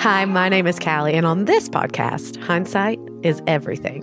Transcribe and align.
Hi, 0.00 0.24
my 0.24 0.48
name 0.48 0.66
is 0.66 0.78
Callie, 0.78 1.12
and 1.12 1.26
on 1.26 1.44
this 1.44 1.68
podcast, 1.68 2.42
hindsight 2.42 2.98
is 3.22 3.42
everything. 3.46 4.02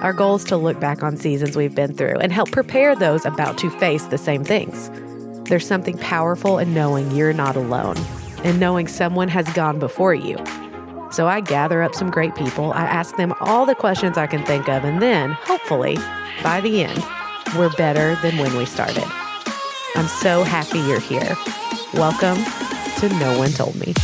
Our 0.00 0.12
goal 0.12 0.34
is 0.34 0.44
to 0.46 0.56
look 0.56 0.80
back 0.80 1.04
on 1.04 1.16
seasons 1.16 1.56
we've 1.56 1.72
been 1.72 1.94
through 1.94 2.18
and 2.18 2.32
help 2.32 2.50
prepare 2.50 2.96
those 2.96 3.24
about 3.24 3.56
to 3.58 3.70
face 3.78 4.02
the 4.06 4.18
same 4.18 4.42
things. 4.42 4.90
There's 5.48 5.64
something 5.64 5.98
powerful 5.98 6.58
in 6.58 6.74
knowing 6.74 7.12
you're 7.12 7.32
not 7.32 7.54
alone 7.54 7.96
and 8.42 8.58
knowing 8.58 8.88
someone 8.88 9.28
has 9.28 9.48
gone 9.52 9.78
before 9.78 10.14
you. 10.14 10.36
So 11.12 11.28
I 11.28 11.42
gather 11.42 11.80
up 11.80 11.94
some 11.94 12.10
great 12.10 12.34
people, 12.34 12.72
I 12.72 12.82
ask 12.82 13.16
them 13.16 13.32
all 13.38 13.66
the 13.66 13.76
questions 13.76 14.18
I 14.18 14.26
can 14.26 14.44
think 14.46 14.68
of, 14.68 14.82
and 14.82 15.00
then, 15.00 15.30
hopefully, 15.30 15.96
by 16.42 16.60
the 16.60 16.82
end, 16.82 17.04
we're 17.56 17.70
better 17.74 18.16
than 18.16 18.36
when 18.38 18.56
we 18.56 18.64
started. 18.64 19.06
I'm 19.94 20.08
so 20.08 20.42
happy 20.42 20.80
you're 20.80 20.98
here. 20.98 21.36
Welcome 21.94 22.42
to 22.98 23.08
No 23.20 23.38
One 23.38 23.52
Told 23.52 23.76
Me. 23.76 23.94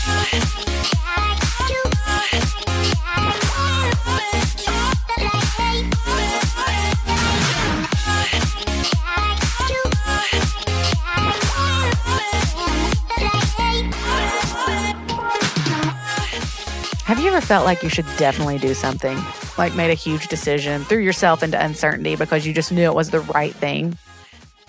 You 17.23 17.29
ever 17.29 17.41
felt 17.41 17.65
like 17.65 17.85
you 17.85 17.89
should 17.89 18.07
definitely 18.17 18.59
do 18.59 18.75
something? 18.75 19.17
Like 19.57 19.77
made 19.77 19.91
a 19.91 19.95
huge 19.95 20.27
decision, 20.27 20.83
threw 20.83 20.99
yourself 20.99 21.45
into 21.45 21.63
uncertainty 21.63 22.17
because 22.17 22.45
you 22.45 22.53
just 22.53 22.73
knew 22.73 22.83
it 22.83 22.95
was 22.97 23.11
the 23.11 23.21
right 23.21 23.55
thing, 23.55 23.97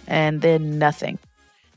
and 0.06 0.40
then 0.40 0.78
nothing. 0.78 1.18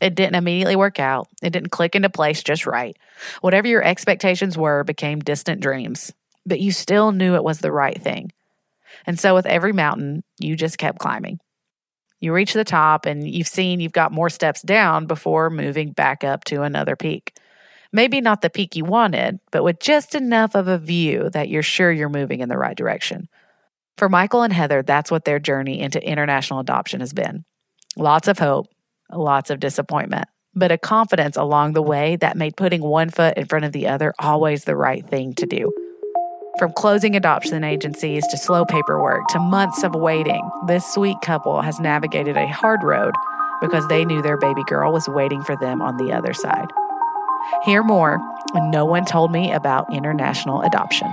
It 0.02 0.14
didn't 0.14 0.34
immediately 0.34 0.76
work 0.76 1.00
out. 1.00 1.28
It 1.42 1.50
didn't 1.50 1.70
click 1.70 1.94
into 1.94 2.10
place 2.10 2.42
just 2.42 2.66
right. 2.66 2.94
Whatever 3.40 3.68
your 3.68 3.82
expectations 3.82 4.58
were 4.58 4.84
became 4.84 5.20
distant 5.20 5.62
dreams, 5.62 6.12
but 6.44 6.60
you 6.60 6.72
still 6.72 7.10
knew 7.10 7.36
it 7.36 7.44
was 7.44 7.60
the 7.60 7.72
right 7.72 8.00
thing. 8.00 8.32
And 9.06 9.18
so, 9.18 9.34
with 9.34 9.46
every 9.46 9.72
mountain, 9.72 10.24
you 10.38 10.56
just 10.56 10.76
kept 10.76 10.98
climbing. 10.98 11.40
You 12.20 12.34
reach 12.34 12.52
the 12.52 12.64
top 12.64 13.06
and 13.06 13.26
you've 13.26 13.48
seen 13.48 13.80
you've 13.80 13.92
got 13.92 14.12
more 14.12 14.28
steps 14.28 14.60
down 14.60 15.06
before 15.06 15.48
moving 15.48 15.92
back 15.92 16.22
up 16.22 16.44
to 16.44 16.62
another 16.62 16.96
peak. 16.96 17.32
Maybe 17.96 18.20
not 18.20 18.42
the 18.42 18.50
peak 18.50 18.76
you 18.76 18.84
wanted, 18.84 19.40
but 19.50 19.64
with 19.64 19.80
just 19.80 20.14
enough 20.14 20.54
of 20.54 20.68
a 20.68 20.76
view 20.76 21.30
that 21.30 21.48
you're 21.48 21.62
sure 21.62 21.90
you're 21.90 22.10
moving 22.10 22.40
in 22.40 22.50
the 22.50 22.58
right 22.58 22.76
direction. 22.76 23.26
For 23.96 24.10
Michael 24.10 24.42
and 24.42 24.52
Heather, 24.52 24.82
that's 24.82 25.10
what 25.10 25.24
their 25.24 25.38
journey 25.38 25.80
into 25.80 26.06
international 26.06 26.60
adoption 26.60 27.00
has 27.00 27.14
been. 27.14 27.46
Lots 27.96 28.28
of 28.28 28.38
hope, 28.38 28.66
lots 29.10 29.48
of 29.48 29.60
disappointment, 29.60 30.28
but 30.54 30.70
a 30.70 30.76
confidence 30.76 31.38
along 31.38 31.72
the 31.72 31.80
way 31.80 32.16
that 32.16 32.36
made 32.36 32.54
putting 32.58 32.82
one 32.82 33.08
foot 33.08 33.38
in 33.38 33.46
front 33.46 33.64
of 33.64 33.72
the 33.72 33.86
other 33.86 34.12
always 34.18 34.64
the 34.64 34.76
right 34.76 35.08
thing 35.08 35.32
to 35.32 35.46
do. 35.46 35.72
From 36.58 36.74
closing 36.74 37.16
adoption 37.16 37.64
agencies 37.64 38.26
to 38.26 38.36
slow 38.36 38.66
paperwork 38.66 39.26
to 39.28 39.38
months 39.38 39.82
of 39.82 39.94
waiting, 39.94 40.46
this 40.66 40.84
sweet 40.84 41.16
couple 41.22 41.62
has 41.62 41.80
navigated 41.80 42.36
a 42.36 42.46
hard 42.46 42.82
road 42.82 43.14
because 43.62 43.88
they 43.88 44.04
knew 44.04 44.20
their 44.20 44.36
baby 44.36 44.64
girl 44.64 44.92
was 44.92 45.08
waiting 45.08 45.42
for 45.42 45.56
them 45.56 45.80
on 45.80 45.96
the 45.96 46.12
other 46.12 46.34
side. 46.34 46.68
Hear 47.64 47.82
more 47.82 48.20
no 48.54 48.84
one 48.84 49.04
told 49.04 49.30
me 49.30 49.52
about 49.52 49.92
international 49.92 50.62
adoption. 50.62 51.12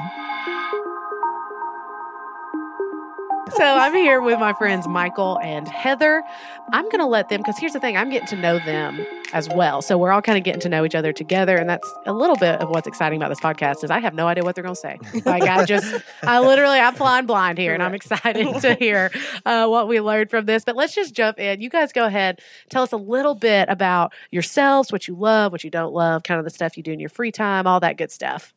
So 3.55 3.63
I'm 3.63 3.93
here 3.93 4.19
with 4.19 4.39
my 4.39 4.53
friends 4.53 4.87
Michael 4.87 5.39
and 5.43 5.67
Heather. 5.67 6.23
I'm 6.71 6.85
going 6.85 6.99
to 6.99 7.05
let 7.05 7.29
them, 7.29 7.39
because 7.41 7.57
here's 7.59 7.73
the 7.73 7.79
thing 7.79 7.95
I'm 7.95 8.09
getting 8.09 8.27
to 8.29 8.35
know 8.35 8.57
them 8.57 9.05
as 9.31 9.47
well. 9.49 9.83
So 9.83 9.95
we're 9.95 10.11
all 10.11 10.23
kind 10.23 10.39
of 10.39 10.43
getting 10.43 10.61
to 10.61 10.69
know 10.69 10.85
each 10.85 10.95
other 10.95 11.13
together. 11.13 11.55
And 11.57 11.69
that's 11.69 11.87
a 12.07 12.13
little 12.13 12.35
bit 12.35 12.61
of 12.61 12.69
what's 12.69 12.87
exciting 12.87 13.21
about 13.21 13.29
this 13.29 13.39
podcast 13.39 13.83
is 13.83 13.91
I 13.91 13.99
have 13.99 14.15
no 14.15 14.27
idea 14.27 14.43
what 14.43 14.55
they're 14.55 14.63
going 14.63 14.75
to 14.75 14.81
say. 14.81 14.97
Like 15.25 15.43
I 15.43 15.65
just, 15.65 16.03
I 16.23 16.39
literally, 16.39 16.79
I'm 16.79 16.95
flying 16.95 17.27
blind 17.27 17.59
here 17.59 17.75
and 17.75 17.83
I'm 17.83 17.93
excited 17.93 18.61
to 18.61 18.73
hear 18.73 19.11
uh, 19.45 19.67
what 19.67 19.87
we 19.87 20.01
learned 20.01 20.31
from 20.31 20.45
this. 20.45 20.63
But 20.63 20.75
let's 20.75 20.95
just 20.95 21.13
jump 21.13 21.39
in. 21.39 21.61
You 21.61 21.69
guys 21.69 21.91
go 21.93 22.05
ahead. 22.05 22.41
Tell 22.69 22.81
us 22.81 22.91
a 22.91 22.97
little 22.97 23.35
bit 23.35 23.69
about 23.69 24.13
yourselves, 24.31 24.91
what 24.91 25.07
you 25.07 25.15
love, 25.15 25.51
what 25.51 25.63
you 25.63 25.69
don't 25.69 25.93
love, 25.93 26.23
kind 26.23 26.39
of 26.39 26.43
the 26.43 26.51
stuff 26.51 26.75
you 26.75 26.81
do 26.81 26.91
in 26.91 26.99
your 26.99 27.09
free 27.09 27.31
time, 27.31 27.67
all 27.67 27.79
that 27.81 27.97
good 27.97 28.11
stuff. 28.11 28.53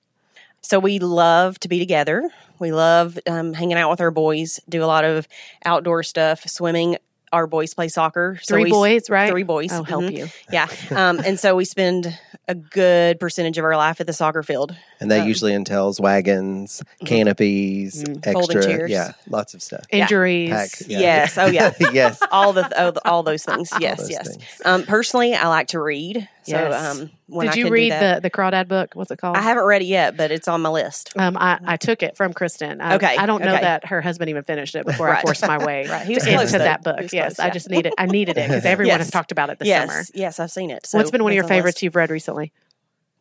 So 0.63 0.79
we 0.79 0.99
love 0.99 1.59
to 1.61 1.69
be 1.69 1.79
together. 1.79 2.29
We 2.59 2.73
love 2.73 3.19
um, 3.29 3.53
hanging 3.53 3.77
out 3.77 3.91
with 3.91 4.01
our 4.01 4.11
boys. 4.11 4.59
Do 4.69 4.83
a 4.83 4.87
lot 4.87 5.05
of 5.05 5.29
outdoor 5.65 6.03
stuff, 6.03 6.49
swimming. 6.49 6.97
Our 7.33 7.47
boys 7.47 7.75
play 7.75 7.89
soccer. 7.89 8.39
So 8.43 8.55
Three 8.55 8.65
we, 8.65 8.71
boys, 8.71 9.11
right? 9.11 9.31
Three 9.31 9.43
boys. 9.43 9.71
Oh, 9.73 9.83
help 9.83 10.05
Mhm. 10.05 10.17
you. 10.17 10.29
Yeah. 10.51 10.69
Um, 10.91 11.21
and 11.21 11.39
so 11.39 11.55
we 11.57 11.65
spend 11.65 12.17
a 12.49 12.55
good 12.55 13.21
percentage 13.21 13.59
of 13.59 13.65
our 13.65 13.77
life 13.77 14.01
at 14.01 14.07
the 14.07 14.13
soccer 14.13 14.43
field. 14.43 14.75
And 14.99 15.11
that 15.11 15.21
Um, 15.23 15.29
usually 15.29 15.53
entails 15.53 16.01
wagons, 16.01 16.83
canopies, 17.05 18.03
Mhm. 18.03 18.33
Folding 18.33 18.57
extra, 18.59 18.77
chairs. 18.77 18.91
yeah, 18.91 19.13
lots 19.29 19.53
of 19.55 19.63
stuff. 19.63 19.85
Yeah. 19.93 20.03
Injuries. 20.03 20.51
Pack, 20.51 20.71
yeah. 20.87 20.99
Yes. 21.01 21.39
Oh, 21.39 21.47
yeah. 21.47 21.73
yes. 21.93 22.19
All 22.31 22.53
the 22.53 22.83
all, 22.83 22.93
all 23.05 23.23
those 23.23 23.45
things. 23.45 23.71
Yes. 23.81 23.99
those 24.01 24.11
yes. 24.11 24.29
things. 24.29 24.43
Um, 24.65 24.85
personally, 24.85 25.35
I 25.35 25.49
like 25.49 25.69
to 25.69 25.81
read. 25.81 26.29
So 26.45 26.53
Yes. 26.53 26.75
um, 26.97 27.11
when 27.27 27.47
Did 27.47 27.55
I 27.55 27.57
you 27.57 27.65
can 27.65 27.71
do 27.71 27.75
read 27.75 27.93
that- 27.93 28.15
the, 28.23 28.29
the 28.29 28.31
Crawdad 28.31 28.69
book? 28.69 28.91
What's 28.95 29.11
it 29.11 29.19
called? 29.19 29.37
I 29.37 29.41
haven't 29.43 29.65
read 29.65 29.83
it 29.83 29.87
yet, 29.87 30.17
but 30.17 30.31
it's 30.31 30.47
on 30.49 30.63
my 30.63 30.69
list. 30.69 31.13
Um, 31.17 31.37
I, 31.37 31.59
I 31.65 31.77
took 31.77 32.03
it 32.05 32.17
from 32.17 32.33
Kristen. 32.33 32.81
I, 32.81 32.95
Okay, 32.95 33.17
I 33.19 33.27
don't 33.27 33.43
know 33.43 33.53
okay. 33.53 33.63
that 33.63 33.87
her 33.87 34.01
husband 34.01 34.31
even 34.31 34.45
finished 34.45 34.77
it 34.77 34.87
before 34.87 35.09
I 35.11 35.21
forced 35.23 35.45
my 35.47 35.59
way 35.65 35.87
Right, 35.91 36.07
he 36.07 36.15
was 36.15 36.25
into 36.25 36.39
close, 36.39 36.53
though. 36.53 36.59
that 36.59 36.83
book. 36.85 37.13
yes, 37.13 37.35
close, 37.37 37.39
I 37.47 37.51
just 37.51 37.69
needed. 37.69 37.89
It. 37.89 37.95
I 37.99 38.07
needed 38.07 38.39
it 38.39 38.49
because 38.49 38.65
everyone 38.75 38.99
has 38.99 39.11
talked 39.11 39.33
about 39.33 39.51
it 39.51 39.59
this 39.59 39.67
yes. 39.69 39.89
summer. 39.91 40.05
Yes, 40.15 40.39
I've 40.41 40.53
seen 40.53 40.71
it. 40.71 40.87
So 40.87 40.97
What's 40.99 41.11
been 41.11 41.23
one 41.25 41.33
of 41.33 41.35
your 41.35 41.43
it's 41.43 41.51
on 41.51 41.55
the 41.57 41.59
favorites 41.59 41.77
list. 41.79 41.83
you've 41.83 41.97
read 41.97 42.11
recently? 42.11 42.53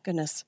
Goodness. 0.04 0.44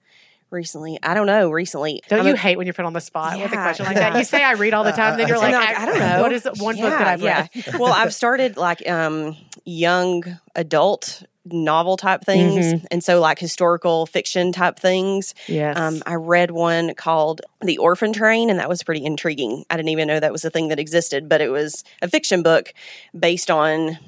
Recently, 0.51 0.99
I 1.03 1.13
don't 1.15 1.27
know. 1.27 1.51
Recently, 1.51 2.03
Don't 2.09 2.21
I'm 2.21 2.27
you 2.27 2.33
a- 2.33 2.37
hate 2.37 2.57
when 2.57 2.67
you're 2.67 2.75
put 2.75 2.87
on 2.87 2.95
the 2.95 3.01
spot 3.01 3.39
with 3.39 3.53
a 3.53 3.57
question 3.57 3.85
like 3.87 3.97
that? 3.97 4.17
You 4.17 4.25
say 4.25 4.43
I 4.43 4.53
read 4.53 4.73
all 4.73 4.85
the 4.85 4.93
time, 5.03 5.19
then 5.19 5.29
you're 5.29 5.37
like, 5.39 5.53
they're 5.53 5.61
I, 5.61 5.83
I 5.83 5.87
don't 5.87 5.99
know. 5.99 6.23
What 6.23 6.33
is 6.33 6.45
one 6.59 6.77
book 6.77 6.91
that 6.91 7.07
I've 7.07 7.23
read? 7.23 7.51
well, 7.79 7.93
I've 7.93 8.15
started 8.15 8.57
like 8.57 8.89
um, 8.89 9.37
young 9.67 10.25
adult 10.55 11.23
novel 11.51 11.97
type 11.97 12.25
things, 12.25 12.67
Mm-hmm. 12.67 12.87
and 12.91 13.03
so 13.05 13.21
like 13.21 13.39
historical 13.39 14.05
fiction 14.07 14.53
type 14.53 14.79
things. 14.79 15.35
Yes. 15.47 15.79
Um, 15.79 16.03
I 16.07 16.15
read 16.15 16.51
one 16.51 16.95
called 16.95 17.41
The 17.63 17.79
Orphan 17.79 18.13
Train, 18.13 18.51
and 18.51 18.59
that 18.59 18.69
was 18.69 18.83
pretty 18.83 19.05
intriguing. 19.05 19.65
I 19.71 19.77
didn't 19.77 19.89
even 19.91 20.09
know 20.09 20.21
that 20.21 20.33
was 20.33 20.45
a 20.45 20.51
thing 20.51 20.69
that 20.69 20.79
existed, 20.79 21.29
but 21.29 21.41
it 21.41 21.51
was 21.51 21.85
a 22.03 22.09
fiction 22.09 22.43
book 22.43 22.73
based 23.19 23.51
on 23.51 23.99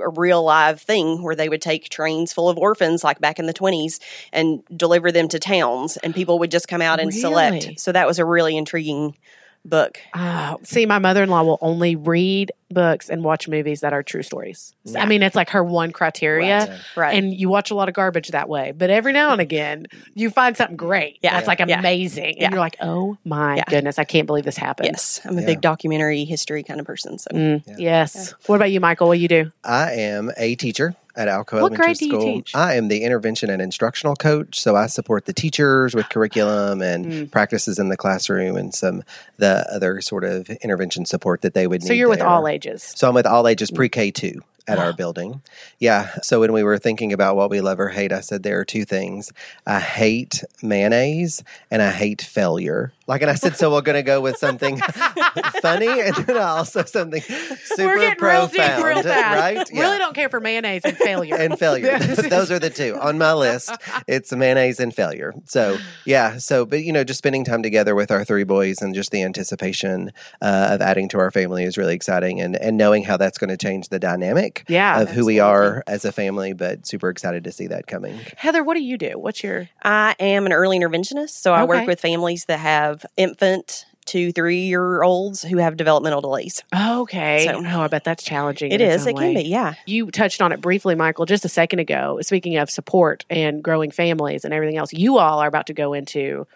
a 0.00 0.08
real 0.08 0.42
live 0.42 0.80
thing 0.80 1.22
where 1.22 1.34
they 1.36 1.48
would 1.48 1.62
take 1.62 1.88
trains 1.88 2.32
full 2.32 2.48
of 2.48 2.58
orphans 2.58 3.04
like 3.04 3.20
back 3.20 3.38
in 3.38 3.46
the 3.46 3.54
20s 3.54 4.00
and 4.32 4.62
deliver 4.76 5.12
them 5.12 5.28
to 5.28 5.38
towns 5.38 5.96
and 5.98 6.14
people 6.14 6.38
would 6.38 6.50
just 6.50 6.68
come 6.68 6.82
out 6.82 7.00
and 7.00 7.08
Really? 7.08 7.20
select 7.20 7.80
so 7.80 7.92
that 7.92 8.06
was 8.06 8.18
a 8.18 8.24
really 8.24 8.56
intriguing 8.56 9.16
book 9.64 9.98
Oh, 10.14 10.58
see, 10.62 10.86
my 10.86 10.98
mother 10.98 11.22
in 11.22 11.28
law 11.28 11.42
will 11.42 11.58
only 11.60 11.94
read 11.96 12.50
books 12.70 13.08
and 13.10 13.24
watch 13.24 13.48
movies 13.48 13.80
that 13.80 13.92
are 13.92 14.02
true 14.02 14.22
stories. 14.22 14.74
I 14.96 15.04
mean, 15.06 15.22
it's 15.22 15.36
like 15.36 15.50
her 15.50 15.62
one 15.64 15.90
criteria. 15.92 16.58
Right. 16.66 16.80
right 16.96 17.16
And 17.18 17.34
you 17.34 17.48
watch 17.48 17.70
a 17.70 17.74
lot 17.74 17.88
of 17.88 17.94
garbage 17.94 18.28
that 18.28 18.48
way. 18.48 18.72
But 18.76 18.90
every 18.90 19.12
now 19.12 19.32
and 19.32 19.40
again, 19.40 19.86
you 20.14 20.30
find 20.30 20.56
something 20.56 20.76
great. 20.76 21.18
Yeah. 21.22 21.34
That's 21.34 21.48
like 21.48 21.60
amazing. 21.60 21.70
Yeah. 21.70 21.78
amazing. 21.80 22.42
And 22.42 22.52
you're 22.52 22.60
like, 22.60 22.76
oh 22.80 23.18
my 23.24 23.56
Yeah. 23.56 23.64
goodness, 23.68 23.98
I 23.98 24.04
can't 24.04 24.26
believe 24.26 24.44
this 24.44 24.56
happened. 24.56 24.88
yes 24.92 25.20
i'm 25.24 25.36
a 25.36 25.40
Yeah. 25.40 25.46
big 25.46 25.60
documentary 25.60 26.24
history 26.24 26.62
kind 26.62 26.80
of 26.80 26.86
person 26.86 27.18
so 27.18 27.30
Mm, 27.34 27.62
Yeah. 27.66 27.74
Yes. 27.78 28.34
What 28.46 28.56
about 28.56 28.70
you, 28.70 28.80
Michael? 28.80 29.08
What 29.08 29.14
do 29.16 29.20
you 29.20 29.28
do? 29.28 29.52
I 29.64 29.92
am 29.94 30.30
a 30.36 30.54
teacher 30.54 30.94
at 31.16 31.26
Alcoa 31.26 31.54
What 31.60 31.72
Elementary 31.72 31.86
grade 31.86 31.96
do 31.98 32.04
you 32.06 32.10
School. 32.12 32.22
teach? 32.22 32.54
I 32.54 32.74
am 32.76 32.86
the 32.88 33.02
intervention 33.02 33.50
and 33.50 33.60
instructional 33.60 34.14
coach, 34.14 34.60
so 34.60 34.76
I 34.76 34.86
support 34.86 35.26
the 35.26 35.32
teachers 35.32 35.92
with 35.94 36.08
curriculum 36.08 36.80
and 36.80 37.04
Mm. 37.04 37.30
practices 37.32 37.78
in 37.80 37.88
the 37.88 37.96
classroom 37.96 38.56
and 38.56 38.72
some 38.72 39.02
the 39.36 39.66
other 39.72 40.00
sort 40.00 40.22
of 40.22 40.48
intervention 40.62 41.04
support 41.04 41.42
that 41.42 41.52
they 41.54 41.66
would 41.66 41.82
need. 41.82 41.88
So 41.88 41.92
you're 41.94 42.08
with 42.08 42.20
all 42.22 42.46
ages. 42.46 42.59
So 42.82 43.08
I'm 43.08 43.14
with 43.14 43.26
all 43.26 43.48
ages 43.48 43.70
mm. 43.70 43.76
pre-K 43.76 44.10
two 44.10 44.42
at 44.66 44.78
our 44.78 44.92
building. 44.96 45.42
Yeah. 45.78 46.10
So 46.22 46.40
when 46.40 46.52
we 46.52 46.62
were 46.62 46.78
thinking 46.78 47.12
about 47.12 47.36
what 47.36 47.50
we 47.50 47.60
love 47.60 47.80
or 47.80 47.88
hate, 47.88 48.12
I 48.12 48.20
said 48.20 48.42
there 48.42 48.60
are 48.60 48.64
two 48.64 48.84
things. 48.84 49.32
I 49.66 49.80
hate 49.80 50.44
mayonnaise 50.62 51.42
and 51.70 51.82
I 51.82 51.90
hate 51.90 52.22
failure. 52.22 52.92
Like, 53.06 53.22
and 53.22 53.30
I 53.30 53.34
said, 53.34 53.56
so 53.56 53.72
we're 53.72 53.80
going 53.80 53.96
to 53.96 54.04
go 54.04 54.20
with 54.20 54.36
something 54.36 54.78
funny 55.62 55.88
and 55.88 56.14
then 56.14 56.36
also 56.36 56.84
something 56.84 57.20
super 57.20 57.84
We're 57.84 57.98
getting 57.98 58.24
real 58.24 58.48
profound, 58.48 58.76
deep 58.76 58.84
real 58.84 59.02
right? 59.02 59.68
Really 59.72 59.98
don't 59.98 60.14
care 60.14 60.28
for 60.28 60.40
mayonnaise 60.40 60.82
and 60.84 60.96
failure. 60.96 61.34
and 61.34 61.58
failure. 61.58 61.98
Those 61.98 62.50
are 62.50 62.58
the 62.58 62.70
two 62.70 62.96
on 63.00 63.18
my 63.18 63.32
list. 63.32 63.72
It's 64.06 64.32
mayonnaise 64.32 64.78
and 64.78 64.94
failure. 64.94 65.34
So 65.46 65.78
yeah. 66.04 66.38
So, 66.38 66.64
but 66.64 66.84
you 66.84 66.92
know, 66.92 67.04
just 67.04 67.18
spending 67.18 67.44
time 67.44 67.62
together 67.62 67.94
with 67.94 68.10
our 68.10 68.24
three 68.24 68.44
boys 68.44 68.80
and 68.80 68.94
just 68.94 69.10
the 69.10 69.22
anticipation 69.22 70.12
uh, 70.40 70.68
of 70.70 70.80
adding 70.80 71.08
to 71.10 71.18
our 71.18 71.30
family 71.30 71.64
is 71.64 71.76
really 71.76 71.94
exciting, 71.94 72.40
and 72.40 72.56
and 72.56 72.76
knowing 72.76 73.04
how 73.04 73.16
that's 73.16 73.38
going 73.38 73.50
to 73.50 73.56
change 73.56 73.88
the 73.88 73.98
dynamic 73.98 74.49
Yeah, 74.68 75.00
of 75.00 75.10
who 75.10 75.26
we 75.26 75.38
are 75.40 75.82
as 75.86 76.04
a 76.04 76.12
family. 76.12 76.52
But 76.52 76.86
super 76.86 77.08
excited 77.10 77.44
to 77.44 77.52
see 77.52 77.66
that 77.68 77.86
coming. 77.86 78.18
Heather, 78.36 78.62
what 78.64 78.74
do 78.74 78.80
you 78.82 78.96
do? 78.98 79.18
What's 79.18 79.42
your 79.42 79.68
i 79.82 80.14
am 80.20 80.46
an 80.46 80.52
early 80.52 80.78
interventionist 80.78 81.30
so 81.30 81.52
i 81.52 81.64
work 81.64 81.86
with 81.86 82.00
families 82.00 82.44
that 82.46 82.58
have 82.58 83.04
infant 83.16 83.86
two 84.06 84.32
three 84.32 84.62
year 84.62 85.02
olds 85.02 85.42
who 85.42 85.58
have 85.58 85.76
developmental 85.76 86.20
delays 86.20 86.62
okay? 86.74 87.46
So- 87.46 87.62
oh, 87.64 87.80
I 87.82 87.86
bet 87.88 88.02
that's 88.04 88.22
challenging. 88.24 88.72
its 88.72 88.82
is 88.82 89.06
own 89.06 89.10
it 89.14 89.16
can 89.18 89.34
be 89.34 89.42
yeah 89.48 89.74
You 89.86 90.10
touched 90.10 90.40
on 90.42 90.52
it 90.52 90.60
briefly, 90.60 90.94
Michael, 90.94 91.26
just 91.26 91.44
a 91.44 91.48
second 91.48 91.78
ago. 91.78 92.18
Speaking 92.22 92.56
of 92.56 92.70
support 92.70 93.24
and 93.30 93.62
growing 93.62 93.90
families 93.90 94.44
and 94.44 94.52
everything 94.54 94.76
else, 94.78 94.92
you 94.92 95.18
all 95.18 95.38
are 95.40 95.48
about 95.48 95.66
to 95.66 95.74
go 95.74 95.92
into 95.92 96.46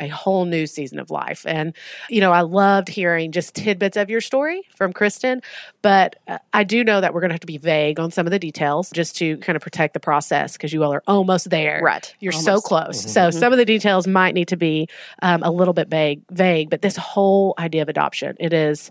a 0.00 0.08
whole 0.08 0.44
new 0.44 0.66
season 0.66 0.98
of 0.98 1.10
life. 1.10 1.44
And, 1.46 1.74
you 2.08 2.20
know, 2.20 2.32
I 2.32 2.42
loved 2.42 2.88
hearing 2.88 3.32
just 3.32 3.54
tidbits 3.54 3.96
of 3.96 4.08
your 4.10 4.20
story 4.20 4.62
from 4.76 4.92
Kristen, 4.92 5.42
but 5.82 6.16
uh, 6.28 6.38
I 6.52 6.64
do 6.64 6.84
know 6.84 7.00
that 7.00 7.12
we're 7.14 7.20
going 7.20 7.30
to 7.30 7.34
have 7.34 7.40
to 7.40 7.46
be 7.46 7.58
vague 7.58 7.98
on 7.98 8.10
some 8.10 8.26
of 8.26 8.30
the 8.30 8.38
details 8.38 8.90
just 8.90 9.16
to 9.16 9.36
kind 9.38 9.56
of 9.56 9.62
protect 9.62 9.94
the 9.94 10.00
process 10.00 10.52
because 10.52 10.72
you 10.72 10.84
all 10.84 10.92
are 10.94 11.02
almost 11.06 11.50
there. 11.50 11.80
Right. 11.82 12.14
You're 12.20 12.32
so 12.32 12.52
Almost. 12.52 12.66
close. 12.66 13.12
So 13.12 13.30
some 13.30 13.52
of 13.52 13.58
the 13.58 13.64
details 13.64 14.06
might 14.06 14.34
need 14.34 14.48
to 14.48 14.56
be 14.56 14.88
um, 15.22 15.42
a 15.42 15.50
little 15.50 15.74
bit 15.74 15.88
vague, 15.88 16.22
vague, 16.30 16.70
but 16.70 16.82
this 16.82 16.96
whole 16.96 17.54
idea 17.58 17.82
of 17.82 17.88
adoption, 17.88 18.36
it 18.38 18.52
is 18.52 18.90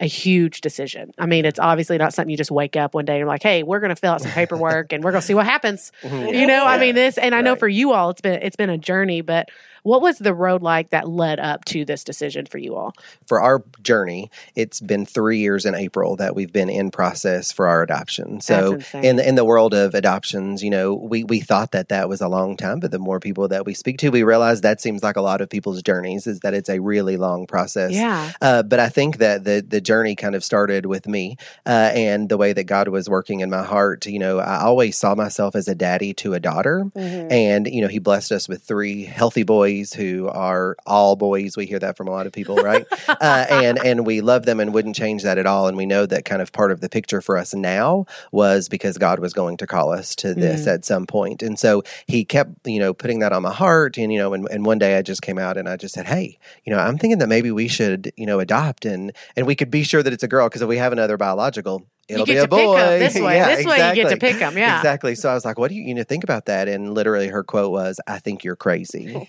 a 0.00 0.06
huge 0.06 0.60
decision. 0.60 1.10
I 1.18 1.26
mean, 1.26 1.44
it's 1.44 1.58
obviously 1.58 1.98
not 1.98 2.14
something 2.14 2.30
you 2.30 2.36
just 2.36 2.52
wake 2.52 2.76
up 2.76 2.94
one 2.94 3.04
day 3.04 3.14
and 3.14 3.18
you're 3.18 3.26
like, 3.26 3.42
hey, 3.42 3.64
we're 3.64 3.80
going 3.80 3.88
to 3.90 3.96
fill 3.96 4.12
out 4.12 4.20
some 4.22 4.30
paperwork 4.30 4.92
and 4.92 5.02
we're 5.02 5.10
going 5.10 5.22
to 5.22 5.26
see 5.26 5.34
what 5.34 5.44
happens. 5.46 5.90
You 6.04 6.46
know, 6.46 6.64
I 6.64 6.78
mean, 6.78 6.94
this, 6.94 7.18
and 7.18 7.34
I 7.34 7.40
know 7.40 7.50
Right. 7.52 7.58
for 7.58 7.68
you 7.68 7.92
all, 7.92 8.10
it's 8.10 8.20
been 8.20 8.40
it's 8.42 8.54
been 8.54 8.70
a 8.70 8.78
journey. 8.78 9.22
But 9.22 9.48
what 9.82 10.02
was 10.02 10.18
the 10.18 10.34
road 10.34 10.62
like 10.62 10.90
that 10.90 11.08
led 11.08 11.38
up 11.40 11.64
to 11.66 11.84
this 11.84 12.04
decision 12.04 12.46
for 12.46 12.58
you 12.58 12.74
all? 12.76 12.92
for 13.26 13.40
our 13.40 13.62
journey, 13.82 14.30
it's 14.54 14.80
been 14.80 15.04
three 15.04 15.38
years 15.38 15.66
in 15.66 15.74
April 15.74 16.16
that 16.16 16.34
we've 16.34 16.52
been 16.52 16.70
in 16.70 16.90
process 16.90 17.52
for 17.52 17.66
our 17.68 17.82
adoption. 17.82 18.40
So 18.40 18.78
in 19.04 19.16
the, 19.16 19.28
in 19.28 19.34
the 19.34 19.44
world 19.44 19.74
of 19.74 19.94
adoptions, 19.94 20.62
you 20.62 20.70
know, 20.70 20.94
we 20.94 21.24
we 21.24 21.40
thought 21.40 21.72
that 21.72 21.88
that 21.90 22.08
was 22.08 22.20
a 22.20 22.28
long 22.28 22.56
time, 22.56 22.80
but 22.80 22.90
the 22.90 22.98
more 22.98 23.20
people 23.20 23.48
that 23.48 23.66
we 23.66 23.74
speak 23.74 23.98
to, 23.98 24.08
we 24.10 24.22
realize 24.22 24.62
that 24.62 24.80
seems 24.80 25.02
like 25.02 25.16
a 25.16 25.20
lot 25.20 25.40
of 25.40 25.50
people's 25.50 25.82
journeys 25.82 26.26
is 26.26 26.40
that 26.40 26.54
it's 26.54 26.68
a 26.70 26.80
really 26.80 27.16
long 27.16 27.46
process. 27.46 27.92
Yeah, 27.92 28.32
Uh, 28.40 28.62
but 28.62 28.80
I 28.80 28.88
think 28.88 29.18
that 29.18 29.44
the 29.44 29.64
the 29.66 29.80
journey 29.80 30.14
kind 30.16 30.34
of 30.34 30.42
started 30.42 30.86
with 30.86 31.06
me 31.06 31.36
uh, 31.66 31.90
and 31.94 32.28
the 32.28 32.36
way 32.38 32.52
that 32.54 32.64
God 32.64 32.88
was 32.88 33.08
working 33.08 33.40
in 33.40 33.50
my 33.50 33.62
heart. 33.62 34.06
You 34.06 34.18
know, 34.18 34.38
I 34.38 34.62
always 34.62 34.96
saw 34.96 35.14
myself 35.14 35.54
as 35.54 35.68
a 35.68 35.74
daddy 35.74 36.14
to 36.14 36.34
a 36.34 36.40
daughter, 36.40 36.86
Mm-hmm. 36.96 37.32
and 37.32 37.66
you 37.66 37.82
know, 37.82 37.88
He 37.88 37.98
blessed 37.98 38.32
us 38.32 38.48
with 38.48 38.62
three 38.62 39.04
healthy 39.04 39.42
boys 39.42 39.67
who 39.94 40.28
are 40.28 40.76
all 40.86 41.16
boys. 41.16 41.56
We 41.56 41.66
hear 41.66 41.78
that 41.78 41.96
from 41.96 42.08
a 42.08 42.10
lot 42.10 42.26
of 42.26 42.32
people, 42.32 42.56
right? 42.56 42.86
uh, 43.08 43.46
and 43.50 43.78
and 43.84 44.06
we 44.06 44.20
love 44.20 44.46
them 44.46 44.60
and 44.60 44.72
wouldn't 44.72 44.96
change 44.96 45.22
that 45.22 45.38
at 45.38 45.46
all. 45.46 45.68
And 45.68 45.76
we 45.76 45.86
know 45.86 46.06
that 46.06 46.24
kind 46.24 46.40
of 46.40 46.52
part 46.52 46.72
of 46.72 46.80
the 46.80 46.88
picture 46.88 47.20
for 47.20 47.36
us 47.36 47.54
now 47.54 48.06
was 48.32 48.68
because 48.68 48.98
God 48.98 49.18
was 49.18 49.32
going 49.32 49.56
to 49.58 49.66
call 49.66 49.92
us 49.92 50.14
to 50.16 50.34
this 50.34 50.64
Mm. 50.64 50.74
at 50.74 50.84
some 50.84 51.06
point, 51.06 51.42
and 51.42 51.58
so 51.58 51.82
He 52.06 52.24
kept 52.24 52.66
you 52.66 52.78
know 52.80 52.94
putting 52.94 53.18
that 53.20 53.32
on 53.32 53.42
my 53.42 53.52
heart. 53.52 53.98
And 53.98 54.12
you 54.12 54.18
know, 54.18 54.32
and, 54.34 54.48
and 54.50 54.64
one 54.64 54.78
day 54.78 54.96
I 54.96 55.02
just 55.02 55.22
came 55.22 55.38
out 55.38 55.56
and 55.56 55.68
I 55.68 55.76
just 55.76 55.94
said, 55.94 56.06
hey, 56.06 56.38
you 56.64 56.72
know, 56.72 56.78
I'm 56.78 56.98
thinking 56.98 57.18
that 57.18 57.28
maybe 57.28 57.50
we 57.50 57.68
should 57.68 58.12
you 58.16 58.26
know 58.26 58.40
adopt 58.40 58.84
and 58.84 59.12
and 59.36 59.46
we 59.46 59.54
could 59.54 59.70
be 59.70 59.82
sure 59.82 60.02
that 60.02 60.12
it's 60.12 60.22
a 60.22 60.28
girl 60.28 60.48
because 60.48 60.62
if 60.62 60.68
we 60.68 60.78
have 60.78 60.92
another 60.92 61.16
biological. 61.16 61.86
It'll 62.08 62.24
get 62.26 62.32
be 62.32 62.38
a 62.38 62.42
to 62.42 62.48
pick 62.48 62.58
'em 62.60 62.66
boy. 62.66 62.98
this 62.98 63.14
way. 63.20 63.36
Yeah, 63.36 63.56
This 63.56 63.66
way 63.66 63.88
you 63.88 63.94
get 63.94 64.08
to 64.10 64.16
pick 64.16 64.38
them. 64.38 64.56
yeah. 64.56 64.78
exactly. 64.78 65.14
So 65.14 65.28
I 65.28 65.34
was 65.34 65.44
like, 65.44 65.58
"What 65.58 65.68
do 65.68 65.74
you, 65.74 65.82
you 65.82 65.94
know 65.94 66.02
think 66.04 66.24
about 66.24 66.46
that?" 66.46 66.68
And 66.68 66.94
literally, 66.94 67.28
her 67.28 67.44
quote 67.44 67.70
was, 67.70 68.00
"I 68.06 68.18
think 68.18 68.44
you're 68.44 68.56
crazy." 68.56 69.28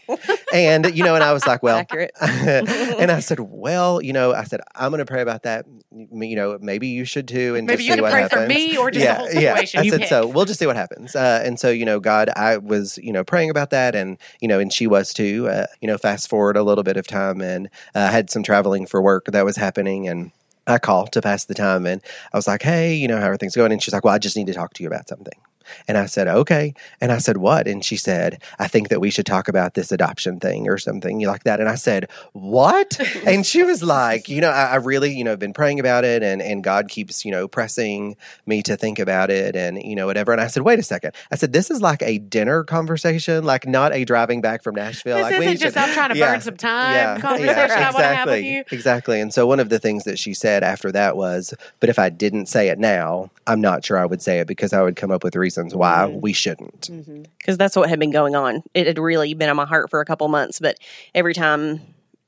and 0.53 0.95
you 0.95 1.03
know, 1.03 1.15
and 1.15 1.23
I 1.23 1.33
was 1.33 1.45
like, 1.45 1.61
"Well, 1.61 1.77
Accurate. 1.77 2.11
and 2.21 3.11
I 3.11 3.19
said, 3.19 3.39
"Well, 3.39 4.01
you 4.01 4.13
know, 4.13 4.33
I 4.33 4.43
said 4.45 4.61
I'm 4.75 4.91
going 4.91 4.99
to 4.99 5.05
pray 5.05 5.21
about 5.21 5.43
that. 5.43 5.65
You 5.91 6.35
know, 6.35 6.57
maybe 6.61 6.87
you 6.87 7.03
should 7.05 7.27
too, 7.27 7.55
and 7.55 7.67
maybe 7.67 7.77
just 7.83 7.89
you 7.89 7.95
see 7.95 8.01
what 8.01 8.11
pray 8.11 8.21
happens." 8.21 8.41
for 8.43 8.47
me 8.47 8.77
or 8.77 8.91
just 8.91 9.05
the 9.05 9.13
whole 9.13 9.27
situation. 9.27 9.79
I 9.79 9.83
you 9.83 9.91
said, 9.91 9.99
pick. 10.01 10.09
"So 10.09 10.27
we'll 10.27 10.45
just 10.45 10.59
see 10.59 10.65
what 10.67 10.75
happens." 10.75 11.15
Uh, 11.15 11.41
and 11.43 11.59
so, 11.59 11.69
you 11.69 11.85
know, 11.85 11.99
God, 11.99 12.29
I 12.35 12.57
was, 12.57 12.97
you 12.99 13.11
know, 13.11 13.23
praying 13.23 13.49
about 13.49 13.71
that, 13.71 13.95
and 13.95 14.17
you 14.39 14.47
know, 14.47 14.59
and 14.59 14.71
she 14.71 14.87
was 14.87 15.13
too. 15.13 15.47
Uh, 15.49 15.65
you 15.81 15.87
know, 15.87 15.97
fast 15.97 16.29
forward 16.29 16.55
a 16.57 16.63
little 16.63 16.83
bit 16.83 16.97
of 16.97 17.07
time, 17.07 17.41
and 17.41 17.69
uh, 17.95 18.09
had 18.09 18.29
some 18.29 18.43
traveling 18.43 18.85
for 18.85 19.01
work 19.01 19.25
that 19.25 19.43
was 19.45 19.57
happening, 19.57 20.07
and. 20.07 20.31
I 20.69 20.79
call 20.79 21.07
to 21.07 21.21
pass 21.21 21.45
the 21.45 21.53
time 21.53 21.85
and 21.85 22.01
I 22.33 22.37
was 22.37 22.47
like, 22.47 22.61
hey, 22.61 22.95
you 22.95 23.07
know, 23.07 23.19
how 23.19 23.29
are 23.29 23.37
things 23.37 23.55
going? 23.55 23.71
And 23.71 23.81
she's 23.81 23.93
like, 23.93 24.03
well, 24.03 24.13
I 24.13 24.19
just 24.19 24.37
need 24.37 24.47
to 24.47 24.53
talk 24.53 24.73
to 24.75 24.83
you 24.83 24.87
about 24.87 25.07
something. 25.07 25.39
And 25.87 25.97
I 25.97 26.05
said, 26.05 26.27
okay. 26.27 26.73
And 27.01 27.11
I 27.11 27.17
said, 27.17 27.37
what? 27.37 27.67
And 27.67 27.83
she 27.83 27.95
said, 27.97 28.41
I 28.59 28.67
think 28.67 28.89
that 28.89 28.99
we 28.99 29.09
should 29.09 29.25
talk 29.25 29.47
about 29.47 29.73
this 29.73 29.91
adoption 29.91 30.39
thing 30.39 30.67
or 30.67 30.77
something 30.77 31.19
like 31.21 31.43
that. 31.43 31.59
And 31.59 31.69
I 31.69 31.75
said, 31.75 32.09
what? 32.33 32.99
and 33.25 33.45
she 33.45 33.63
was 33.63 33.83
like, 33.83 34.29
you 34.29 34.41
know, 34.41 34.49
I, 34.49 34.65
I 34.71 34.75
really, 34.75 35.13
you 35.13 35.23
know, 35.23 35.35
been 35.35 35.53
praying 35.53 35.79
about 35.79 36.03
it 36.05 36.23
and, 36.23 36.41
and 36.41 36.63
God 36.63 36.89
keeps, 36.89 37.25
you 37.25 37.31
know, 37.31 37.47
pressing 37.47 38.15
me 38.45 38.61
to 38.63 38.75
think 38.77 38.99
about 38.99 39.29
it 39.29 39.55
and, 39.55 39.81
you 39.81 39.95
know, 39.95 40.05
whatever. 40.05 40.31
And 40.31 40.41
I 40.41 40.47
said, 40.47 40.63
wait 40.63 40.79
a 40.79 40.83
second. 40.83 41.13
I 41.31 41.35
said, 41.35 41.53
this 41.53 41.69
is 41.71 41.81
like 41.81 42.01
a 42.03 42.17
dinner 42.17 42.63
conversation, 42.63 43.43
like 43.43 43.67
not 43.67 43.93
a 43.93 44.03
driving 44.05 44.41
back 44.41 44.63
from 44.63 44.75
Nashville. 44.75 45.17
this 45.17 45.23
like 45.23 45.39
we 45.39 45.45
isn't 45.45 45.57
just 45.59 45.75
should- 45.75 45.83
I'm 45.83 45.93
trying 45.93 46.09
to 46.09 46.17
Yeah. 46.19 46.31
burn 46.33 46.41
some 46.41 46.57
time 46.57 47.21
conversation 47.21 47.57
I 47.71 47.83
want 47.91 47.97
to 47.97 48.03
have 48.03 48.27
with 48.29 48.43
you. 48.43 48.63
Exactly. 48.71 49.19
And 49.21 49.33
so 49.33 49.45
one 49.47 49.59
of 49.59 49.69
the 49.69 49.79
things 49.79 50.03
that 50.05 50.17
she 50.19 50.33
said 50.33 50.63
after 50.63 50.91
that 50.91 51.15
was, 51.15 51.53
but 51.79 51.89
if 51.89 51.99
I 51.99 52.09
didn't 52.09 52.47
say 52.47 52.69
it 52.69 52.79
now, 52.79 53.29
I'm 53.47 53.61
not 53.61 53.83
sure 53.85 53.97
I 53.97 54.05
would 54.05 54.21
say 54.21 54.39
it 54.39 54.47
because 54.47 54.73
I 54.73 54.81
would 54.81 54.95
come 54.95 55.11
up 55.11 55.23
with 55.23 55.35
reasons 55.35 55.58
why 55.67 56.05
Mm-hmm. 56.07 56.21
we 56.21 56.33
shouldn't. 56.33 56.81
Mm-hmm. 56.89 57.23
because 57.37 57.57
that's 57.57 57.75
what 57.75 57.89
had 57.89 57.99
been 57.99 58.11
going 58.11 58.35
on. 58.35 58.63
It 58.73 58.87
had 58.87 58.97
really 58.99 59.33
been 59.33 59.49
on 59.49 59.55
my 59.55 59.65
heart 59.65 59.89
for 59.89 60.01
a 60.01 60.05
couple 60.05 60.27
months, 60.27 60.59
but 60.59 60.77
every 61.13 61.33
time 61.33 61.81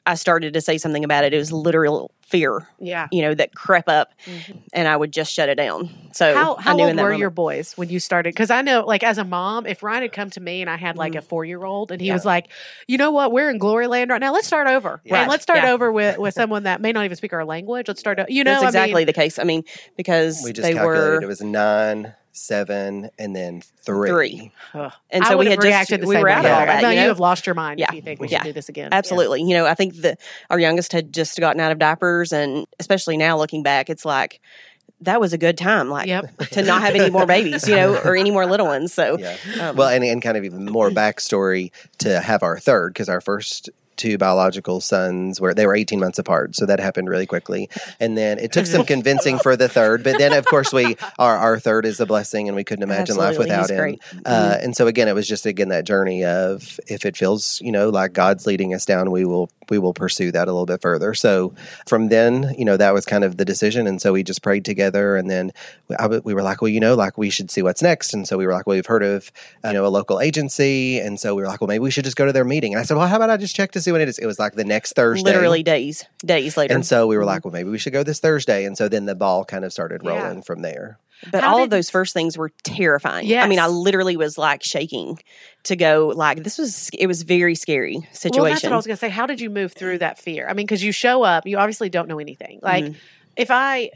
I 0.06 0.16
started 0.16 0.54
to 0.54 0.62
say 0.62 0.78
something 0.80 1.04
about 1.04 1.24
it, 1.25 1.33
it 1.33 1.38
was 1.38 1.51
literal 1.51 2.12
fear, 2.24 2.66
Yeah. 2.80 3.07
you 3.12 3.22
know, 3.22 3.36
that 3.36 3.54
crept 3.54 3.88
up, 3.89 4.13
mm-hmm. 4.25 4.57
and 4.74 4.88
I 4.88 4.95
would 4.95 5.12
just 5.12 5.31
shut 5.33 5.50
it 5.50 5.56
down. 5.56 5.89
So 6.13 6.33
How, 6.33 6.56
I 6.56 6.62
how 6.62 6.75
knew 6.75 6.83
old 6.83 6.89
in 6.92 6.95
that 6.95 7.04
were 7.04 7.10
moment- 7.10 7.19
your 7.19 7.30
boys 7.30 7.74
when 7.78 7.89
you 7.89 8.00
started? 8.00 8.33
Because 8.33 8.50
I 8.50 8.62
know, 8.62 8.83
like, 8.86 9.04
as 9.04 9.18
a 9.19 9.25
mom, 9.25 9.68
if 9.68 9.84
Ryan 9.84 10.04
had 10.04 10.13
come 10.13 10.30
to 10.31 10.39
me 10.39 10.62
and 10.62 10.69
I 10.69 10.77
had 10.77 10.98
like 10.98 11.13
a 11.13 11.18
mm-hmm. 11.19 11.27
four 11.27 11.44
year 11.45 11.63
old 11.66 11.92
and 11.92 12.01
he 12.01 12.12
was 12.12 12.25
like, 12.25 12.48
you 12.88 12.98
know 12.98 13.12
what, 13.12 13.31
we're 13.34 13.50
in 13.50 13.57
glory 13.60 13.86
land 13.88 14.10
right 14.10 14.22
now. 14.22 14.31
Let's 14.34 14.48
start 14.48 14.68
over. 14.68 15.01
Right. 15.10 15.19
And 15.19 15.30
let's 15.30 15.44
start 15.44 15.60
Yeah. 15.62 15.72
over 15.74 15.92
with, 15.92 16.18
with 16.18 16.34
someone 16.42 16.63
that 16.63 16.80
may 16.81 16.94
not 16.94 17.04
even 17.06 17.18
speak 17.18 17.34
our 17.34 17.45
language. 17.45 17.88
Let's 17.89 18.00
start, 18.00 18.18
o- 18.19 18.25
you 18.30 18.44
know, 18.45 18.54
That's 18.54 18.63
exactly 18.63 18.94
I 18.94 18.98
mean, 19.01 19.06
the 19.07 19.13
case. 19.13 19.38
I 19.38 19.44
mean, 19.44 19.63
because 19.98 20.42
We 20.44 20.54
just 20.54 20.63
they 20.68 20.74
calculated 20.74 21.18
were 21.18 21.22
it 21.22 21.27
was 21.27 21.42
nine, 21.42 22.13
seven, 22.33 23.10
and 23.19 23.36
then 23.36 23.62
three. 23.83 24.10
Three. 24.10 24.51
ugh. 24.74 24.92
and 25.10 25.24
I 25.24 25.30
so 25.30 25.38
would 25.38 25.45
we 25.45 25.51
have 25.51 25.57
had 25.57 25.62
just 25.62 25.66
reacted 25.66 26.01
the 26.01 26.07
we 26.07 26.16
same 26.16 26.22
were 26.24 26.28
way. 26.30 26.33
out 26.33 26.45
of 26.45 26.51
all 26.51 26.66
that. 26.66 26.81
know 26.81 26.89
You 26.89 27.01
you 27.01 27.07
have 27.07 27.19
lost 27.19 27.45
your 27.45 27.56
mind 27.56 27.80
if 27.80 27.88
Yeah. 27.89 27.95
you 27.95 28.01
think 28.01 28.19
we 28.19 28.28
Yeah. 28.30 28.39
should 28.39 28.45
do 28.50 28.54
this 28.54 28.69
again. 28.69 28.89
Absolutely. 28.92 29.42
You 29.44 29.54
know, 29.54 29.66
I 29.66 29.74
think 29.74 29.95
that 29.98 30.19
our 30.50 30.60
youngest 30.60 30.94
had 30.94 31.13
just 31.13 31.39
gotten 31.39 31.60
out 31.60 31.72
of 31.72 31.80
diapers, 31.80 32.31
and 32.31 32.66
especially 32.80 33.18
now 33.18 33.38
looking 33.38 33.63
back, 33.63 33.89
it's 33.89 34.06
like 34.06 34.39
that 35.01 35.19
was 35.19 35.33
a 35.33 35.38
good 35.38 35.57
time, 35.57 35.89
like 35.89 36.07
Yep. 36.07 36.38
to 36.51 36.62
not 36.63 36.81
have 36.83 36.94
any 36.95 37.10
more 37.10 37.25
babies, 37.25 37.68
you 37.68 37.75
know, 37.75 37.95
or 38.06 38.16
any 38.16 38.30
more 38.30 38.45
little 38.45 38.68
ones. 38.68 38.94
So, 38.94 39.18
Yeah. 39.18 39.36
um, 39.60 39.75
well, 39.75 39.89
and, 39.89 40.04
and 40.04 40.22
kind 40.22 40.38
of 40.38 40.44
even 40.45 40.66
more 40.66 40.92
backstory 40.92 41.72
to 42.00 42.19
have 42.19 42.44
our 42.44 42.60
third 42.60 42.94
because 42.94 43.10
our 43.10 43.19
first 43.19 43.69
two 44.01 44.18
biological 44.18 44.81
sons 44.81 45.39
where 45.39 45.53
they 45.53 45.68
were 45.68 45.75
18 45.75 46.00
months 46.00 46.18
apart 46.18 46.56
so 46.56 46.65
that 46.65 46.80
happened 46.80 47.07
really 47.07 47.27
quickly. 47.27 47.69
And 48.00 48.18
then 48.18 48.39
it 48.39 48.51
took 48.51 48.65
some 48.65 48.83
convincing 48.94 49.38
for 49.38 49.56
the 49.56 49.69
third 49.69 50.03
but 50.03 50.18
then 50.18 50.33
of 50.33 50.45
course 50.45 50.74
we 50.74 50.98
our, 51.19 51.38
our 51.38 51.59
third 51.59 51.86
is 51.86 52.00
a 52.00 52.07
blessing 52.07 52.48
and 52.48 52.56
we 52.56 52.63
couldn't 52.63 52.83
imagine 52.83 53.15
life 53.15 53.38
without 53.38 53.69
He's 53.69 53.69
him. 53.69 53.77
uh, 54.25 54.57
and 54.59 54.75
so 54.75 54.88
again 54.88 55.07
it 55.07 55.13
was 55.13 55.27
just 55.27 55.45
again 55.45 55.69
that 55.69 55.86
journey 55.86 56.25
of 56.25 56.80
if 56.88 57.06
it 57.06 57.15
feels 57.15 57.62
you 57.62 57.72
know 57.72 57.89
like 57.89 58.13
god's 58.13 58.48
leading 58.48 58.74
us 58.74 58.86
down 58.86 59.12
we 59.12 59.24
will 59.24 59.50
we 59.72 59.79
will 59.79 59.93
pursue 59.93 60.31
that 60.34 60.48
a 60.48 60.51
little 60.51 60.65
bit 60.65 60.81
further. 60.81 61.13
So 61.15 61.55
from 61.88 62.10
then 62.10 62.53
you 62.58 62.65
know 62.65 62.77
that 62.77 62.93
was 62.93 63.05
kind 63.05 63.24
of 63.24 63.38
the 63.38 63.46
decision 63.46 63.88
and 63.88 64.00
so 64.01 64.13
we 64.13 64.22
just 64.22 64.43
prayed 64.43 64.65
together 64.65 65.15
and 65.15 65.29
then 65.29 65.51
we 66.24 66.34
were 66.34 66.43
like 66.43 66.62
well 66.62 66.70
you 66.70 66.79
know 66.79 66.93
like 66.93 67.17
we 67.17 67.29
should 67.29 67.50
see 67.50 67.62
what's 67.63 67.81
next. 67.81 68.13
And 68.13 68.27
so 68.27 68.38
we 68.38 68.46
were 68.46 68.53
like 68.53 68.67
well 68.67 68.75
we've 68.75 68.86
heard 68.86 69.01
of 69.01 69.31
you 69.63 69.74
know 69.74 69.86
a 69.86 69.88
local 69.88 70.20
agency 70.20 71.00
and 71.00 71.20
so 71.20 71.34
we 71.34 71.41
were 71.41 71.48
like 71.48 71.62
well 71.62 71.70
maybe 71.70 71.79
we 71.79 71.89
should 71.89 72.03
just 72.03 72.17
go 72.17 72.25
to 72.25 72.34
their 72.34 72.46
meeting. 72.46 72.74
And 72.74 72.81
i 72.81 72.84
said 72.84 72.98
well 72.98 73.08
how 73.08 73.15
about 73.15 73.29
i 73.29 73.38
just 73.38 73.55
check 73.55 73.72
to 73.72 73.81
see 73.81 73.90
when 73.91 74.01
it 74.01 74.10
is 74.10 74.17
it 74.17 74.25
was 74.25 74.39
like 74.39 74.53
the 74.53 74.63
next 74.63 74.93
thursday 74.93 75.24
literally 75.24 75.63
days, 75.63 76.05
days 76.25 76.57
later. 76.57 76.74
and 76.74 76.86
so 76.86 77.07
we 77.07 77.17
were 77.17 77.25
like 77.25 77.43
well 77.45 77.51
maybe 77.53 77.69
we 77.69 77.77
should 77.77 77.93
go 77.93 78.03
this 78.03 78.19
thursday 78.19 78.65
and 78.65 78.77
so 78.77 78.88
then 78.89 79.05
the 79.05 79.15
ball 79.15 79.45
kind 79.45 79.63
of 79.65 79.71
started 79.74 80.01
Yeah. 80.03 80.24
rolling 80.24 80.41
from 80.41 80.62
there 80.62 81.00
But 81.31 81.43
How 81.43 81.51
all 81.51 81.57
did- 81.60 81.65
of 81.65 81.69
those 81.69 81.89
first 81.91 82.13
things 82.15 82.36
were 82.36 82.51
terrifying. 82.63 83.27
Yeah, 83.27 83.43
I 83.43 83.48
mean, 83.48 83.60
I 83.60 83.67
literally 83.67 84.17
was 84.17 84.39
like 84.39 84.63
shaking 84.63 85.19
to 85.65 85.75
go. 85.75 86.12
Like 86.15 86.41
this 86.43 86.57
was 86.57 86.89
it 86.98 87.05
was 87.05 87.21
very 87.21 87.53
scary 87.53 87.98
Well, 87.98 88.01
that's 88.10 88.19
situation. 88.21 88.69
what 88.71 88.74
I 88.74 88.77
was 88.77 88.88
going 88.88 88.98
to 88.98 89.00
say. 89.00 89.10
How 89.10 89.27
did 89.27 89.39
you 89.39 89.51
move 89.51 89.74
through 89.74 90.00
that 90.00 90.17
fear? 90.17 90.48
I 90.50 90.53
mean, 90.53 90.65
because 90.65 90.83
you 90.83 90.91
show 90.91 91.21
up, 91.21 91.45
you 91.45 91.57
obviously 91.60 91.89
don't 91.89 92.07
know 92.07 92.17
anything. 92.17 92.57
Like, 92.63 92.86
Mhm. 92.86 92.95
If 93.38 93.50
I, 93.50 93.89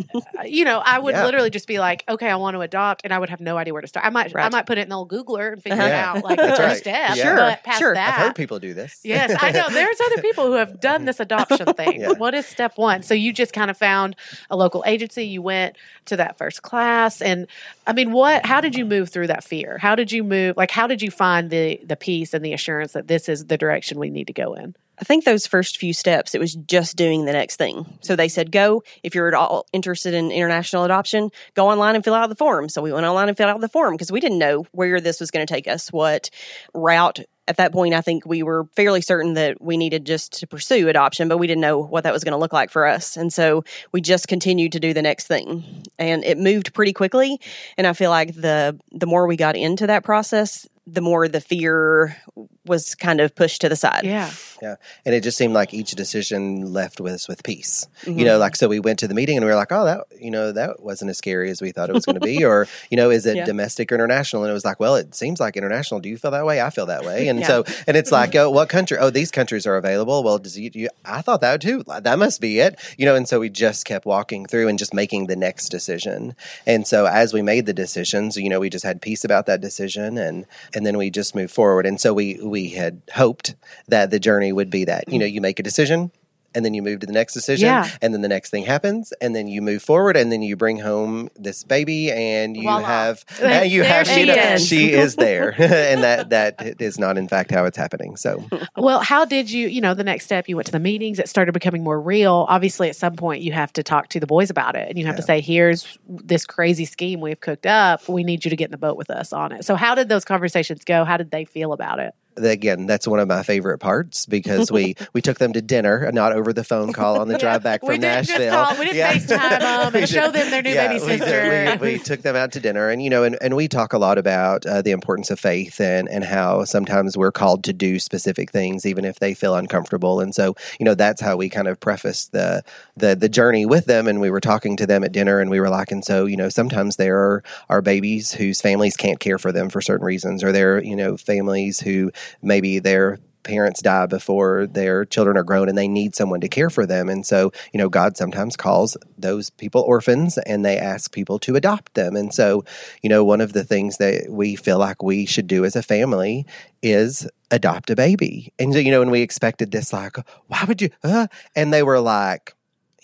you 0.45 0.63
know, 0.63 0.81
I 0.83 0.97
would 0.97 1.13
Yeah. 1.13 1.25
literally 1.25 1.49
just 1.49 1.67
be 1.67 1.77
like, 1.79 2.03
okay, 2.07 2.29
I 2.29 2.35
want 2.37 2.55
to 2.55 2.61
adopt, 2.61 3.01
and 3.03 3.13
I 3.13 3.19
would 3.19 3.29
have 3.29 3.41
no 3.41 3.57
idea 3.57 3.73
where 3.73 3.81
to 3.81 3.87
start. 3.87 4.05
I 4.05 4.09
might, 4.09 4.35
I 4.35 4.49
might 4.49 4.65
put 4.65 4.77
it 4.77 4.81
in 4.83 4.89
the 4.89 4.95
old 4.95 5.09
Googler 5.11 5.51
and 5.53 5.61
figure 5.61 5.77
Uh-huh. 5.77 5.87
it 5.87 5.89
Yeah. 5.89 6.11
out, 6.13 6.23
like 6.23 6.37
the 6.39 6.47
first 6.47 6.59
right. 6.59 6.77
step. 6.77 7.17
Sure, 7.17 7.35
But 7.35 7.63
past 7.63 7.79
sure. 7.79 7.89
I've 7.91 7.95
that, 7.95 8.17
i've 8.19 8.25
heard 8.27 8.35
people 8.35 8.59
do 8.59 8.73
this 8.73 9.01
Yes, 9.03 9.35
I 9.39 9.51
know. 9.51 9.67
There's 9.69 9.97
other 10.05 10.21
people 10.21 10.45
who 10.47 10.53
have 10.53 10.79
done 10.79 11.05
this 11.05 11.19
adoption 11.19 11.65
thing. 11.73 12.01
Yeah. 12.01 12.13
What 12.13 12.33
is 12.33 12.45
step 12.45 12.77
one? 12.77 13.03
So 13.03 13.13
you 13.13 13.33
just 13.33 13.51
kind 13.53 13.69
of 13.69 13.77
found 13.77 14.15
a 14.49 14.55
local 14.55 14.83
agency. 14.87 15.25
You 15.25 15.41
went 15.41 15.75
to 16.05 16.15
that 16.17 16.37
first 16.37 16.61
class, 16.61 17.21
and 17.21 17.47
I 17.87 17.93
mean, 17.93 18.11
what? 18.13 18.45
How 18.45 18.61
did 18.61 18.75
you 18.75 18.85
move 18.85 19.09
through 19.09 19.27
that 19.27 19.43
fear? 19.43 19.77
How 19.79 19.95
did 19.95 20.11
you 20.11 20.23
move? 20.23 20.55
Like, 20.55 20.71
how 20.71 20.87
did 20.87 21.01
you 21.01 21.11
find 21.11 21.49
the 21.49 21.79
the 21.83 21.95
peace 21.95 22.33
and 22.33 22.43
the 22.45 22.53
assurance 22.53 22.93
that 22.93 23.07
this 23.07 23.27
is 23.27 23.45
the 23.47 23.57
direction 23.57 23.99
we 23.99 24.09
need 24.09 24.27
to 24.27 24.33
go 24.33 24.53
in? 24.53 24.75
I 24.99 25.03
think 25.03 25.25
those 25.25 25.47
first 25.47 25.77
few 25.77 25.93
steps, 25.93 26.35
it 26.35 26.39
was 26.39 26.55
just 26.55 26.95
doing 26.95 27.25
the 27.25 27.33
next 27.33 27.57
thing. 27.57 27.97
So 28.01 28.15
they 28.15 28.27
said, 28.27 28.51
go, 28.51 28.83
if 29.03 29.15
you're 29.15 29.27
at 29.27 29.33
all 29.33 29.65
interested 29.73 30.13
in 30.13 30.31
international 30.31 30.83
adoption, 30.83 31.31
go 31.53 31.69
online 31.69 31.95
and 31.95 32.03
fill 32.03 32.13
out 32.13 32.29
the 32.29 32.35
form. 32.35 32.69
So 32.69 32.81
we 32.81 32.91
went 32.91 33.05
online 33.05 33.27
and 33.27 33.37
filled 33.37 33.49
out 33.49 33.59
the 33.59 33.67
form 33.67 33.93
because 33.93 34.11
we 34.11 34.19
didn't 34.19 34.39
know 34.39 34.65
where 34.71 35.01
this 35.01 35.19
was 35.19 35.31
going 35.31 35.45
to 35.45 35.53
take 35.53 35.67
us, 35.67 35.91
what 35.91 36.29
route. 36.73 37.19
At 37.47 37.57
that 37.57 37.73
point, 37.73 37.93
I 37.93 38.01
think 38.01 38.25
we 38.25 38.41
were 38.41 38.65
fairly 38.75 39.01
certain 39.01 39.35
that 39.35 39.61
we 39.61 39.77
needed 39.77 40.03
just 40.03 40.39
to 40.39 40.47
pursue 40.47 40.89
adoption, 40.89 41.27
but 41.27 41.37
we 41.37 41.45
didn't 41.45 41.61
know 41.61 41.79
what 41.79 42.03
that 42.03 42.13
was 42.13 42.23
going 42.23 42.31
to 42.31 42.39
look 42.39 42.53
like 42.53 42.71
for 42.71 42.87
us. 42.87 43.17
And 43.17 43.31
so 43.31 43.63
we 43.91 44.01
just 44.01 44.27
continued 44.27 44.71
to 44.71 44.79
do 44.79 44.95
the 44.95 45.03
next 45.03 45.27
thing. 45.27 45.83
And 45.99 46.23
it 46.23 46.39
moved 46.39 46.73
pretty 46.73 46.91
quickly. 46.91 47.39
And 47.77 47.85
I 47.85 47.93
feel 47.93 48.09
like 48.09 48.33
the 48.33 48.79
the 48.91 49.05
more 49.05 49.27
we 49.27 49.35
got 49.35 49.55
into 49.55 49.85
that 49.85 50.03
process, 50.03 50.67
the 50.87 51.01
more 51.01 51.27
the 51.27 51.39
fear 51.41 52.17
was 52.65 52.95
kind 52.95 53.19
of 53.21 53.35
pushed 53.35 53.61
to 53.61 53.69
the 53.69 53.75
side. 53.75 54.01
Yeah. 54.03 54.31
Yeah. 54.61 54.75
And 55.05 55.13
it 55.13 55.21
just 55.21 55.37
seemed 55.37 55.53
like 55.53 55.73
each 55.73 55.91
decision 55.91 56.71
left 56.73 56.99
us 57.01 57.27
with 57.27 57.43
peace. 57.43 57.87
Mhm. 58.05 58.19
You 58.19 58.25
know, 58.25 58.37
like, 58.37 58.55
so 58.55 58.67
we 58.67 58.79
went 58.79 58.99
to 58.99 59.07
the 59.07 59.13
meeting 59.13 59.35
and 59.37 59.45
we 59.45 59.51
were 59.51 59.55
like, 59.57 59.71
oh, 59.71 59.85
that, 59.85 60.05
you 60.19 60.31
know, 60.31 60.51
that 60.53 60.81
wasn't 60.81 61.09
as 61.11 61.17
scary 61.17 61.49
as 61.51 61.61
we 61.61 61.71
thought 61.71 61.89
it 61.89 61.93
was 61.93 62.05
going 62.05 62.15
to 62.19 62.25
be. 62.25 62.43
or, 62.51 62.67
you 62.89 62.95
know, 62.97 63.09
is 63.11 63.25
it 63.25 63.35
Yeah. 63.35 63.45
domestic 63.45 63.91
or 63.91 63.95
international? 63.95 64.43
And 64.43 64.49
it 64.49 64.53
was 64.53 64.63
like, 64.65 64.79
well, 64.79 64.95
it 64.95 65.13
seems 65.13 65.39
like 65.39 65.57
international. 65.57 65.99
Do 65.99 66.07
you 66.09 66.17
feel 66.17 66.31
that 66.31 66.45
way? 66.45 66.61
I 66.61 66.69
feel 66.69 66.85
that 66.87 67.03
way. 67.03 67.27
And 67.27 67.39
Yeah. 67.41 67.47
so, 67.47 67.63
and 67.85 67.97
it's 67.97 68.11
like, 68.11 68.33
oh, 68.41 68.49
what 68.49 68.69
country? 68.69 68.97
Oh, 68.97 69.09
these 69.09 69.29
countries 69.29 69.67
are 69.67 69.75
available. 69.75 70.23
Well, 70.23 70.37
does 70.39 70.57
you, 70.57 70.71
you, 70.73 70.89
I 71.03 71.21
thought 71.21 71.41
that 71.41 71.61
too. 71.61 71.83
That 72.01 72.17
must 72.17 72.39
be 72.39 72.59
it. 72.59 72.79
You 72.97 73.05
know, 73.05 73.15
and 73.15 73.27
so 73.27 73.39
we 73.41 73.49
just 73.49 73.85
kept 73.85 74.05
walking 74.05 74.45
through 74.45 74.69
and 74.69 74.79
just 74.79 74.93
making 74.93 75.27
the 75.27 75.35
next 75.35 75.67
decision. 75.69 76.33
And 76.65 76.87
so 76.87 77.05
as 77.07 77.33
we 77.33 77.41
made 77.41 77.65
the 77.65 77.73
decisions, 77.73 78.37
you 78.37 78.49
know, 78.49 78.61
we 78.61 78.69
just 78.69 78.85
had 78.85 79.01
peace 79.01 79.23
about 79.25 79.45
that 79.47 79.59
decision 79.61 80.17
and, 80.17 80.45
and 80.73 80.85
then 80.85 80.97
we 80.97 81.09
just 81.09 81.35
moved 81.35 81.53
forward. 81.53 81.85
And 81.85 81.99
so 81.99 82.13
we, 82.13 82.39
we 82.41 82.54
had 82.69 83.01
hoped 83.13 83.55
that 83.89 84.09
the 84.11 84.19
journey 84.19 84.51
would 84.53 84.69
be 84.69 84.85
that, 84.85 85.07
you 85.11 85.19
know, 85.19 85.25
you 85.25 85.41
make 85.41 85.59
a 85.59 85.63
decision 85.63 86.11
and 86.53 86.63
then 86.63 86.73
you 86.73 86.81
move 86.81 87.01
to 87.01 87.05
the 87.05 87.11
next 87.11 87.33
decision 87.33 87.67
Yeah. 87.67 87.89
and 88.01 88.13
then 88.13 88.21
the 88.21 88.29
next 88.29 88.49
thing 88.49 88.63
happens 88.63 89.11
and 89.19 89.35
then 89.35 89.49
you 89.49 89.61
move 89.61 89.83
forward 89.83 90.15
and 90.15 90.31
then 90.31 90.41
you 90.41 90.55
bring 90.55 90.79
home 90.79 91.27
this 91.35 91.65
baby 91.65 92.09
and 92.13 92.55
you 92.55 92.63
Voila. 92.63 92.79
have 92.79 93.25
There- 93.41 93.63
and 93.63 93.69
you 93.69 93.81
there 93.81 93.91
have 93.91 94.07
she 94.07 94.21
you 94.21 94.25
know, 94.27 94.33
is. 94.35 94.65
she 94.65 94.93
is 94.93 95.17
there 95.17 95.53
and 95.61 96.01
that 96.03 96.29
that 96.29 96.81
is 96.81 96.97
not 96.97 97.17
in 97.17 97.27
fact 97.27 97.51
how 97.51 97.65
it's 97.65 97.75
happening 97.75 98.15
so 98.15 98.47
Well, 98.77 99.01
how 99.01 99.25
did 99.25 99.51
you, 99.51 99.67
you 99.67 99.81
know, 99.81 99.93
the 99.93 100.05
next 100.05 100.23
step, 100.23 100.47
you 100.47 100.55
went 100.55 100.67
to 100.67 100.71
the 100.71 100.79
meetings, 100.79 101.19
it 101.19 101.27
started 101.27 101.51
becoming 101.51 101.83
more 101.83 101.99
real. 101.99 102.45
Obviously, 102.47 102.87
at 102.87 102.95
some 102.95 103.17
point, 103.17 103.41
you 103.41 103.51
have 103.51 103.73
to 103.73 103.83
talk 103.83 104.07
to 104.09 104.21
the 104.21 104.27
boys 104.27 104.49
about 104.49 104.77
it 104.77 104.87
and 104.87 104.97
you 104.97 105.05
have 105.07 105.17
to 105.17 105.21
say, 105.23 105.41
here's 105.41 105.97
this 106.07 106.45
crazy 106.45 106.85
scheme 106.85 107.19
we've 107.19 107.39
cooked 107.41 107.65
up. 107.65 108.07
We 108.07 108.23
need 108.23 108.45
you 108.45 108.49
to 108.49 108.55
get 108.55 108.65
in 108.65 108.71
the 108.71 108.77
boat 108.77 108.95
with 108.95 109.09
us 109.09 109.33
on 109.33 109.51
it. 109.51 109.65
So, 109.65 109.75
how 109.75 109.93
did 109.93 110.07
those 110.07 110.23
conversations 110.23 110.85
go? 110.85 111.03
How 111.03 111.17
did 111.17 111.31
they 111.31 111.43
feel 111.43 111.73
about 111.73 111.99
it? 111.99 112.13
Again 112.37 112.85
that's 112.85 113.07
one 113.07 113.19
of 113.19 113.27
my 113.27 113.43
favorite 113.43 113.79
parts 113.79 114.25
because 114.25 114.71
we 114.71 114.95
we 115.13 115.21
took 115.21 115.37
them 115.37 115.53
to 115.53 115.61
dinner 115.61 116.09
not 116.11 116.31
over 116.31 116.53
the 116.53 116.63
phone 116.63 116.93
call 116.93 117.19
on 117.19 117.27
the 117.27 117.37
drive 117.37 117.63
back 117.63 117.79
from 117.81 117.89
we 117.89 117.95
didn't 117.95 118.27
Nashville 118.27 118.37
just 118.37 118.49
call, 118.51 118.79
we 118.79 118.85
didn't 118.85 118.97
Yeah. 118.97 119.13
FaceTime 119.13 119.59
them 119.59 119.93
We 119.93 119.99
and 120.01 120.09
show 120.09 120.31
them 120.31 120.51
their 120.51 120.61
new 120.61 120.71
yeah, 120.71 120.87
baby 120.87 121.05
we 121.05 121.17
sister. 121.17 121.77
We, 121.81 121.93
we 121.93 121.99
took 121.99 122.21
them 122.21 122.35
out 122.35 122.51
to 122.53 122.59
dinner, 122.59 122.89
and 122.89 123.01
you 123.01 123.09
know, 123.09 123.23
and, 123.23 123.37
and 123.41 123.55
we 123.55 123.67
talk 123.67 123.93
a 123.93 123.97
lot 123.97 124.17
about 124.17 124.65
uh, 124.65 124.81
the 124.81 124.91
importance 124.91 125.31
of 125.31 125.39
faith 125.39 125.79
and 125.79 126.09
and 126.09 126.23
how 126.23 126.63
sometimes 126.65 127.17
we're 127.17 127.31
called 127.31 127.63
to 127.65 127.73
do 127.73 127.99
specific 127.99 128.51
things, 128.51 128.85
even 128.85 129.05
if 129.05 129.19
they 129.19 129.33
feel 129.33 129.55
uncomfortable. 129.55 130.19
And 130.19 130.33
so, 130.33 130.55
you 130.79 130.85
know, 130.85 130.95
that's 130.95 131.21
how 131.21 131.37
we 131.37 131.49
kind 131.49 131.67
of 131.67 131.79
preface 131.79 132.25
the 132.27 132.63
the 132.97 133.15
the 133.15 133.29
journey 133.29 133.65
with 133.65 133.85
them. 133.85 134.07
And 134.07 134.21
we 134.21 134.29
were 134.29 134.41
talking 134.41 134.75
to 134.77 134.85
them 134.85 135.03
at 135.03 135.11
dinner, 135.11 135.39
and 135.39 135.49
we 135.49 135.59
were 135.59 135.69
like, 135.69 135.91
and 135.91 136.03
so, 136.03 136.25
you 136.25 136.37
know, 136.37 136.49
sometimes 136.49 136.95
there 136.95 137.17
are 137.17 137.43
are 137.69 137.81
babies 137.81 138.33
whose 138.33 138.61
families 138.61 138.97
can't 138.97 139.19
care 139.19 139.37
for 139.37 139.51
them 139.51 139.69
for 139.69 139.81
certain 139.81 140.05
reasons, 140.05 140.43
or 140.43 140.51
there 140.51 140.75
are 140.75 140.83
you 140.83 140.95
know 140.95 141.17
families 141.17 141.79
who 141.79 142.11
maybe 142.41 142.79
their 142.79 143.19
parents 143.45 143.81
die 143.81 144.07
before 144.07 144.67
their 144.67 145.05
children 145.05 145.37
are 145.37 145.43
grown 145.43 145.69
and 145.69 145.77
they 145.77 145.87
need 145.87 146.15
someone 146.15 146.41
to 146.41 146.49
care 146.49 146.69
for 146.69 146.85
them. 146.85 147.07
And 147.07 147.25
so, 147.25 147.53
you 147.71 147.77
know, 147.77 147.87
God 147.87 148.17
sometimes 148.17 148.57
calls 148.57 148.97
those 149.17 149.51
people 149.51 149.81
orphans 149.81 150.37
and 150.39 150.65
they 150.65 150.77
ask 150.77 151.13
people 151.13 151.39
to 151.39 151.55
adopt 151.55 151.93
them. 151.93 152.15
And 152.17 152.33
so, 152.33 152.65
you 153.01 153.09
know, 153.09 153.23
one 153.23 153.39
of 153.39 153.53
the 153.53 153.63
things 153.63 153.97
that 153.97 154.25
we 154.29 154.55
feel 154.55 154.79
like 154.79 155.01
we 155.01 155.25
should 155.25 155.47
do 155.47 155.63
as 155.63 155.75
a 155.75 155.83
family 155.83 156.45
is 156.81 157.29
adopt 157.51 157.89
a 157.89 157.95
baby. 157.95 158.51
And 158.59 158.73
so, 158.73 158.79
you 158.79 158.91
know, 158.91 159.01
and 159.01 159.11
we 159.11 159.21
expected 159.21 159.71
this 159.71 159.93
like, 159.93 160.17
why 160.47 160.65
would 160.67 160.81
you? 160.81 160.89
Uh? 161.03 161.27
And 161.55 161.71
they 161.71 161.83
were 161.83 161.99
like, 161.99 162.54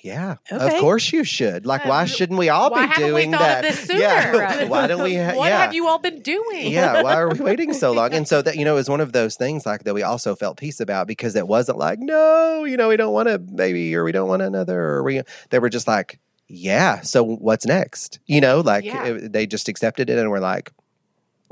yeah, 0.04 0.38
of 0.50 0.74
course 0.80 1.12
you 1.14 1.24
should. 1.24 1.66
Like, 1.66 1.86
why 1.86 2.02
Um, 2.02 2.08
shouldn't 2.08 2.40
we 2.40 2.50
all 2.50 2.70
Why 2.72 2.88
be 2.88 2.94
doing 2.96 3.32
we 3.32 3.38
that? 3.38 3.64
of 3.64 3.72
this 3.72 3.80
sooner? 3.88 4.00
Yeah, 4.00 4.66
why 4.68 4.88
don't 4.88 5.04
we? 5.04 5.16
Ha- 5.16 5.34
what 5.36 5.48
yeah 5.50 5.62
have 5.62 5.74
you 5.74 5.88
all 5.88 6.00
been 6.00 6.22
doing? 6.22 6.72
yeah, 6.72 7.02
why 7.04 7.14
are 7.16 7.30
we 7.30 7.40
waiting 7.40 7.74
so 7.74 7.92
long? 7.92 8.14
And 8.14 8.28
so 8.28 8.42
that 8.46 8.56
you 8.58 8.66
know, 8.66 8.74
it 8.74 8.78
was 8.78 8.90
one 8.90 9.02
of 9.02 9.14
those 9.14 9.36
things 9.36 9.66
like 9.66 9.84
that 9.84 9.94
we 9.94 10.04
also 10.04 10.36
felt 10.36 10.58
peace 10.58 10.80
about 10.80 11.08
because 11.08 11.36
it 11.36 11.48
wasn't 11.48 11.78
like, 11.78 12.00
no, 12.00 12.64
you 12.66 12.78
know, 12.78 12.88
we 12.90 12.98
don't 12.98 13.14
want 13.14 13.30
a 13.30 13.38
baby 13.40 13.96
or 13.96 14.04
we 14.04 14.12
don't 14.12 14.28
want 14.28 14.42
another 14.42 14.80
or 14.82 15.04
we 15.04 15.22
they 15.50 15.60
were 15.60 15.70
just 15.70 15.88
like, 15.88 16.20
yeah, 16.48 17.02
so 17.02 17.24
what's 17.24 17.66
next? 17.66 18.20
You 18.26 18.42
know, 18.42 18.60
like 18.62 18.84
Yeah. 18.86 19.06
it- 19.06 19.32
they 19.34 19.46
just 19.48 19.70
accepted 19.70 20.10
it 20.10 20.18
and 20.18 20.30
were 20.30 20.40
like, 20.40 20.72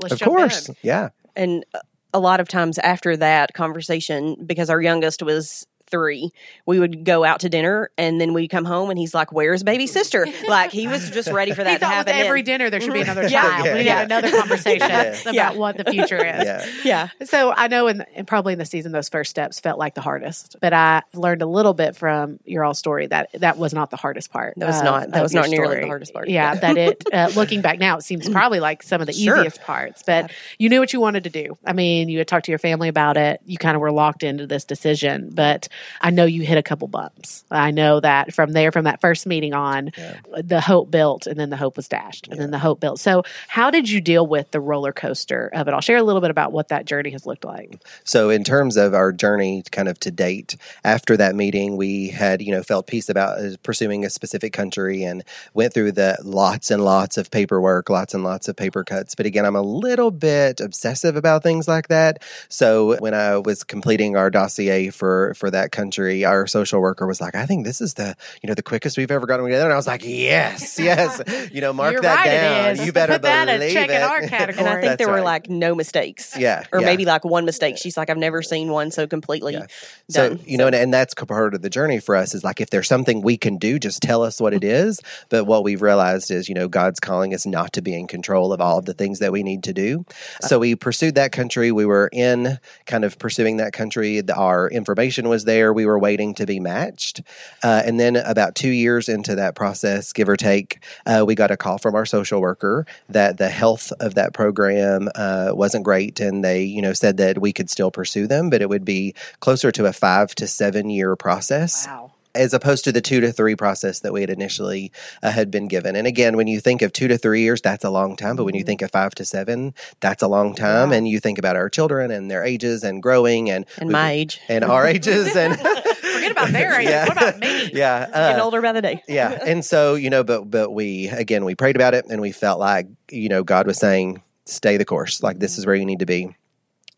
Let's 0.02 0.14
of 0.14 0.20
course. 0.22 0.68
in. 0.68 0.76
Yeah. 0.82 1.08
And 1.36 1.64
a 2.12 2.18
lot 2.18 2.40
of 2.40 2.48
times 2.48 2.78
after 2.78 3.16
that 3.16 3.52
conversation, 3.54 4.36
because 4.44 4.68
our 4.70 4.80
youngest 4.82 5.22
was 5.22 5.66
three, 5.90 6.32
we 6.66 6.78
would 6.78 7.04
go 7.04 7.24
out 7.24 7.40
to 7.40 7.48
dinner 7.48 7.90
and 7.98 8.20
then 8.20 8.32
we'd 8.34 8.48
come 8.48 8.64
home 8.64 8.90
and 8.90 8.98
he's 8.98 9.14
like, 9.14 9.32
Where's 9.32 9.62
baby 9.62 9.86
sister? 9.86 10.26
Like 10.48 10.70
he 10.72 10.86
was 10.88 11.10
just 11.10 11.30
ready 11.30 11.52
for 11.52 11.60
He 11.62 11.64
that 11.64 11.74
to 11.74 11.86
thought 11.86 11.98
with 12.06 12.08
happen. 12.14 12.26
every 12.26 12.42
dinner 12.42 12.70
there 12.70 12.80
should 12.80 12.92
be 12.92 13.02
another 13.02 13.28
child. 13.28 13.64
Yeah, 13.66 13.72
we 13.72 13.78
need 13.80 13.86
yeah. 13.86 13.96
have 13.98 14.06
another 14.06 14.30
conversation 14.38 14.88
Yeah. 14.88 15.02
about 15.22 15.34
Yeah. 15.34 15.52
what 15.52 15.76
the 15.76 15.84
future 15.90 16.16
is. 16.16 16.44
Yeah. 16.44 16.66
yeah. 16.84 17.08
So 17.24 17.52
I 17.52 17.68
know, 17.68 17.86
in, 17.88 18.00
and 18.14 18.26
probably 18.26 18.52
in 18.54 18.58
the 18.58 18.64
season, 18.64 18.92
those 18.92 19.08
first 19.08 19.30
steps 19.30 19.60
felt 19.60 19.78
like 19.78 19.94
the 19.94 20.00
hardest. 20.00 20.56
But 20.60 20.72
I 20.72 21.02
learned 21.14 21.42
a 21.42 21.46
little 21.46 21.74
bit 21.74 21.94
from 21.96 22.40
your 22.44 22.64
all 22.64 22.74
story 22.74 23.06
that 23.08 23.30
that 23.34 23.58
was 23.58 23.72
not 23.74 23.90
the 23.90 23.96
hardest 23.96 24.30
part. 24.32 24.54
That 24.56 24.66
was 24.66 24.78
of- 24.78 24.84
not- 24.84 25.10
that 25.10 25.22
was 25.22 25.32
not 25.34 25.48
nearly 25.50 25.80
the 25.80 25.86
hardest 25.86 26.12
part. 26.12 26.28
Yeah, 26.28 26.54
that 26.54 26.76
it. 26.76 27.04
Uh, 27.12 27.30
looking 27.36 27.60
back 27.60 27.78
now, 27.78 27.96
it 27.98 28.02
seems 28.02 28.28
probably 28.28 28.60
like 28.60 28.82
some 28.82 29.00
of 29.00 29.06
the 29.06 29.12
Sure. 29.12 29.36
easiest 29.38 29.60
parts. 29.62 30.02
But 30.04 30.30
you 30.58 30.68
knew 30.68 30.80
what 30.80 30.92
you 30.92 31.00
wanted 31.00 31.24
to 31.24 31.30
do. 31.30 31.56
I 31.66 31.72
mean, 31.72 32.08
you 32.08 32.18
had 32.18 32.28
talked 32.28 32.46
to 32.46 32.52
your 32.52 32.58
family 32.58 32.88
about 32.88 33.16
it. 33.16 33.40
You 33.44 33.58
kind 33.58 33.74
of 33.76 33.80
were 33.80 33.92
locked 33.92 34.22
into 34.22 34.46
this 34.46 34.64
decision. 34.64 35.30
But 35.32 35.68
I 36.00 36.10
know 36.10 36.24
you 36.24 36.42
hit 36.42 36.58
a 36.58 36.62
couple 36.62 36.88
bumps. 36.88 37.44
I 37.50 37.70
know 37.70 38.00
that 38.00 38.34
from 38.34 38.52
there, 38.52 38.72
from 38.72 38.84
that 38.84 39.00
first 39.00 39.26
meeting 39.26 39.54
on, 39.54 39.90
Yeah. 39.96 40.16
the 40.42 40.60
hope 40.60 40.90
built, 40.90 41.26
and 41.26 41.38
then 41.38 41.50
the 41.50 41.56
hope 41.56 41.76
was 41.76 41.88
dashed, 41.88 42.28
and 42.28 42.38
then 42.40 42.50
the 42.50 42.58
hope 42.58 42.80
built. 42.80 43.00
So, 43.00 43.22
how 43.48 43.70
did 43.70 43.88
you 43.90 44.00
deal 44.00 44.26
with 44.26 44.50
the 44.50 44.60
roller 44.60 44.92
coaster 44.92 45.50
of 45.52 45.68
it 45.68 45.74
all? 45.74 45.80
Share 45.80 45.96
a 45.98 46.02
little 46.02 46.20
bit 46.20 46.30
about 46.30 46.52
what 46.52 46.68
that 46.68 46.84
journey 46.84 47.10
has 47.10 47.26
looked 47.26 47.44
like. 47.44 47.80
So, 48.04 48.30
in 48.30 48.44
terms 48.44 48.76
of 48.76 48.94
our 48.94 49.12
journey, 49.12 49.62
kind 49.70 49.88
of 49.88 49.98
to 50.00 50.10
date, 50.10 50.56
after 50.84 51.16
that 51.16 51.34
meeting, 51.34 51.76
we 51.76 52.08
had 52.08 52.42
you 52.42 52.52
know 52.52 52.62
felt 52.62 52.86
peace 52.86 53.08
about 53.08 53.38
uh, 53.38 53.56
pursuing 53.62 54.04
a 54.04 54.10
specific 54.10 54.52
country 54.52 55.02
and 55.02 55.24
went 55.54 55.72
through 55.74 55.92
the 55.92 56.16
lots 56.22 56.70
and 56.70 56.84
lots 56.84 57.16
of 57.18 57.30
paperwork, 57.30 57.88
lots 57.90 58.14
and 58.14 58.24
lots 58.24 58.48
of 58.48 58.56
paper 58.56 58.84
cuts. 58.84 59.14
But 59.14 59.26
again, 59.26 59.44
I'm 59.44 59.56
a 59.56 59.62
little 59.62 60.10
bit 60.10 60.60
obsessive 60.60 61.16
about 61.16 61.42
things 61.42 61.66
like 61.68 61.88
that. 61.88 62.22
So 62.48 62.96
when 62.98 63.14
I 63.14 63.38
was 63.38 63.64
completing 63.64 64.16
our 64.16 64.30
dossier 64.30 64.90
for 64.90 65.34
for 65.34 65.50
that 65.50 65.69
country, 65.70 66.24
our 66.24 66.46
social 66.46 66.80
worker 66.80 67.06
was 67.06 67.20
like, 67.20 67.34
"I 67.34 67.46
think 67.46 67.64
this 67.64 67.80
is 67.80 67.94
the 67.94 68.16
you 68.42 68.48
know 68.48 68.54
the 68.54 68.62
quickest 68.62 68.96
we've 68.98 69.10
ever 69.10 69.26
gotten 69.26 69.44
together," 69.46 69.64
and 69.64 69.72
I 69.72 69.76
was 69.76 69.86
like, 69.86 70.02
"Yes, 70.04 70.78
yes, 70.90 71.22
you 71.52 71.60
know, 71.60 71.72
mark 71.72 71.92
You're 71.92 72.02
that 72.02 72.26
right, 72.26 72.76
down. 72.76 72.86
You 72.86 72.92
better 72.92 73.14
Put 73.14 73.22
that 73.22 73.46
believe 73.46 73.72
check 73.72 73.88
it." 73.88 73.96
in 73.96 74.02
our 74.02 74.20
And 74.50 74.68
I 74.68 74.72
think 74.74 74.82
That's 74.82 74.98
there 74.98 75.08
were 75.08 75.14
right. 75.16 75.24
like 75.24 75.50
no 75.50 75.74
mistakes. 75.74 76.36
Yeah, 76.38 76.64
Or 76.72 76.80
yeah. 76.80 76.86
maybe 76.86 77.04
like 77.04 77.24
one 77.24 77.44
mistake. 77.44 77.76
She's 77.78 77.96
like, 77.96 78.10
I've 78.10 78.16
never 78.18 78.42
seen 78.42 78.70
one 78.70 78.90
so 78.90 79.06
completely 79.06 79.54
Yeah. 79.54 79.66
done. 80.10 80.38
So 80.38 80.44
you 80.46 80.56
know, 80.58 80.66
and, 80.66 80.74
and 80.74 80.92
that's 80.94 81.14
part 81.14 81.54
of 81.54 81.62
the 81.62 81.70
journey 81.70 82.00
for 82.00 82.16
us 82.16 82.34
is 82.34 82.42
like 82.44 82.60
if 82.60 82.70
there's 82.70 82.88
something 82.88 83.22
we 83.22 83.36
can 83.36 83.56
do, 83.58 83.78
just 83.78 84.02
tell 84.02 84.22
us 84.22 84.40
what 84.40 84.52
it 84.54 84.64
is. 84.64 85.00
But 85.28 85.44
what 85.44 85.64
we've 85.64 85.82
realized 85.82 86.30
is, 86.30 86.48
you 86.48 86.54
know, 86.54 86.68
God's 86.68 87.00
calling 87.00 87.34
us 87.34 87.46
not 87.46 87.72
to 87.74 87.82
be 87.82 87.94
in 87.94 88.06
control 88.06 88.52
of 88.52 88.60
all 88.60 88.78
of 88.78 88.84
the 88.86 88.94
things 88.94 89.18
that 89.20 89.32
we 89.32 89.42
need 89.42 89.62
to 89.64 89.72
do. 89.72 90.04
Uh 90.42 90.46
so 90.48 90.58
we 90.58 90.74
pursued 90.74 91.14
that 91.14 91.32
country. 91.32 91.70
We 91.72 91.86
were 91.86 92.08
in 92.12 92.58
kind 92.86 93.04
of 93.04 93.18
pursuing 93.18 93.58
that 93.58 93.72
country. 93.72 94.20
Our 94.28 94.68
information 94.70 95.28
was 95.28 95.44
there. 95.44 95.59
We 95.68 95.86
were 95.86 95.98
waiting 95.98 96.34
to 96.34 96.46
be 96.46 96.60
matched, 96.60 97.20
uh, 97.62 97.82
and 97.84 98.00
then 98.00 98.16
about 98.16 98.54
two 98.54 98.70
years 98.70 99.08
into 99.08 99.34
that 99.36 99.54
process, 99.54 100.12
give 100.12 100.28
or 100.28 100.36
take, 100.36 100.82
uh, 101.06 101.24
we 101.26 101.34
got 101.34 101.50
a 101.50 101.56
call 101.56 101.78
from 101.78 101.94
our 101.94 102.06
social 102.06 102.40
worker 102.40 102.86
that 103.08 103.38
the 103.38 103.48
health 103.48 103.92
of 104.00 104.14
that 104.14 104.32
program 104.32 105.08
uh, 105.14 105.50
wasn't 105.52 105.84
great, 105.84 106.20
and 106.20 106.42
they, 106.42 106.62
you 106.62 106.82
know, 106.82 106.92
said 106.92 107.16
that 107.18 107.40
we 107.40 107.52
could 107.52 107.70
still 107.70 107.90
pursue 107.90 108.26
them, 108.26 108.50
but 108.50 108.62
it 108.62 108.68
would 108.68 108.84
be 108.84 109.14
closer 109.40 109.70
to 109.72 109.86
a 109.86 109.92
five 109.92 110.34
to 110.36 110.46
seven 110.46 110.90
year 110.90 111.16
process. 111.16 111.86
Wow. 111.86 112.12
As 112.34 112.54
opposed 112.54 112.84
to 112.84 112.92
the 112.92 113.00
two 113.00 113.20
to 113.20 113.32
three 113.32 113.56
process 113.56 114.00
that 114.00 114.12
we 114.12 114.20
had 114.20 114.30
initially 114.30 114.92
uh, 115.22 115.30
had 115.30 115.50
been 115.50 115.68
given. 115.68 115.96
And 115.96 116.06
again, 116.06 116.36
when 116.36 116.46
you 116.46 116.60
think 116.60 116.82
of 116.82 116.92
two 116.92 117.08
to 117.08 117.18
three 117.18 117.40
years, 117.42 117.60
that's 117.60 117.84
a 117.84 117.90
long 117.90 118.16
time. 118.16 118.36
But 118.36 118.44
when 118.44 118.54
you 118.54 118.64
think 118.64 118.82
of 118.82 118.90
five 118.90 119.14
to 119.16 119.24
seven, 119.24 119.74
that's 120.00 120.22
a 120.22 120.28
long 120.28 120.54
time. 120.54 120.90
Yeah. 120.90 120.96
And 120.98 121.08
you 121.08 121.20
think 121.20 121.38
about 121.38 121.56
our 121.56 121.68
children 121.68 122.10
and 122.10 122.30
their 122.30 122.44
ages 122.44 122.84
and 122.84 123.02
growing 123.02 123.50
and 123.50 123.66
and 123.78 123.88
we- 123.88 123.92
my 123.92 124.10
age. 124.12 124.40
and 124.48 124.64
our 124.64 124.86
ages 124.86 125.34
and 125.36 125.58
Forget 126.10 126.32
about 126.32 126.50
their 126.50 126.80
age. 126.80 126.88
Yeah. 126.88 127.06
What 127.08 127.16
about 127.16 127.38
me? 127.38 127.70
yeah. 127.72 128.06
Getting 128.06 128.40
uh, 128.40 128.44
older 128.44 128.60
by 128.60 128.72
the 128.72 128.82
day. 128.82 129.02
yeah. 129.08 129.38
And 129.46 129.64
so, 129.64 129.94
you 129.94 130.10
know, 130.10 130.22
but 130.24 130.50
but 130.50 130.70
we 130.70 131.08
again 131.08 131.44
we 131.44 131.54
prayed 131.54 131.76
about 131.76 131.94
it 131.94 132.04
and 132.10 132.20
we 132.20 132.32
felt 132.32 132.58
like, 132.60 132.86
you 133.10 133.28
know, 133.28 133.42
God 133.42 133.66
was 133.66 133.78
saying, 133.78 134.22
stay 134.44 134.76
the 134.76 134.84
course. 134.84 135.22
Like 135.22 135.38
this 135.38 135.56
is 135.58 135.66
where 135.66 135.74
you 135.74 135.86
need 135.86 136.00
to 136.00 136.06
be. 136.06 136.34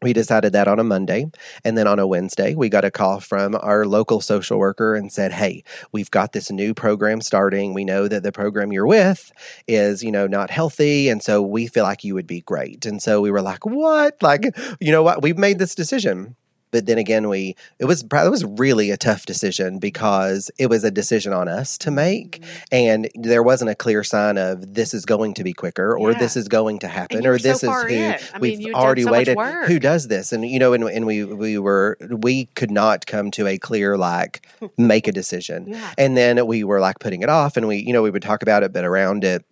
We 0.02 0.12
decided 0.12 0.52
that 0.52 0.68
on 0.68 0.78
a 0.78 0.84
Monday. 0.84 1.30
And 1.64 1.78
then 1.78 1.86
on 1.86 1.98
a 1.98 2.06
Wednesday, 2.06 2.54
we 2.54 2.68
got 2.68 2.84
a 2.84 2.90
call 2.90 3.20
from 3.20 3.56
our 3.60 3.86
local 3.86 4.20
social 4.20 4.58
worker 4.58 4.94
and 4.94 5.12
said, 5.12 5.32
Hey, 5.32 5.64
we've 5.92 6.10
got 6.10 6.32
this 6.32 6.50
new 6.50 6.74
program 6.74 7.20
starting. 7.20 7.72
We 7.72 7.84
know 7.84 8.08
that 8.08 8.22
the 8.22 8.32
program 8.32 8.72
you're 8.72 8.86
with 8.86 9.32
is, 9.66 10.02
you 10.02 10.12
know, 10.12 10.26
not 10.26 10.50
healthy. 10.50 11.08
And 11.08 11.22
so 11.22 11.40
we 11.40 11.66
feel 11.66 11.84
like 11.84 12.04
you 12.04 12.14
would 12.14 12.26
be 12.26 12.40
great. 12.40 12.84
And 12.84 13.02
so 13.02 13.20
we 13.20 13.30
were 13.30 13.42
like, 13.42 13.64
What? 13.64 14.22
Like, 14.22 14.44
you 14.80 14.92
know 14.92 15.02
what? 15.02 15.22
We've 15.22 15.38
made 15.38 15.58
this 15.58 15.74
decision. 15.74 16.36
But 16.72 16.86
then 16.86 16.98
again, 16.98 17.28
we 17.28 17.54
it 17.78 17.84
was 17.84 18.02
it 18.02 18.30
was 18.30 18.44
really 18.44 18.90
a 18.90 18.96
tough 18.96 19.26
decision 19.26 19.78
because 19.78 20.50
it 20.58 20.66
was 20.68 20.82
a 20.82 20.90
decision 20.90 21.32
on 21.32 21.46
us 21.46 21.78
to 21.78 21.90
make, 21.92 22.40
Mm-hmm. 22.40 22.74
and 22.74 23.08
there 23.14 23.42
wasn't 23.42 23.70
a 23.70 23.74
clear 23.74 24.02
sign 24.02 24.38
of 24.38 24.74
this 24.74 24.92
is 24.94 25.04
going 25.04 25.34
to 25.34 25.44
be 25.44 25.52
quicker 25.52 25.96
or 25.96 26.12
Yeah. 26.12 26.18
this 26.18 26.36
is 26.36 26.48
going 26.48 26.78
to 26.80 26.88
happen 26.88 27.26
or 27.26 27.32
were 27.32 27.38
so 27.38 27.48
this 27.48 27.62
is 27.62 27.68
who. 27.68 28.40
We've 28.40 28.60
you'd 28.60 28.74
already 28.74 29.02
so 29.02 29.12
waited. 29.12 29.36
Who 29.66 29.78
does 29.78 30.08
this? 30.08 30.32
And 30.32 30.44
you 30.48 30.58
know, 30.58 30.72
and, 30.72 30.84
and 30.84 31.06
we 31.06 31.24
we 31.24 31.58
were 31.58 31.96
we 32.10 32.46
could 32.56 32.70
not 32.70 33.06
come 33.06 33.30
to 33.32 33.46
a 33.46 33.58
clear 33.58 33.96
like 33.98 34.46
make 34.78 35.06
a 35.06 35.12
decision. 35.12 35.66
Yeah. 35.68 35.92
And 35.98 36.16
then 36.16 36.46
we 36.46 36.64
were 36.64 36.80
like 36.80 36.98
putting 36.98 37.22
it 37.22 37.28
off 37.28 37.56
and 37.58 37.68
we, 37.68 37.76
you 37.76 37.92
know, 37.92 38.02
we 38.02 38.10
would 38.10 38.22
talk 38.22 38.42
about 38.42 38.62
it, 38.62 38.72
but 38.72 38.84
around 38.84 39.24
it. 39.24 39.44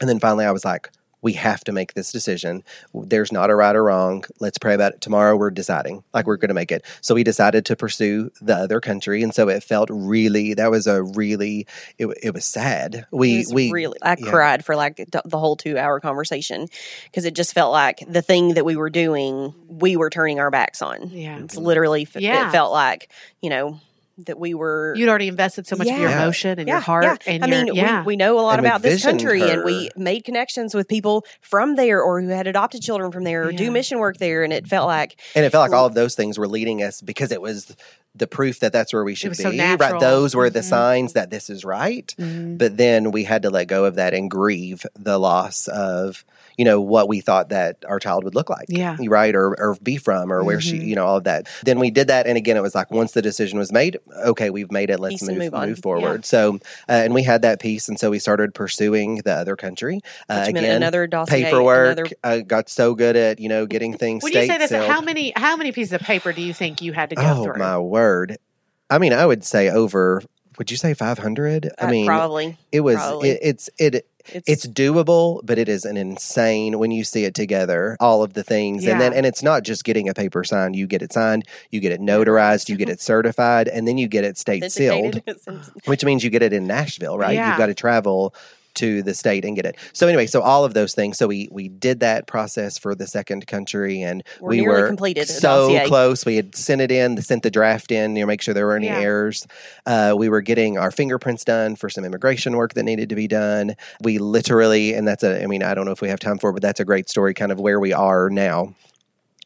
And 0.00 0.08
then 0.08 0.20
finally 0.20 0.44
I 0.44 0.52
was 0.52 0.64
like, 0.64 0.90
we 1.22 1.32
have 1.34 1.64
to 1.64 1.72
make 1.72 1.94
this 1.94 2.12
decision. 2.12 2.62
There's 2.92 3.32
not 3.32 3.48
a 3.48 3.54
right 3.54 3.74
or 3.74 3.84
wrong. 3.84 4.24
Let's 4.40 4.58
pray 4.58 4.74
about 4.74 4.94
it. 4.94 5.00
Tomorrow 5.00 5.36
we're 5.36 5.50
deciding, 5.50 6.02
like 6.12 6.26
we're 6.26 6.36
going 6.36 6.48
to 6.48 6.54
make 6.54 6.72
it. 6.72 6.84
So 7.00 7.14
we 7.14 7.24
decided 7.24 7.64
to 7.66 7.76
pursue 7.76 8.30
the 8.40 8.56
other 8.56 8.80
country. 8.80 9.22
And 9.22 9.32
so 9.32 9.48
it 9.48 9.62
felt 9.62 9.88
really, 9.90 10.54
that 10.54 10.70
was 10.70 10.86
a 10.86 11.02
really, 11.02 11.66
it, 11.96 12.08
it 12.22 12.34
was 12.34 12.44
sad. 12.44 13.06
We, 13.12 13.36
It 13.36 13.38
was 13.38 13.54
we, 13.54 13.70
really, 13.70 13.98
I 14.02 14.16
yeah. 14.18 14.30
cried 14.30 14.64
for 14.64 14.74
like 14.76 14.96
the, 14.96 15.22
the 15.24 15.38
whole 15.38 15.56
two 15.56 15.78
hour 15.78 16.00
conversation 16.00 16.66
because 17.04 17.24
it 17.24 17.34
just 17.34 17.54
felt 17.54 17.72
like 17.72 18.02
the 18.08 18.22
thing 18.22 18.54
that 18.54 18.64
we 18.64 18.76
were 18.76 18.90
doing, 18.90 19.54
we 19.68 19.96
were 19.96 20.10
turning 20.10 20.40
our 20.40 20.50
backs 20.50 20.82
on. 20.82 21.10
Yeah. 21.10 21.38
It's 21.38 21.56
literally, 21.56 22.08
Yeah. 22.16 22.48
it 22.48 22.52
felt 22.52 22.72
like, 22.72 23.10
you 23.40 23.48
know, 23.50 23.80
that 24.18 24.38
we 24.38 24.54
were. 24.54 24.94
You'd 24.96 25.08
already 25.08 25.28
invested 25.28 25.66
so 25.66 25.76
much 25.76 25.88
of 25.88 25.96
your 25.98 26.10
emotion 26.10 26.58
and 26.58 26.68
yeah, 26.68 26.74
your 26.74 26.80
heart 26.80 27.04
yeah. 27.04 27.32
and 27.32 27.44
I 27.44 27.46
your, 27.48 27.64
mean, 27.64 27.74
yeah. 27.74 28.00
we, 28.00 28.08
we 28.08 28.16
know 28.16 28.38
a 28.38 28.42
lot 28.42 28.58
And 28.58 28.66
about 28.66 28.82
this 28.82 28.94
visioned 29.02 29.20
country, 29.20 29.42
and 29.42 29.64
we 29.64 29.90
made 29.96 30.24
connections 30.24 30.74
with 30.74 30.88
people 30.88 31.24
from 31.40 31.76
there 31.76 32.02
or 32.02 32.20
who 32.20 32.28
had 32.28 32.46
adopted 32.46 32.82
children 32.82 33.10
from 33.12 33.24
there 33.24 33.44
or 33.44 33.50
Yeah. 33.50 33.58
do 33.58 33.70
mission 33.70 33.98
work 33.98 34.18
there, 34.18 34.44
and 34.44 34.52
it 34.52 34.66
felt 34.66 34.86
like 34.86 35.18
And 35.34 35.44
it 35.44 35.50
felt 35.50 35.70
like 35.70 35.76
all 35.78 35.86
of 35.86 35.94
those 35.94 36.14
things 36.14 36.38
were 36.38 36.48
leading 36.48 36.82
us 36.82 37.00
because 37.00 37.32
it 37.32 37.40
was 37.40 37.74
the 38.14 38.26
proof 38.26 38.60
that 38.60 38.72
that's 38.74 38.92
where 38.92 39.04
we 39.04 39.14
should 39.14 39.30
was 39.30 39.38
be. 39.38 39.44
so. 39.44 39.50
Right? 39.76 39.98
Those 39.98 40.36
were 40.36 40.50
the 40.50 40.60
Mhm. 40.60 40.64
signs 40.64 41.12
that 41.14 41.30
this 41.30 41.48
is 41.48 41.64
right. 41.64 42.14
Mhm. 42.18 42.58
But 42.58 42.76
then 42.76 43.10
we 43.10 43.24
had 43.24 43.42
to 43.42 43.50
let 43.50 43.68
go 43.68 43.86
of 43.86 43.94
that 43.94 44.12
and 44.12 44.30
grieve 44.30 44.84
the 44.98 45.18
loss 45.18 45.66
of, 45.68 46.22
you 46.56 46.64
know, 46.64 46.80
what 46.80 47.08
we 47.08 47.20
thought 47.20 47.48
that 47.50 47.76
our 47.88 47.98
child 47.98 48.24
would 48.24 48.34
look 48.34 48.50
like. 48.50 48.66
Yeah. 48.68 48.96
Right. 49.00 49.34
Or, 49.34 49.58
or 49.58 49.76
be 49.82 49.96
from 49.96 50.32
or 50.32 50.44
where 50.44 50.60
she, 50.60 50.78
Mhm. 50.78 50.86
you 50.86 50.94
know, 50.94 51.06
all 51.06 51.16
of 51.16 51.24
that. 51.24 51.48
Then 51.64 51.78
we 51.78 51.90
did 51.90 52.08
that. 52.08 52.26
And 52.26 52.36
again, 52.36 52.56
it 52.56 52.62
was 52.62 52.74
like 52.74 52.90
once 52.90 53.12
the 53.12 53.22
decision 53.22 53.58
was 53.58 53.72
made, 53.72 53.98
okay, 54.24 54.50
we've 54.50 54.70
made 54.70 54.90
it. 54.90 55.00
Let's 55.00 55.22
move, 55.22 55.38
move 55.38 55.52
move, 55.52 55.78
forward. 55.80 56.24
So, 56.24 56.56
uh, 56.88 56.92
and 56.92 57.14
we 57.14 57.22
had 57.22 57.42
that 57.42 57.60
piece. 57.60 57.88
And 57.88 57.98
so 57.98 58.10
we 58.10 58.18
started 58.18 58.54
pursuing 58.54 59.16
the 59.24 59.32
other 59.32 59.56
country. 59.56 60.00
Uh, 60.28 60.44
again, 60.48 60.64
another 60.76 61.06
dossier, 61.06 61.44
paperwork. 61.44 61.98
another 61.98 62.10
I 62.24 62.40
got 62.40 62.68
so 62.68 62.94
good 62.94 63.16
at, 63.16 63.40
you 63.40 63.48
know, 63.48 63.66
getting 63.66 63.96
things 63.96 64.22
when 64.22 64.32
you 64.32 64.46
say 64.46 64.58
this, 64.58 64.70
sealed. 64.70 64.86
how 64.88 65.00
many 65.00 65.32
how 65.36 65.56
many 65.56 65.72
pieces 65.72 65.92
of 65.92 66.00
paper 66.02 66.32
do 66.32 66.42
you 66.42 66.52
think 66.52 66.82
you 66.82 66.92
had 66.92 67.10
to 67.10 67.16
go 67.16 67.22
Oh 67.24 67.44
through? 67.44 67.56
my 67.58 67.78
word! 67.78 68.38
I 68.90 68.98
mean, 68.98 69.12
I 69.12 69.24
would 69.26 69.44
say 69.44 69.70
over. 69.70 70.22
Would 70.58 70.70
you 70.70 70.76
say 70.76 70.92
five 70.92 71.18
hundred? 71.18 71.70
I 71.78 71.86
uh, 71.86 71.90
mean, 71.90 72.06
probably 72.06 72.58
it 72.70 72.80
was. 72.80 72.96
probably. 72.96 73.30
It, 73.30 73.40
it's 73.42 73.70
it. 73.78 74.06
It's, 74.28 74.48
It's 74.48 74.66
doable, 74.66 75.40
but 75.44 75.58
it 75.58 75.68
is 75.68 75.84
an 75.84 75.96
insane 75.96 76.78
when 76.78 76.90
you 76.90 77.04
see 77.04 77.24
it 77.24 77.34
together. 77.34 77.96
All 78.00 78.22
of 78.22 78.34
the 78.34 78.42
things, 78.42 78.86
and 78.86 79.00
then 79.00 79.12
and 79.12 79.26
it's 79.26 79.42
not 79.42 79.62
just 79.62 79.84
getting 79.84 80.08
a 80.08 80.14
paper 80.14 80.44
signed. 80.44 80.76
You 80.76 80.86
get 80.86 81.02
it 81.02 81.12
signed, 81.12 81.46
you 81.70 81.80
get 81.80 81.92
it 81.92 82.00
notarized, 82.00 82.68
you 82.68 82.76
get 82.76 82.88
it 82.94 83.00
certified, 83.00 83.68
and 83.68 83.86
then 83.86 83.98
you 83.98 84.08
get 84.08 84.24
it 84.24 84.38
state 84.38 84.70
sealed, 84.70 85.22
which 85.86 86.04
means 86.04 86.24
you 86.24 86.30
get 86.30 86.42
it 86.42 86.52
in 86.52 86.66
Nashville, 86.66 87.18
right? 87.18 87.34
Yeah. 87.34 87.50
You've 87.50 87.58
got 87.58 87.66
to 87.66 87.74
travel 87.74 88.34
to 88.74 89.02
the 89.02 89.14
state 89.14 89.44
and 89.44 89.56
get 89.56 89.66
it. 89.66 89.76
So 89.92 90.06
anyway, 90.06 90.26
so 90.26 90.40
all 90.42 90.64
of 90.64 90.74
those 90.74 90.94
things. 90.94 91.18
So 91.18 91.26
we 91.26 91.48
we 91.50 91.68
did 91.68 92.00
that 92.00 92.26
process 92.26 92.78
for 92.78 92.94
the 92.94 93.06
second 93.06 93.46
country, 93.46 94.02
and 94.02 94.22
We're 94.40 94.48
we 94.48 94.62
were 94.62 94.86
completed 94.86 95.28
so 95.28 95.86
close. 95.86 96.24
We 96.24 96.36
had 96.36 96.54
sent 96.54 96.80
it 96.80 96.90
in, 96.90 97.20
sent 97.22 97.42
the 97.42 97.50
draft 97.50 97.90
in, 97.90 98.16
you 98.16 98.22
know, 98.22 98.26
make 98.26 98.42
sure 98.42 98.54
there 98.54 98.66
were 98.66 98.76
any 98.76 98.86
Yeah. 98.86 99.00
errors. 99.00 99.46
Uh, 99.86 100.14
we 100.16 100.28
were 100.28 100.40
getting 100.40 100.78
our 100.78 100.90
fingerprints 100.90 101.44
done 101.44 101.76
for 101.76 101.88
some 101.88 102.04
immigration 102.04 102.56
work 102.56 102.74
that 102.74 102.84
needed 102.84 103.08
to 103.08 103.14
be 103.14 103.28
done. 103.28 103.74
We 104.02 104.18
literally, 104.18 104.94
and 104.94 105.06
that's 105.06 105.22
a, 105.22 105.42
I 105.42 105.46
mean, 105.46 105.62
I 105.62 105.74
don't 105.74 105.84
know 105.84 105.92
if 105.92 106.00
we 106.00 106.08
have 106.08 106.20
time 106.20 106.38
for, 106.38 106.50
it, 106.50 106.54
but 106.54 106.62
that's 106.62 106.80
a 106.80 106.84
great 106.84 107.08
story, 107.08 107.34
kind 107.34 107.52
of 107.52 107.60
where 107.60 107.80
we 107.80 107.92
are 107.92 108.30
now. 108.30 108.74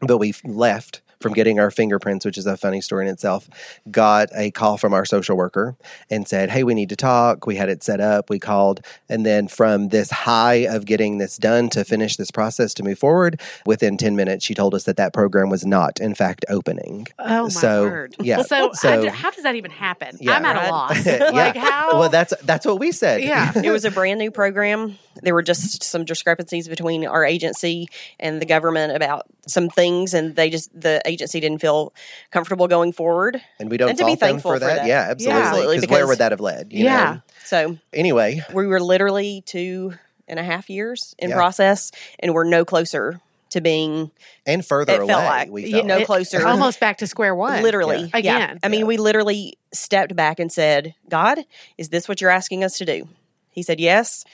But 0.02 0.18
we've 0.18 0.40
left 0.44 1.00
from 1.20 1.32
getting 1.32 1.58
our 1.58 1.70
fingerprints, 1.70 2.24
which 2.24 2.36
is 2.38 2.46
a 2.46 2.56
funny 2.56 2.80
story 2.80 3.06
in 3.06 3.12
itself, 3.12 3.48
got 3.90 4.28
a 4.34 4.50
call 4.50 4.76
from 4.76 4.92
our 4.92 5.04
social 5.04 5.36
worker 5.36 5.76
and 6.10 6.28
said, 6.28 6.50
Hey, 6.50 6.62
we 6.62 6.74
need 6.74 6.88
to 6.90 6.96
talk. 6.96 7.46
We 7.46 7.56
had 7.56 7.68
it 7.68 7.82
set 7.82 8.00
up. 8.00 8.28
We 8.30 8.38
called. 8.38 8.80
And 9.08 9.24
then 9.24 9.48
from 9.48 9.88
this 9.88 10.10
high 10.10 10.66
of 10.66 10.84
getting 10.84 11.18
this 11.18 11.36
done 11.38 11.68
to 11.70 11.84
finish 11.84 12.16
this 12.16 12.30
process 12.30 12.74
to 12.74 12.82
move 12.82 12.98
forward, 12.98 13.40
within 13.64 13.96
10 13.96 14.14
minutes, 14.16 14.44
she 14.44 14.54
told 14.54 14.74
us 14.74 14.84
that 14.84 14.96
that 14.98 15.12
program 15.12 15.48
was 15.48 15.64
not, 15.64 16.00
in 16.00 16.14
fact, 16.14 16.44
opening. 16.48 17.06
Oh 17.18 17.44
my 17.44 17.48
So, 17.48 17.82
word! 17.84 18.16
yeah, 18.20 18.42
So, 18.42 18.72
so- 18.72 18.88
I 18.88 19.02
d- 19.02 19.08
how 19.08 19.30
does 19.30 19.42
that 19.44 19.54
even 19.54 19.70
happen? 19.70 20.16
Yeah. 20.20 20.32
I'm 20.34 20.44
at 20.44 20.56
a 20.56 20.58
Right. 20.60 20.70
loss. 20.70 21.06
Yeah. 21.06 21.30
Like 21.30 21.56
how? 21.56 21.98
Well, 21.98 22.08
that's 22.08 22.34
that's 22.42 22.66
what 22.66 22.78
we 22.78 22.92
said. 22.92 23.22
Yeah. 23.22 23.52
it 23.64 23.70
was 23.70 23.84
a 23.84 23.90
brand 23.90 24.18
new 24.18 24.30
program. 24.30 24.98
There 25.22 25.32
were 25.34 25.42
just 25.42 25.82
some 25.82 26.04
discrepancies 26.04 26.68
between 26.68 27.06
our 27.06 27.24
agency 27.24 27.88
and 28.20 28.40
the 28.40 28.46
government 28.46 28.94
about 28.94 29.26
some 29.46 29.68
things, 29.68 30.12
and 30.14 30.34
they 30.36 30.50
just 30.50 30.70
the 30.78 31.00
agency 31.06 31.38
didn't 31.40 31.60
feel 31.60 31.92
comfortable 32.30 32.66
going 32.68 32.92
forward. 32.92 33.40
and 33.60 33.70
we 33.70 33.76
don't 33.76 33.90
And 33.90 33.98
to 33.98 34.04
be 34.04 34.10
fault 34.10 34.20
them 34.20 34.28
thankful 34.28 34.50
for 34.52 34.56
for 34.56 34.66
that. 34.66 34.76
that. 34.78 34.86
Yeah, 34.86 35.06
absolutely. 35.10 35.42
absolutely, 35.42 35.80
Because 35.80 35.90
where 35.94 36.06
would 36.06 36.18
that 36.18 36.32
have 36.32 36.40
led? 36.40 36.72
you 36.72 36.84
Yeah. 36.84 37.12
know? 37.14 37.20
So 37.44 37.78
Anyway, 37.92 38.42
we 38.52 38.66
were 38.66 38.80
literally 38.80 39.42
two 39.46 39.94
and 40.28 40.40
a 40.40 40.42
half 40.42 40.68
years 40.68 41.14
in 41.18 41.30
Yeah. 41.30 41.36
process, 41.36 41.92
and 42.18 42.34
we're 42.34 42.44
no 42.44 42.64
closer 42.64 43.20
to 43.50 43.60
being 43.60 44.10
and 44.44 44.66
further 44.66 44.94
It 44.94 45.00
away, 45.02 45.12
felt 45.12 45.24
like- 45.24 45.50
we 45.50 45.66
Yeah, 45.66 45.76
felt. 45.76 45.86
no 45.86 45.98
it- 45.98 46.06
closer. 46.06 46.44
almost 46.46 46.80
back 46.80 46.98
to 46.98 47.06
square 47.06 47.32
one. 47.34 47.62
literally 47.62 48.10
Yeah. 48.12 48.18
yeah. 48.18 48.36
Again. 48.46 48.58
I 48.64 48.68
mean, 48.68 48.86
we 48.88 48.96
literally 48.96 49.56
stepped 49.72 50.16
back 50.16 50.40
and 50.40 50.50
said, 50.50 50.94
"God, 51.08 51.38
is 51.78 51.90
this 51.90 52.08
what 52.08 52.20
you're 52.20 52.30
asking 52.30 52.64
us 52.64 52.76
to 52.78 52.84
do?" 52.84 53.06
He 53.52 53.62
said, 53.62 53.78
"Yes." 53.78 54.24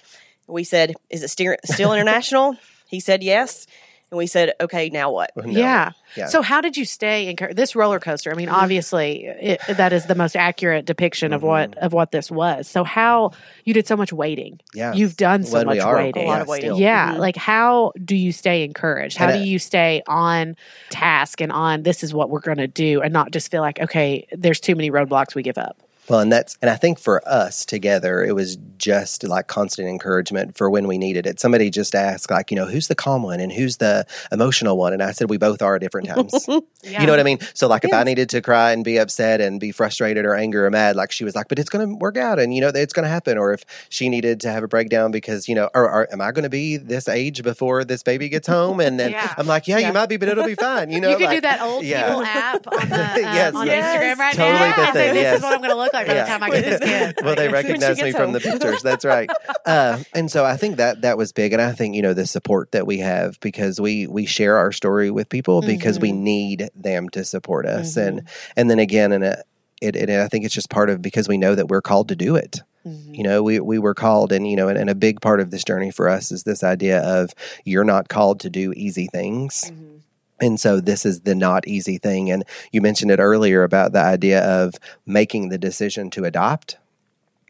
We 0.48 0.64
said, 0.64 0.94
"Is 1.11 1.22
it 1.22 1.29
still 1.29 1.53
international?" 1.92 2.57
he 2.88 2.98
said, 3.01 3.22
"Yes." 3.22 3.66
And 4.12 4.18
we 4.18 4.27
said, 4.27 4.53
"Okay, 4.61 4.90
now 4.90 5.11
what?" 5.11 5.31
No. 5.35 5.44
Yeah. 5.51 5.92
Yeah. 6.16 6.27
So 6.27 6.42
how 6.42 6.61
did 6.61 6.77
you 6.77 6.85
stay 6.85 7.29
in 7.31 7.55
this 7.57 7.75
roller 7.75 7.98
coaster? 7.98 8.31
I 8.31 8.35
mean, 8.35 8.51
obviously, 8.51 9.25
it, 9.25 9.59
that 9.68 9.94
is 9.94 10.05
the 10.05 10.14
most 10.14 10.37
accurate 10.37 10.85
depiction 10.85 11.33
of 11.33 11.42
what 11.42 11.79
of 11.79 11.94
what 11.94 12.11
this 12.12 12.31
was. 12.31 12.68
So 12.68 12.85
how 12.85 13.31
you 13.64 13.72
did 13.72 13.87
so 13.87 13.96
much 13.96 14.12
waiting? 14.12 14.61
Yeah. 14.75 14.92
You've 14.92 15.16
done 15.16 15.44
so 15.44 15.57
When 15.57 15.66
much 15.68 15.79
are, 15.79 15.96
waiting. 15.96 16.25
A 16.25 16.27
lot 16.27 16.35
yeah, 16.37 16.42
of 16.42 16.48
waiting. 16.48 16.68
still. 16.68 16.79
Yeah, 16.81 17.14
Mhm. 17.14 17.18
like 17.20 17.37
how 17.37 17.92
do 18.05 18.14
you 18.14 18.33
stay 18.33 18.64
encouraged? 18.64 19.16
How 19.16 19.29
And, 19.31 19.42
do 19.42 19.48
you 19.48 19.59
stay 19.59 20.03
on 20.07 20.57
task 20.90 21.40
and 21.40 21.51
on 21.51 21.83
this 21.83 22.05
is 22.05 22.12
what 22.12 22.29
we're 22.29 22.40
going 22.40 22.59
to 22.59 22.68
do 22.68 23.01
and 23.01 23.14
not 23.14 23.31
just 23.31 23.51
feel 23.51 23.62
like 23.62 23.81
okay, 23.81 24.27
there's 24.33 24.61
too 24.61 24.75
many 24.77 24.90
roadblocks 24.90 25.35
we 25.35 25.42
give 25.42 25.57
up. 25.57 25.79
Well, 26.09 26.21
and 26.21 26.33
that's 26.33 26.59
and 26.61 26.69
I 26.71 26.77
think 26.77 26.99
for 26.99 27.27
us 27.27 27.65
together, 27.65 28.23
it 28.25 28.35
was 28.35 28.57
just 28.77 29.23
like 29.23 29.47
constant 29.47 29.88
encouragement 29.88 30.57
for 30.57 30.69
when 30.69 30.88
we 30.88 30.99
needed 30.99 31.27
it. 31.27 31.38
Somebody 31.38 31.71
just 31.71 31.95
asked, 31.95 32.31
like, 32.31 32.51
you 32.51 32.57
know, 32.57 32.67
who's 32.67 32.88
the 32.88 32.97
calm 32.97 33.23
one 33.23 33.38
and 33.38 33.53
who's 33.53 33.77
the 33.77 34.05
emotional 34.33 34.77
one, 34.77 34.93
and 34.93 35.03
I 35.03 35.12
said 35.12 35.31
we 35.31 35.38
both 35.38 35.62
are 35.62 35.77
at 35.77 35.81
different 35.81 36.09
times. 36.09 36.49
You 36.85 37.07
know 37.07 37.12
what 37.12 37.21
I 37.21 37.23
mean? 37.23 37.38
So, 37.55 37.69
like, 37.69 37.85
if 37.85 37.93
I 37.93 38.03
needed 38.03 38.29
to 38.31 38.41
cry 38.43 38.73
and 38.73 38.83
be 38.85 38.99
upset 38.99 39.41
and 39.41 39.61
be 39.61 39.71
frustrated 39.71 40.25
or 40.25 40.35
angry 40.35 40.62
or 40.65 40.71
mad, 40.71 40.97
like 40.97 41.12
she 41.12 41.23
was 41.23 41.37
like, 41.37 41.47
but 41.47 41.61
it's 41.61 41.71
going 41.71 41.88
to 41.88 41.95
work 41.95 42.17
out 42.17 42.41
and, 42.41 42.53
you 42.53 42.61
know, 42.61 42.73
it's 42.75 42.93
going 42.93 43.05
to 43.05 43.09
happen. 43.09 43.38
Or 43.38 43.53
if 43.53 43.65
she 43.88 44.09
needed 44.09 44.41
to 44.41 44.51
have 44.51 44.65
a 44.65 44.69
breakdown 44.69 45.12
because, 45.12 45.49
you 45.49 45.55
know, 45.55 45.71
or, 45.75 45.88
or 45.88 46.12
am 46.12 46.21
I 46.21 46.33
going 46.33 46.43
to 46.43 46.49
be 46.51 46.77
this 46.77 47.07
age 47.09 47.45
before 47.45 47.85
this 47.85 48.03
baby 48.03 48.29
gets 48.29 48.49
home? 48.49 48.81
And 48.81 48.99
then 48.99 49.12
Yeah. 49.12 49.33
I'm 49.38 49.47
like, 49.47 49.69
yeah, 49.69 49.79
Yeah. 49.79 49.87
you 49.88 49.93
might 49.95 50.09
be, 50.09 50.17
but 50.17 50.29
it'll 50.29 50.45
be 50.45 50.57
fine. 50.57 50.91
You 50.91 51.01
know, 51.03 51.11
you 51.11 51.19
can 51.19 51.31
do 51.31 51.41
that 51.43 51.62
old 51.62 51.85
yeah. 51.85 52.09
people 52.09 52.23
app 52.25 52.67
on, 52.67 52.88
the, 52.88 52.97
um, 52.97 53.17
Yes. 53.17 53.55
on 53.55 53.67
Yes. 53.69 53.97
Instagram 53.97 54.19
right 54.19 54.35
Totally 54.35 54.59
now 54.59 54.87
the 54.87 54.93
thing, 54.93 55.15
this 55.15 55.37
is 55.37 55.43
what 55.43 55.53
I'm 55.53 55.59
going 55.61 55.71
to 55.71 55.77
look 55.77 55.91
like 55.92 56.07
by 56.07 56.14
Yeah. 56.14 56.22
the 56.24 56.28
time 56.28 56.42
I 56.42 56.50
get 56.50 56.64
this 56.64 56.81
kid. 56.81 57.14
well, 57.24 57.35
they 57.35 57.48
Like, 57.48 57.52
When 57.55 57.64
she 57.64 57.70
recognize 57.70 57.96
me 57.98 58.05
gets 58.05 58.16
from 58.18 58.33
the 58.33 58.40
pictures. 58.40 58.83
That's 58.83 59.05
right. 59.05 59.31
Uh, 59.66 59.98
and 60.14 60.31
so 60.31 60.44
I 60.44 60.57
think 60.57 60.76
that 60.76 61.02
that 61.02 61.16
was 61.16 61.33
big, 61.33 61.52
and 61.52 61.62
I 61.62 61.72
think 61.72 61.94
you 61.94 62.02
know 62.02 62.14
the 62.14 62.26
support 62.26 62.72
that 62.72 62.87
we 62.87 62.98
have 62.98 63.38
because 63.40 63.81
we 63.81 64.07
we 64.07 64.26
share 64.26 64.57
our 64.57 64.72
story 64.72 65.11
with 65.11 65.28
people 65.28 65.61
because 65.62 65.98
we 66.00 66.11
Mm-hmm. 66.11 66.24
need 66.24 66.70
them 66.74 67.09
to 67.11 67.24
support 67.24 67.66
us, 67.66 67.96
and 67.96 68.22
and 68.57 68.70
then 68.70 68.78
again, 68.78 69.12
and 69.12 69.24
it, 69.24 69.38
it, 69.81 69.96
it 69.96 70.11
I 70.11 70.28
think 70.28 70.44
it's 70.44 70.55
just 70.55 70.70
part 70.70 70.90
of 70.90 71.00
because 71.02 71.28
we 71.28 71.38
know 71.38 71.55
that 71.55 71.68
we're 71.68 71.83
called 71.83 72.09
to 72.09 72.16
do 72.16 72.37
it. 72.37 72.61
Mhm. 72.87 73.16
You 73.16 73.22
know, 73.22 73.42
we 73.44 73.61
we 73.61 73.78
were 73.78 73.94
called, 73.94 74.33
and 74.33 74.46
you 74.48 74.57
know, 74.57 74.66
and, 74.68 74.76
and 74.76 74.90
a 74.90 74.94
big 74.94 75.20
part 75.20 75.38
of 75.40 75.50
this 75.50 75.62
journey 75.64 75.90
for 75.92 76.09
us 76.09 76.33
is 76.33 76.42
this 76.42 76.64
idea 76.64 77.00
of 77.00 77.31
you're 77.64 77.85
not 77.85 78.09
called 78.09 78.40
to 78.40 78.50
do 78.50 78.72
easy 78.76 79.07
things. 79.07 79.70
Mhm. 79.72 80.00
And 80.42 80.61
so 80.61 80.81
this 80.81 81.07
is 81.07 81.20
the 81.20 81.37
not 81.37 81.68
easy 81.68 81.98
thing. 81.98 82.31
And 82.31 82.44
you 82.72 82.83
mentioned 82.83 83.12
it 83.12 83.20
earlier 83.20 83.62
about 83.62 83.92
the 83.92 84.02
idea 84.02 84.42
of 84.44 84.74
making 85.07 85.48
the 85.48 85.59
decision 85.59 86.11
to 86.11 86.24
adopt. 86.24 86.78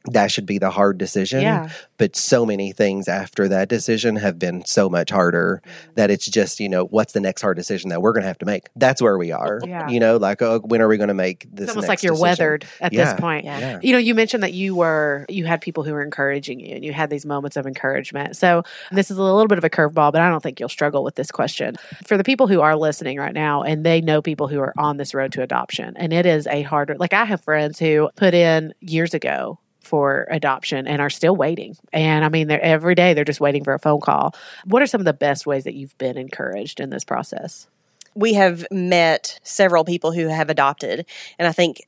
That 0.06 0.30
should 0.30 0.46
be 0.46 0.58
the 0.58 0.70
hard 0.70 0.98
decision. 0.98 1.42
Yeah. 1.42 1.70
But 1.96 2.16
so 2.16 2.44
many 2.44 2.72
things 2.72 3.06
after 3.08 3.46
that 3.48 3.68
decision 3.68 4.16
have 4.16 4.38
been 4.38 4.64
so 4.64 4.88
much 4.88 5.10
harder 5.10 5.42
Mm-hmm. 5.62 5.92
that 5.94 6.10
it's 6.10 6.26
just, 6.26 6.60
you 6.60 6.68
know, 6.68 6.84
what's 6.86 7.12
the 7.12 7.20
next 7.20 7.42
hard 7.42 7.56
decision 7.56 7.90
that 7.90 8.00
we're 8.02 8.12
going 8.12 8.22
to 8.22 8.28
have 8.28 8.38
to 8.38 8.46
make? 8.46 8.68
That's 8.76 9.00
where 9.02 9.16
we 9.18 9.32
are. 9.32 9.60
Yeah. 9.64 9.88
You 9.88 10.00
know, 10.00 10.16
like, 10.16 10.40
oh, 10.42 10.60
when 10.64 10.80
are 10.80 10.88
we 10.88 10.96
going 10.96 11.08
to 11.08 11.14
make 11.14 11.46
this? 11.52 11.64
It's 11.68 11.70
almost 11.70 11.88
next 11.88 11.88
like 11.88 12.02
you're 12.02 12.12
decision? 12.14 12.22
weathered 12.22 12.64
at 12.80 12.92
Yeah. 12.92 13.04
this 13.12 13.20
point. 13.20 13.44
Yeah. 13.44 13.58
Yeah. 13.58 13.80
You 13.82 13.92
know, 13.92 13.98
you 13.98 14.14
mentioned 14.14 14.42
that 14.42 14.52
you 14.52 14.74
were 14.74 15.26
you 15.28 15.44
had 15.46 15.60
people 15.60 15.84
who 15.84 15.92
were 15.92 16.02
encouraging 16.02 16.60
you 16.60 16.74
and 16.76 16.84
you 16.84 16.92
had 16.92 17.10
these 17.10 17.24
moments 17.26 17.56
of 17.56 17.66
encouragement. 17.66 18.36
So 18.36 18.62
this 18.90 19.10
is 19.10 19.18
a 19.18 19.22
little 19.22 19.46
bit 19.46 19.58
of 19.58 19.64
a 19.64 19.70
curveball, 19.70 20.12
but 20.12 20.20
I 20.20 20.28
don't 20.28 20.42
think 20.42 20.58
you'll 20.60 20.68
struggle 20.68 21.04
with 21.04 21.14
this 21.14 21.30
question. 21.30 21.76
For 22.06 22.16
the 22.16 22.24
people 22.24 22.46
who 22.48 22.60
are 22.60 22.76
listening 22.76 23.18
right 23.18 23.34
now 23.34 23.62
and 23.62 23.84
they 23.84 24.00
know 24.00 24.22
people 24.22 24.48
who 24.48 24.60
are 24.60 24.74
on 24.78 24.96
this 24.96 25.14
road 25.14 25.32
to 25.32 25.42
adoption, 25.42 25.94
and 25.96 26.12
it 26.12 26.26
is 26.26 26.46
a 26.46 26.62
harder 26.62 26.96
like 26.98 27.12
I 27.12 27.24
have 27.24 27.42
friends 27.42 27.78
who 27.78 28.10
put 28.16 28.34
in 28.34 28.74
years 28.80 29.14
ago 29.14 29.58
for 29.92 30.26
adoption 30.30 30.86
and 30.86 31.02
are 31.02 31.10
still 31.10 31.36
waiting. 31.36 31.76
And 31.92 32.24
I 32.24 32.30
mean 32.30 32.48
they're 32.48 32.62
every 32.62 32.94
day 32.94 33.12
they're 33.12 33.26
just 33.26 33.42
waiting 33.42 33.62
for 33.62 33.74
a 33.74 33.78
phone 33.78 34.00
call. 34.00 34.34
What 34.64 34.80
are 34.80 34.86
some 34.86 35.02
of 35.02 35.04
the 35.04 35.12
best 35.12 35.44
ways 35.44 35.64
that 35.64 35.74
you've 35.74 35.96
been 35.98 36.16
encouraged 36.16 36.80
in 36.80 36.88
this 36.88 37.04
process? 37.04 37.68
we 38.14 38.34
have 38.34 38.66
met 38.70 39.40
several 39.42 39.84
people 39.84 40.12
who 40.12 40.28
have 40.28 40.50
adopted, 40.50 41.06
and 41.38 41.48
I 41.48 41.52
think 41.52 41.80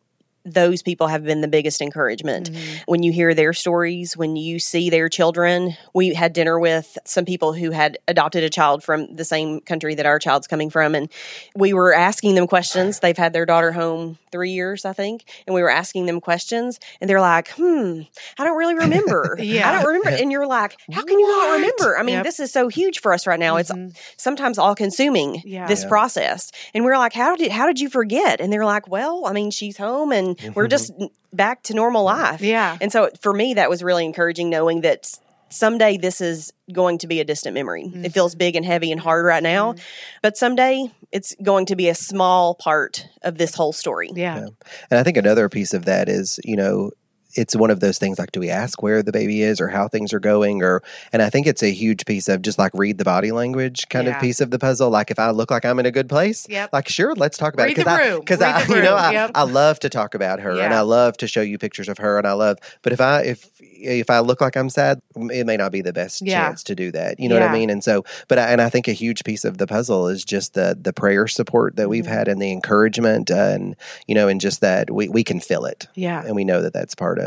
those 0.45 0.83
people 0.83 1.07
have 1.07 1.25
been 1.25 1.41
the 1.41 1.49
biggest 1.49 1.81
encouragement. 1.81 2.51
When 2.87 3.03
you 3.03 3.13
hear 3.13 3.33
their 3.35 3.53
stories, 3.53 4.17
when 4.17 4.37
you 4.37 4.59
see 4.59 4.91
their 4.91 5.09
children, 5.09 5.77
we 5.95 6.13
had 6.15 6.33
dinner 6.33 6.59
with 6.59 6.99
some 7.05 7.25
people 7.25 7.53
who 7.55 7.71
had 7.71 7.99
adopted 8.09 8.45
a 8.45 8.51
child 8.51 8.85
from 8.85 9.15
the 9.15 9.25
same 9.25 9.61
country 9.61 9.95
that 9.95 10.07
our 10.07 10.19
child's 10.19 10.47
coming 10.47 10.71
from, 10.71 10.95
and 10.95 11.09
we 11.57 11.73
were 11.73 11.95
asking 11.95 12.35
them 12.35 12.47
questions. 12.47 13.01
They've 13.01 13.17
had 13.17 13.33
their 13.33 13.47
daughter 13.47 13.73
home 13.73 14.19
three 14.33 14.51
years, 14.51 14.85
I 14.85 14.93
think, 14.93 15.25
and 15.47 15.55
we 15.55 15.63
were 15.63 15.71
asking 15.71 16.07
them 16.07 16.21
questions, 16.21 16.79
and 17.01 17.09
they're 17.09 17.21
like, 17.21 17.49
"Hmm, 17.57 18.03
I 18.39 18.45
don't 18.45 18.57
really 18.59 18.75
remember. 18.75 19.37
Yeah. 19.45 19.69
I 19.71 19.73
don't 19.83 19.87
remember." 19.87 20.11
And 20.11 20.31
you're 20.33 20.47
like, 20.47 20.77
"How 20.93 21.03
can 21.05 21.19
you 21.19 21.27
not 21.29 21.53
remember? 21.55 21.99
I 21.99 22.03
mean, 22.03 22.17
Yep. 22.17 22.25
this 22.25 22.41
is 22.41 22.53
so 22.53 22.69
huge 22.69 23.01
for 23.01 23.13
us 23.13 23.27
right 23.27 23.39
now. 23.41 23.57
It's 23.57 23.71
Mhm. 23.71 23.97
sometimes 24.17 24.59
all 24.59 24.75
consuming 24.75 25.41
Yeah. 25.45 25.67
this 25.67 25.83
Yeah. 25.83 25.89
process 25.89 26.51
and 26.75 26.85
we 26.85 26.91
are 26.91 26.99
like 26.99 27.13
how 27.13 27.37
did 27.37 27.51
how 27.51 27.67
did 27.67 27.79
you 27.81 27.89
forget 27.89 28.41
and 28.41 28.53
they're 28.53 28.65
like 28.65 28.89
well 28.89 29.23
i 29.27 29.33
mean 29.33 29.51
she's 29.51 29.77
home 29.77 30.13
and 30.13 30.34
we're 30.55 30.65
mm-hmm. 30.65 30.71
just 30.71 30.93
back 31.33 31.63
to 31.65 31.75
normal 31.75 32.05
life. 32.05 32.41
Yeah. 32.41 32.77
and 32.81 32.93
so 32.93 33.11
for 33.21 33.33
me 33.33 33.55
that 33.55 33.71
was 33.71 33.83
really 33.83 34.05
encouraging 34.05 34.51
knowing 34.51 34.83
that 34.83 35.11
someday 35.51 35.97
this 35.97 36.21
is 36.21 36.53
going 36.73 36.99
to 36.99 37.07
be 37.07 37.21
a 37.21 37.25
distant 37.25 37.55
memory. 37.55 37.85
It 37.85 37.93
mm-hmm. 37.93 38.07
feels 38.09 38.35
big 38.35 38.57
and 38.57 38.65
heavy 38.65 38.91
and 38.91 39.01
hard 39.01 39.25
right 39.25 39.43
now 39.43 39.73
mm-hmm. 39.73 39.83
but 40.23 40.37
someday 40.37 40.91
it's 41.13 41.35
going 41.43 41.67
to 41.67 41.77
be 41.77 41.89
a 41.89 41.95
small 41.95 42.55
part 42.55 43.07
of 43.23 43.39
this 43.39 43.55
whole 43.55 43.73
story. 43.73 44.11
Yeah. 44.15 44.41
Yeah. 44.41 44.47
And 44.91 45.01
I 45.01 45.03
think 45.03 45.17
another 45.17 45.49
piece 45.49 45.75
of 45.75 45.85
that 45.85 46.09
is, 46.09 46.41
you 46.45 46.57
know, 46.57 46.91
it's 47.37 47.57
one 47.57 47.71
of 47.71 47.81
those 47.81 47.99
things 47.99 48.19
like 48.19 48.33
do 48.33 48.41
we 48.41 48.51
ask 48.51 48.83
where 48.83 49.03
the 49.03 49.13
baby 49.13 49.43
is 49.43 49.61
or 49.61 49.69
how 49.69 49.89
things 49.89 50.13
are 50.13 50.21
going 50.21 50.63
or 50.63 50.83
and 51.13 51.21
I 51.23 51.31
think 51.31 51.47
it's 51.47 51.63
a 51.63 51.71
huge 51.73 52.05
piece 52.07 52.29
of 52.29 52.43
just 52.43 52.59
like 52.59 52.73
read 52.75 52.99
the 52.99 53.05
body 53.05 53.33
language 53.33 53.89
kind 53.89 54.07
Yeah. 54.07 54.15
of 54.17 54.21
piece 54.21 54.41
of 54.41 54.51
the 54.51 54.59
puzzle 54.59 54.91
like 54.91 55.11
if 55.11 55.19
I 55.19 55.31
look 55.31 55.51
like 55.51 55.65
I'm 55.65 55.79
in 55.79 55.87
a 55.87 55.91
good 55.91 56.09
place 56.09 56.47
Yep. 56.49 56.71
like 56.73 56.89
sure 56.89 57.15
let's 57.15 57.37
talk 57.39 57.55
about 57.55 57.65
Read 57.65 57.79
it 57.79 57.85
the 57.85 57.91
I 57.91 57.97
Read 57.99 58.43
I 58.43 58.67
you 58.77 58.83
know. 58.83 58.95
I, 58.97 59.13
Yep. 59.13 59.31
I 59.35 59.43
love 59.43 59.79
to 59.81 59.89
talk 59.89 60.15
about 60.15 60.41
her 60.41 60.53
and 60.61 60.73
I 60.75 60.81
love 60.83 61.17
to 61.19 61.27
show 61.29 61.41
you 61.41 61.59
pictures 61.59 61.89
of 61.89 61.99
her 61.99 62.19
and 62.19 62.27
I 62.27 62.33
love 62.33 62.59
but 62.83 62.93
if 62.93 63.01
I 63.01 63.23
if 63.23 63.51
if 63.61 64.09
I 64.11 64.21
look 64.21 64.41
like 64.41 64.57
I'm 64.57 64.71
sad 64.71 65.01
it 65.17 65.47
may 65.47 65.57
not 65.57 65.73
be 65.73 65.81
the 65.81 65.93
best 65.93 66.23
Yeah. 66.23 66.47
chance 66.47 66.63
to 66.65 66.75
do 66.75 66.91
that 66.93 67.19
you 67.21 67.29
know 67.29 67.35
what 67.39 67.49
I 67.49 67.53
mean 67.53 67.71
and 67.71 67.83
so 67.83 68.05
but 68.29 68.39
I, 68.39 68.45
and 68.53 68.61
I 68.63 68.69
think 68.69 68.89
a 68.89 68.93
huge 68.93 69.25
piece 69.25 69.45
of 69.45 69.59
the 69.59 69.67
puzzle 69.67 70.09
is 70.09 70.25
just 70.25 70.55
the 70.55 70.77
the 70.81 70.93
prayer 70.93 71.27
support 71.27 71.77
that 71.77 71.89
we've 71.89 72.05
Mhm. 72.05 72.09
had 72.09 72.29
and 72.29 72.41
the 72.41 72.53
encouragement 72.53 73.31
and 73.31 73.77
you 74.07 74.15
know 74.15 74.29
and 74.29 74.41
just 74.41 74.61
that 74.61 74.91
we 74.91 75.09
we 75.09 75.25
can 75.25 75.41
feel 75.41 75.65
it 75.65 75.89
Yeah. 75.95 76.23
and 76.25 76.35
we 76.37 76.45
know 76.45 76.63
that 76.63 76.73
that's 76.73 76.95
part 76.95 77.19
of 77.19 77.24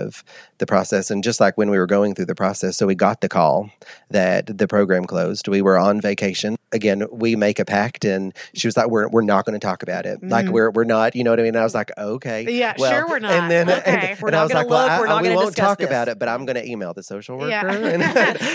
the 0.59 0.65
process 0.65 1.11
and 1.11 1.23
just 1.23 1.39
like 1.39 1.57
when 1.57 1.69
we 1.69 1.77
were 1.77 1.85
going 1.87 2.13
through 2.15 2.25
the 2.25 2.35
process 2.35 2.75
so 2.77 2.85
we 2.87 2.95
got 2.95 3.21
the 3.21 3.29
call 3.29 3.69
that 4.09 4.57
the 4.57 4.67
program 4.67 5.05
closed 5.05 5.47
we 5.47 5.61
were 5.61 5.77
on 5.77 6.01
vacation 6.01 6.55
again 6.71 7.05
we 7.11 7.35
make 7.35 7.59
a 7.59 7.65
pact 7.65 8.03
and 8.05 8.33
she 8.53 8.67
was 8.67 8.75
like 8.75 8.89
we're, 8.89 9.07
we're 9.09 9.21
not 9.21 9.45
going 9.45 9.57
to 9.59 9.65
talk 9.65 9.83
about 9.83 10.05
it 10.05 10.21
like 10.23 10.45
Mhm. 10.45 10.51
we're, 10.51 10.71
we're 10.71 10.83
not 10.83 11.15
you 11.15 11.23
know 11.23 11.29
what 11.31 11.39
i 11.39 11.43
mean 11.43 11.49
and 11.49 11.57
i 11.59 11.63
was 11.63 11.75
like 11.75 11.91
okay 11.97 12.45
Yeah, 12.49 12.75
sure 12.75 13.07
we're 13.07 13.19
not. 13.19 13.31
and 13.33 13.51
then 13.51 13.69
Okay. 13.69 13.83
and, 14.11 14.19
We're 14.21 14.27
and 14.29 14.35
i 14.35 14.39
not 14.39 14.43
was 14.45 14.51
gonna 14.53 14.63
like 14.65 14.69
well 14.69 14.81
look, 14.83 14.91
I, 14.91 14.99
we're 14.99 15.07
not 15.07 15.21
we 15.23 15.29
won't 15.35 15.55
talk 15.55 15.77
this. 15.79 15.87
about 15.87 16.07
it 16.07 16.17
but 16.19 16.27
i'm 16.27 16.45
going 16.45 16.55
to 16.55 16.65
email 16.67 16.93
the 16.93 17.03
social 17.03 17.37
worker 17.37 17.49
Yeah. 17.49 17.71
and, 17.73 18.03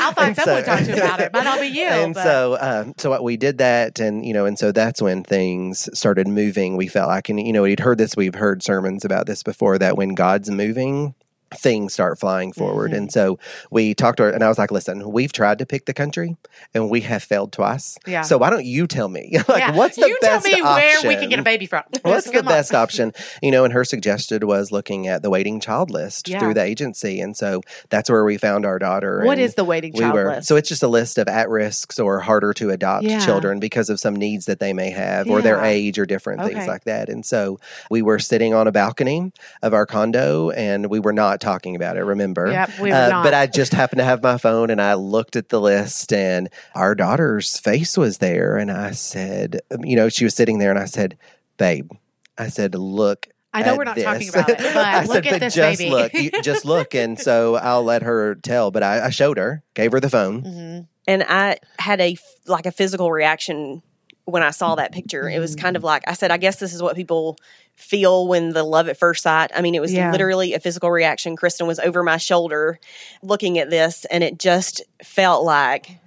I'll 0.03 0.13
find 0.13 0.37
someone 0.37 0.63
to 0.63 0.67
talk 0.69 0.81
to 0.81 0.93
about 0.97 1.21
it. 1.21 1.33
Might 1.33 1.45
not 1.45 1.61
be 1.61 1.69
you. 1.69 1.85
and 1.87 2.15
but- 2.15 2.23
so, 2.25 2.59
um, 2.61 2.95
so 2.99 3.11
what 3.11 3.23
we 3.25 3.37
did 3.37 3.59
that, 3.59 3.99
and 4.01 4.25
you 4.27 4.33
know, 4.33 4.45
and 4.47 4.59
so 4.59 4.73
that's 4.73 5.01
when 5.01 5.23
things 5.25 5.89
started 5.99 6.27
moving. 6.29 6.77
We 6.77 6.87
felt 6.89 7.09
like, 7.09 7.29
and 7.29 7.41
you 7.45 7.53
know, 7.53 7.63
we'd 7.63 7.81
heard 7.81 7.99
this, 7.99 8.17
we've 8.17 8.35
heard 8.35 8.63
sermons 8.63 9.05
about 9.05 9.27
this 9.27 9.43
before. 9.43 9.79
That 9.79 9.97
when 9.97 10.15
God's 10.15 10.51
moving, 10.51 11.15
things 11.57 11.93
start 11.93 12.19
flying 12.19 12.53
forward. 12.53 12.93
Mhm. 12.93 12.97
And 12.97 13.13
so 13.13 13.39
we 13.71 13.95
talked 13.95 14.17
to 14.19 14.25
her, 14.25 14.31
and 14.31 14.43
I 14.45 14.49
was 14.49 14.59
like, 14.59 14.71
"Listen, 14.71 15.11
we've 15.11 15.33
tried 15.33 15.59
to 15.59 15.67
pick 15.67 15.87
the 15.87 15.95
country, 15.95 16.37
and 16.75 16.91
we 16.91 17.01
have 17.03 17.23
failed 17.23 17.53
twice. 17.53 17.97
Yeah. 18.07 18.23
So 18.23 18.39
why 18.39 18.51
don't 18.51 18.65
you 18.65 18.87
tell 18.87 19.09
me, 19.09 19.31
like, 19.49 19.59
Yeah. 19.59 19.77
what's 19.77 19.97
the 19.97 20.09
you 20.09 20.19
best 20.21 20.45
tell 20.47 20.55
me 20.57 20.63
where 20.63 20.99
we 21.03 21.09
can 21.15 21.15
option? 21.17 21.29
get 21.31 21.39
a 21.39 21.43
baby 21.43 21.67
from. 21.67 21.83
What's 22.03 22.31
the 22.31 22.43
best 22.43 22.75
option? 22.75 23.13
You 23.43 23.51
know, 23.51 23.65
and 23.65 23.73
her 23.73 23.85
suggested 23.85 24.45
was 24.45 24.71
looking 24.73 25.07
at 25.09 25.23
the 25.23 25.31
waiting 25.31 25.61
child 25.61 25.91
list 25.91 26.29
Yeah. 26.29 26.39
through 26.41 26.55
the 26.55 26.63
agency, 26.63 27.21
and 27.21 27.37
so 27.37 27.61
that's 27.91 28.11
where 28.11 28.25
we 28.25 28.37
found 28.39 28.65
our 28.67 28.79
daughter. 28.79 29.23
What 29.25 29.39
is 29.39 29.55
the 29.55 29.65
waiting 29.65 29.93
child 29.93 30.15
list? 30.15 30.49
so 30.49 30.57
it's 30.57 30.69
just 30.69 30.83
a 30.83 30.89
list 30.89 31.19
of 31.19 31.29
at 31.29 31.49
risks 31.49 31.99
or 31.99 32.21
harder 32.21 32.53
to 32.55 32.71
adopt 32.71 33.05
Yeah. 33.05 33.19
children 33.25 33.61
because 33.61 33.89
of 33.91 34.01
some 34.01 34.17
needs 34.17 34.47
that 34.47 34.59
they 34.61 34.73
may 34.73 34.91
have 34.91 35.29
or 35.31 35.41
their 35.43 35.61
age 35.63 35.99
or 35.99 36.07
different 36.07 36.41
Okay. 36.41 36.55
things 36.55 36.67
like 36.67 36.85
that. 36.85 37.09
And 37.09 37.25
so 37.25 37.59
we 37.91 38.03
were 38.03 38.19
sitting 38.19 38.55
on 38.55 38.67
a 38.67 38.73
balcony 38.73 39.33
of 39.63 39.75
our 39.75 39.87
condo 39.87 40.51
and 40.51 40.87
we 40.87 40.99
were 41.01 41.13
not 41.13 41.41
talking 41.43 41.77
about 41.77 41.97
it, 41.99 42.05
remember? 42.05 42.51
Yep, 42.51 42.79
we 42.81 42.89
were 42.91 42.97
Uh, 42.97 43.09
not. 43.09 43.25
But 43.25 43.35
I 43.35 43.47
just 43.47 43.75
happened 43.75 43.99
to 43.99 44.05
have 44.05 44.23
my 44.23 44.39
phone 44.39 44.71
and 44.71 44.81
I 44.81 44.95
looked 44.95 45.37
at 45.37 45.51
the 45.51 45.61
list 45.61 46.13
and 46.13 46.49
our 46.75 46.95
daughter's 46.95 47.59
face 47.59 47.99
was 47.99 48.19
there. 48.19 48.57
And 48.57 48.71
I 48.71 48.93
said, 48.93 49.61
you 49.81 49.97
know, 49.97 50.09
she 50.09 50.25
was 50.25 50.35
sitting 50.35 50.59
there 50.59 50.71
and 50.71 50.79
I 50.79 50.87
said, 50.87 51.19
babe, 51.59 51.91
I 52.39 52.49
said, 52.49 52.75
look 52.75 53.27
I 53.55 53.63
know 53.63 53.77
we're 53.77 53.85
not 53.85 53.97
this. 53.97 54.05
talking 54.05 54.29
about 54.31 54.49
it, 54.49 54.59
but 54.61 54.77
I 54.79 55.05
look 55.05 55.25
said, 55.25 55.27
at 55.27 55.31
but 55.33 55.41
this 55.41 55.55
just 55.55 55.79
baby. 55.79 55.91
look, 55.91 56.15
you, 56.15 56.31
just 56.43 56.65
look, 56.65 56.95
and 56.95 57.19
so 57.21 57.57
I'll 57.57 57.85
let 57.85 58.01
her 58.03 58.35
tell. 58.37 58.71
But 58.71 58.83
I, 58.83 59.05
I 59.07 59.11
showed 59.11 59.37
her, 59.37 59.63
gave 59.75 59.93
her 59.93 60.01
the 60.01 60.09
phone. 60.09 60.43
Mhm. 60.43 60.87
and 61.07 61.23
I 61.29 61.59
had 61.79 62.01
a 62.01 62.17
like 62.47 62.65
a 62.65 62.73
physical 62.73 63.13
reaction 63.13 63.83
when 64.25 64.43
I 64.43 64.53
saw 64.53 64.77
that 64.77 64.93
picture. 64.93 65.29
It 65.29 65.39
was 65.39 65.55
kind 65.55 65.77
of 65.77 65.85
like 65.85 66.03
I 66.07 66.15
said, 66.15 66.31
I 66.31 66.39
guess 66.39 66.57
this 66.61 66.73
is 66.73 66.83
what 66.83 66.97
people 66.97 67.37
feel 67.77 68.27
when 68.29 68.51
the 68.51 68.63
love 68.63 68.89
at 68.89 68.97
first 68.97 69.23
sight. 69.23 69.51
I 69.55 69.61
mean, 69.61 69.75
it 69.75 69.81
was 69.81 69.93
Yeah. 69.93 70.13
literally 70.13 70.55
a 70.55 70.61
physical 70.61 70.91
reaction. 70.91 71.37
Kristen 71.37 71.67
was 71.67 71.79
over 71.81 72.03
my 72.03 72.17
shoulder 72.17 72.79
looking 73.23 73.59
at 73.59 73.71
this, 73.71 74.05
and 74.07 74.23
it 74.23 74.39
just 74.39 74.83
felt 75.03 75.45
like 75.45 75.99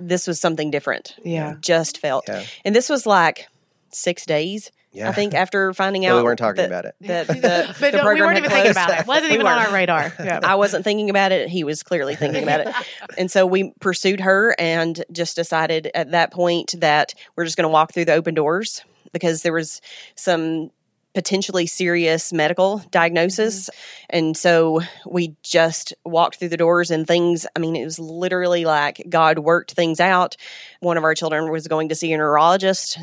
this 0.00 0.26
was 0.26 0.40
something 0.40 0.70
different. 0.70 1.14
Yeah. 1.22 1.52
It 1.52 1.60
just 1.60 1.98
felt, 1.98 2.24
Yeah. 2.28 2.42
and 2.64 2.74
this 2.74 2.88
was 2.88 3.06
like 3.06 3.48
six 3.90 4.24
days. 4.26 4.70
Yeah, 4.90 5.10
I 5.10 5.12
think 5.12 5.34
after 5.34 5.74
finding 5.74 6.02
But 6.02 6.08
out 6.12 6.16
we 6.16 6.22
weren't 6.22 6.38
talking 6.38 6.56
that- 6.62 6.66
about 6.66 6.84
it. 6.86 6.94
that 7.02 7.26
the, 7.28 7.74
But 7.78 7.92
the 7.92 7.98
no, 7.98 8.08
we 8.12 8.20
weren't 8.20 8.36
had 8.36 8.38
even 8.38 8.50
thinking 8.50 8.70
about 8.70 8.90
it. 8.98 9.06
Wasn't 9.06 9.28
We 9.28 9.34
even 9.34 9.46
on 9.46 9.56
weren't. 9.58 9.68
our 9.68 9.74
radar. 9.74 10.12
Yeah. 10.24 10.40
I 10.42 10.54
wasn't 10.54 10.82
thinking 10.84 11.10
about 11.10 11.30
it. 11.30 11.48
He 11.50 11.62
was 11.62 11.82
clearly 11.82 12.16
thinking 12.16 12.42
about 12.42 12.60
it. 12.60 12.74
And 13.18 13.30
so 13.30 13.44
we 13.46 13.72
pursued 13.80 14.20
her 14.20 14.54
and 14.58 15.04
just 15.12 15.36
decided 15.36 15.90
at 15.94 16.12
that 16.12 16.32
point 16.32 16.74
that 16.78 17.12
we're 17.36 17.44
just 17.44 17.56
going 17.58 17.64
to 17.64 17.68
walk 17.72 17.92
through 17.92 18.06
the 18.06 18.14
open 18.14 18.34
doors 18.34 18.82
because 19.12 19.42
there 19.42 19.52
was 19.52 19.80
some 20.16 20.70
potentially 21.18 21.66
serious 21.66 22.32
medical 22.32 22.80
diagnosis. 22.92 23.68
Mm-hmm. 23.68 24.16
And 24.16 24.36
so 24.36 24.82
we 25.04 25.34
just 25.42 25.92
walked 26.04 26.36
through 26.38 26.50
the 26.50 26.56
doors 26.56 26.92
and 26.92 27.08
things, 27.08 27.44
I 27.56 27.58
mean, 27.58 27.74
it 27.74 27.84
was 27.84 27.98
literally 27.98 28.64
like 28.64 29.04
God 29.08 29.40
worked 29.40 29.72
things 29.72 29.98
out. 29.98 30.36
One 30.78 30.96
of 30.96 31.02
our 31.02 31.16
children 31.16 31.50
was 31.50 31.66
going 31.66 31.88
to 31.88 31.96
see 31.96 32.12
a 32.12 32.16
neurologist 32.18 33.00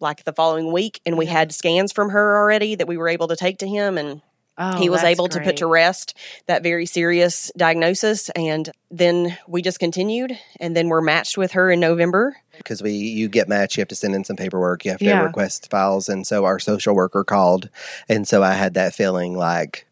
like 0.00 0.24
the 0.24 0.32
following 0.32 0.72
week 0.72 1.02
and 1.04 1.18
we 1.18 1.26
had 1.26 1.52
scans 1.52 1.92
from 1.92 2.08
her 2.08 2.38
already 2.38 2.74
that 2.76 2.88
we 2.88 2.96
were 2.96 3.08
able 3.08 3.28
to 3.28 3.36
take 3.36 3.58
to 3.58 3.68
him 3.68 3.98
and 3.98 4.22
Oh, 4.58 4.76
he 4.78 4.88
was 4.88 5.02
that's 5.02 5.12
able 5.12 5.28
to 5.28 5.40
put 5.40 5.56
to 5.58 5.66
rest 5.66 6.14
that 6.46 6.62
very 6.62 6.84
serious 6.84 7.52
diagnosis 7.56 8.28
and 8.30 8.70
then 8.90 9.38
we 9.46 9.62
just 9.62 9.78
continued 9.78 10.36
and 10.58 10.76
then 10.76 10.88
we're 10.88 11.00
matched 11.00 11.38
with 11.38 11.52
her 11.52 11.70
in 11.70 11.78
november 11.80 12.36
because 12.56 12.82
we 12.82 12.90
you 12.90 13.28
get 13.28 13.48
matched, 13.48 13.76
you 13.76 13.80
have 13.82 13.88
to 13.88 13.94
send 13.94 14.14
in 14.14 14.24
some 14.24 14.34
paperwork, 14.36 14.84
you 14.84 14.90
have 14.90 14.98
to 14.98 15.04
Yeah. 15.06 15.22
request 15.22 15.70
files, 15.70 16.08
and 16.08 16.26
so 16.26 16.44
our 16.44 16.58
social 16.58 16.94
worker 16.94 17.22
called, 17.22 17.68
and 18.08 18.26
so 18.26 18.42
I 18.42 18.54
had 18.54 18.74
that 18.74 18.94
feeling 18.94 19.36
like, 19.36 19.86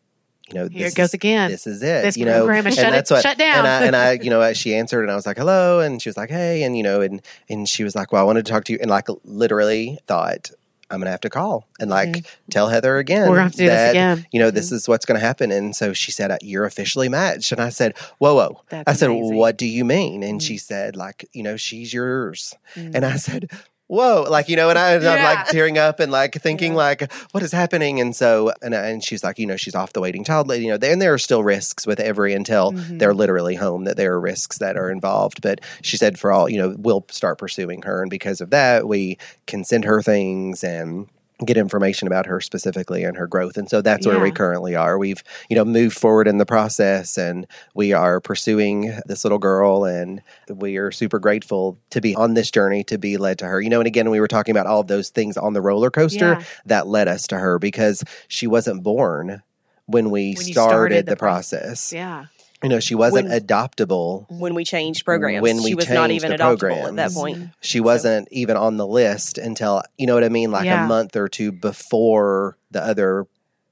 you 0.49 0.55
know, 0.55 0.69
Here 0.69 0.85
this 0.87 0.95
it 0.95 0.97
goes 0.97 1.07
is, 1.11 1.15
again. 1.15 1.51
This 1.51 1.67
is 1.69 1.81
it. 1.83 2.03
This 2.03 2.17
you 2.17 2.25
know, 2.25 2.41
program 2.41 2.67
is 2.67 2.77
and 2.79 2.87
shut, 2.87 2.93
that's 2.93 3.11
it, 3.11 3.15
what. 3.15 3.23
shut 3.23 3.39
down. 3.39 3.59
And 3.59 3.67
I, 3.69 3.85
and 3.85 3.97
I, 3.97 4.13
you 4.21 4.31
know, 4.31 4.53
she 4.53 4.75
answered, 4.75 5.03
and 5.03 5.13
I 5.13 5.15
was 5.15 5.27
like, 5.27 5.37
"Hello," 5.37 5.79
and 5.79 6.03
she 6.03 6.09
was 6.09 6.17
like, 6.17 6.31
"Hey," 6.31 6.65
and 6.65 6.77
you 6.77 6.83
know, 6.83 7.01
and 7.03 7.23
and 7.49 7.69
she 7.69 7.85
was 7.85 7.95
like, 7.95 8.11
"Well, 8.11 8.21
I 8.23 8.25
wanted 8.25 8.45
to 8.47 8.51
talk 8.53 8.65
to 8.65 8.73
you," 8.73 8.79
and 8.81 8.91
like 8.91 9.07
literally 9.25 9.99
thought, 10.09 10.51
"I'm 10.91 10.99
gonna 11.01 11.11
have 11.11 11.21
to 11.23 11.31
call 11.31 11.67
and 11.81 11.91
like 11.91 12.27
tell 12.51 12.69
Heather 12.69 12.99
again." 12.99 13.23
Mm-hmm. 13.23 13.31
We're 13.31 13.37
gonna 13.37 13.43
have 13.45 13.53
to 13.53 13.59
do 13.59 13.65
this 13.67 13.75
that, 13.75 13.91
again. 13.91 14.17
Mm-hmm. 14.19 14.27
You 14.33 14.41
know, 14.41 14.51
this 14.51 14.73
is 14.73 14.89
what's 14.89 15.05
going 15.07 15.19
to 15.21 15.27
happen. 15.27 15.51
And 15.53 15.75
so 15.75 15.93
she 15.93 16.13
said, 16.13 16.31
"Uh, 16.31 16.39
"You're 16.43 16.65
officially 16.65 17.09
matched," 17.09 17.53
and 17.53 17.61
I 17.61 17.69
said, 17.71 17.97
"Whoa, 18.19 18.35
whoa." 18.35 18.61
That's 18.69 18.89
I 18.89 18.93
said, 18.95 19.11
amazing. 19.11 19.37
"What 19.37 19.57
do 19.59 19.67
you 19.67 19.85
mean?" 19.85 20.23
And 20.23 20.41
Mm. 20.41 20.45
she 20.47 20.59
said, 20.59 20.97
"Like, 20.97 21.29
you 21.33 21.43
know, 21.43 21.57
she's 21.57 21.93
yours." 21.93 22.55
Mm. 22.75 22.95
And 22.95 23.05
I 23.07 23.17
said, 23.17 23.51
whoa 23.89 24.25
like 24.29 24.49
you 24.49 24.57
know 24.57 24.69
and 24.69 24.79
I, 24.79 24.95
i'm 24.97 25.03
Yeah. 25.03 25.25
like 25.25 25.47
tearing 25.49 25.79
up 25.79 26.01
and 26.01 26.11
like 26.11 26.35
thinking 26.35 26.75
like 26.75 27.11
what 27.33 27.43
is 27.43 27.53
happening? 27.53 28.01
And 28.01 28.17
so 28.17 28.53
and, 28.63 28.75
and 28.75 29.03
she's 29.05 29.23
like 29.23 29.39
you 29.39 29.47
know 29.47 29.57
she's 29.57 29.75
off 29.75 29.93
the 29.93 30.01
waiting 30.01 30.25
child 30.25 30.51
you 30.53 30.69
know 30.69 30.79
and 30.87 31.01
there 31.01 31.13
are 31.15 31.19
still 31.19 31.45
risks 31.45 31.87
with 31.87 32.01
every 32.01 32.35
until 32.35 32.73
Mm-hmm. 32.73 32.99
they're 32.99 33.15
literally 33.15 33.55
home 33.55 33.85
that 33.85 33.97
there 33.97 34.13
are 34.15 34.21
risks 34.21 34.59
that 34.59 34.77
are 34.77 34.91
involved. 34.91 35.41
But 35.43 35.61
she 35.83 35.97
said 35.97 36.19
for 36.19 36.33
all 36.33 36.49
you 36.49 36.59
know 36.59 36.75
we'll 36.79 37.05
start 37.11 37.39
pursuing 37.39 37.83
her. 37.83 38.03
And 38.03 38.11
because 38.11 38.41
of 38.41 38.51
that 38.51 38.89
we 38.89 39.19
can 39.47 39.63
send 39.65 39.85
her 39.85 40.03
things 40.03 40.65
and 40.65 41.09
get 41.45 41.59
information 41.59 42.09
about 42.09 42.25
her 42.25 42.41
specifically 42.41 43.05
and 43.05 43.17
her 43.17 43.27
growth 43.27 43.59
and 43.59 43.69
so 43.69 43.83
that's 43.83 44.07
where 44.07 44.19
we 44.19 44.31
currently 44.31 44.75
are 44.75 44.97
we've 44.97 45.23
you 45.51 45.57
know 45.57 45.67
moved 45.67 45.95
forward 45.95 46.27
in 46.27 46.39
the 46.39 46.47
process 46.47 47.19
and 47.19 47.47
we 47.75 47.93
are 47.93 48.21
pursuing 48.21 48.99
this 49.05 49.23
little 49.23 49.39
girl 49.39 49.85
and 49.85 50.23
we 50.49 50.79
are 50.79 50.91
super 50.91 51.19
grateful 51.19 51.79
to 51.91 52.01
be 52.01 52.15
on 52.15 52.33
this 52.33 52.51
journey 52.51 52.83
to 52.83 52.97
be 52.97 53.19
led 53.19 53.39
to 53.39 53.45
her 53.47 53.61
you 53.61 53.69
know 53.69 53.81
and 53.81 53.87
again 53.87 54.09
we 54.09 54.19
were 54.19 54.29
talking 54.29 54.51
about 54.53 54.67
all 54.67 54.81
of 54.81 54.87
those 54.87 55.11
things 55.11 55.37
on 55.37 55.53
the 55.53 55.61
roller 55.61 55.91
coaster 55.91 56.33
Yeah. 56.39 56.43
that 56.65 56.87
led 56.87 57.07
us 57.07 57.27
to 57.27 57.39
her 57.39 57.59
because 57.59 58.03
she 58.29 58.47
wasn't 58.47 58.83
born 58.83 59.43
when 59.85 60.11
we 60.11 60.35
When 60.37 60.45
started, 60.47 60.53
started 60.53 61.07
the, 61.07 61.11
the 61.11 61.17
process 61.17 61.93
Yeah. 61.93 62.27
You 62.63 62.69
know 62.69 62.81
she 62.81 62.95
wasn't 62.95 63.29
When- 63.29 63.41
adoptable 63.41 64.27
When 64.31 64.55
we 64.55 64.65
changed 64.65 65.05
programs, 65.05 65.43
When 65.43 65.59
we 65.63 65.71
she 65.71 65.75
was 65.75 65.89
not 65.91 66.09
changed 66.09 66.25
even 66.25 66.37
the 66.37 66.43
adoptable 66.43 66.89
at 66.89 66.97
that 66.97 67.13
point. 67.13 67.51
she 67.61 67.81
wasn't 67.81 68.29
even 68.31 68.57
on 68.57 68.77
the 68.77 68.87
list 68.87 69.39
until 69.39 69.83
you 69.99 70.07
know 70.07 70.15
what 70.15 70.25
I 70.25 70.29
mean, 70.31 70.51
like 70.51 70.65
Yeah. 70.65 70.85
a 70.85 70.89
month 70.89 71.17
or 71.17 71.29
two 71.29 71.53
before 71.53 72.57
the 72.71 72.83
other 72.83 73.27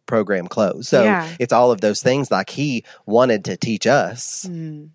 program 0.07 0.47
closed. 0.49 0.87
So 0.89 1.03
Yeah. 1.03 1.29
it's 1.39 1.53
all 1.53 1.71
of 1.71 1.81
those 1.81 2.03
things. 2.03 2.31
Like 2.31 2.51
he 2.51 2.85
wanted 3.07 3.45
to 3.47 3.57
teach 3.57 3.87
us 3.87 4.47
Mm. 4.51 4.91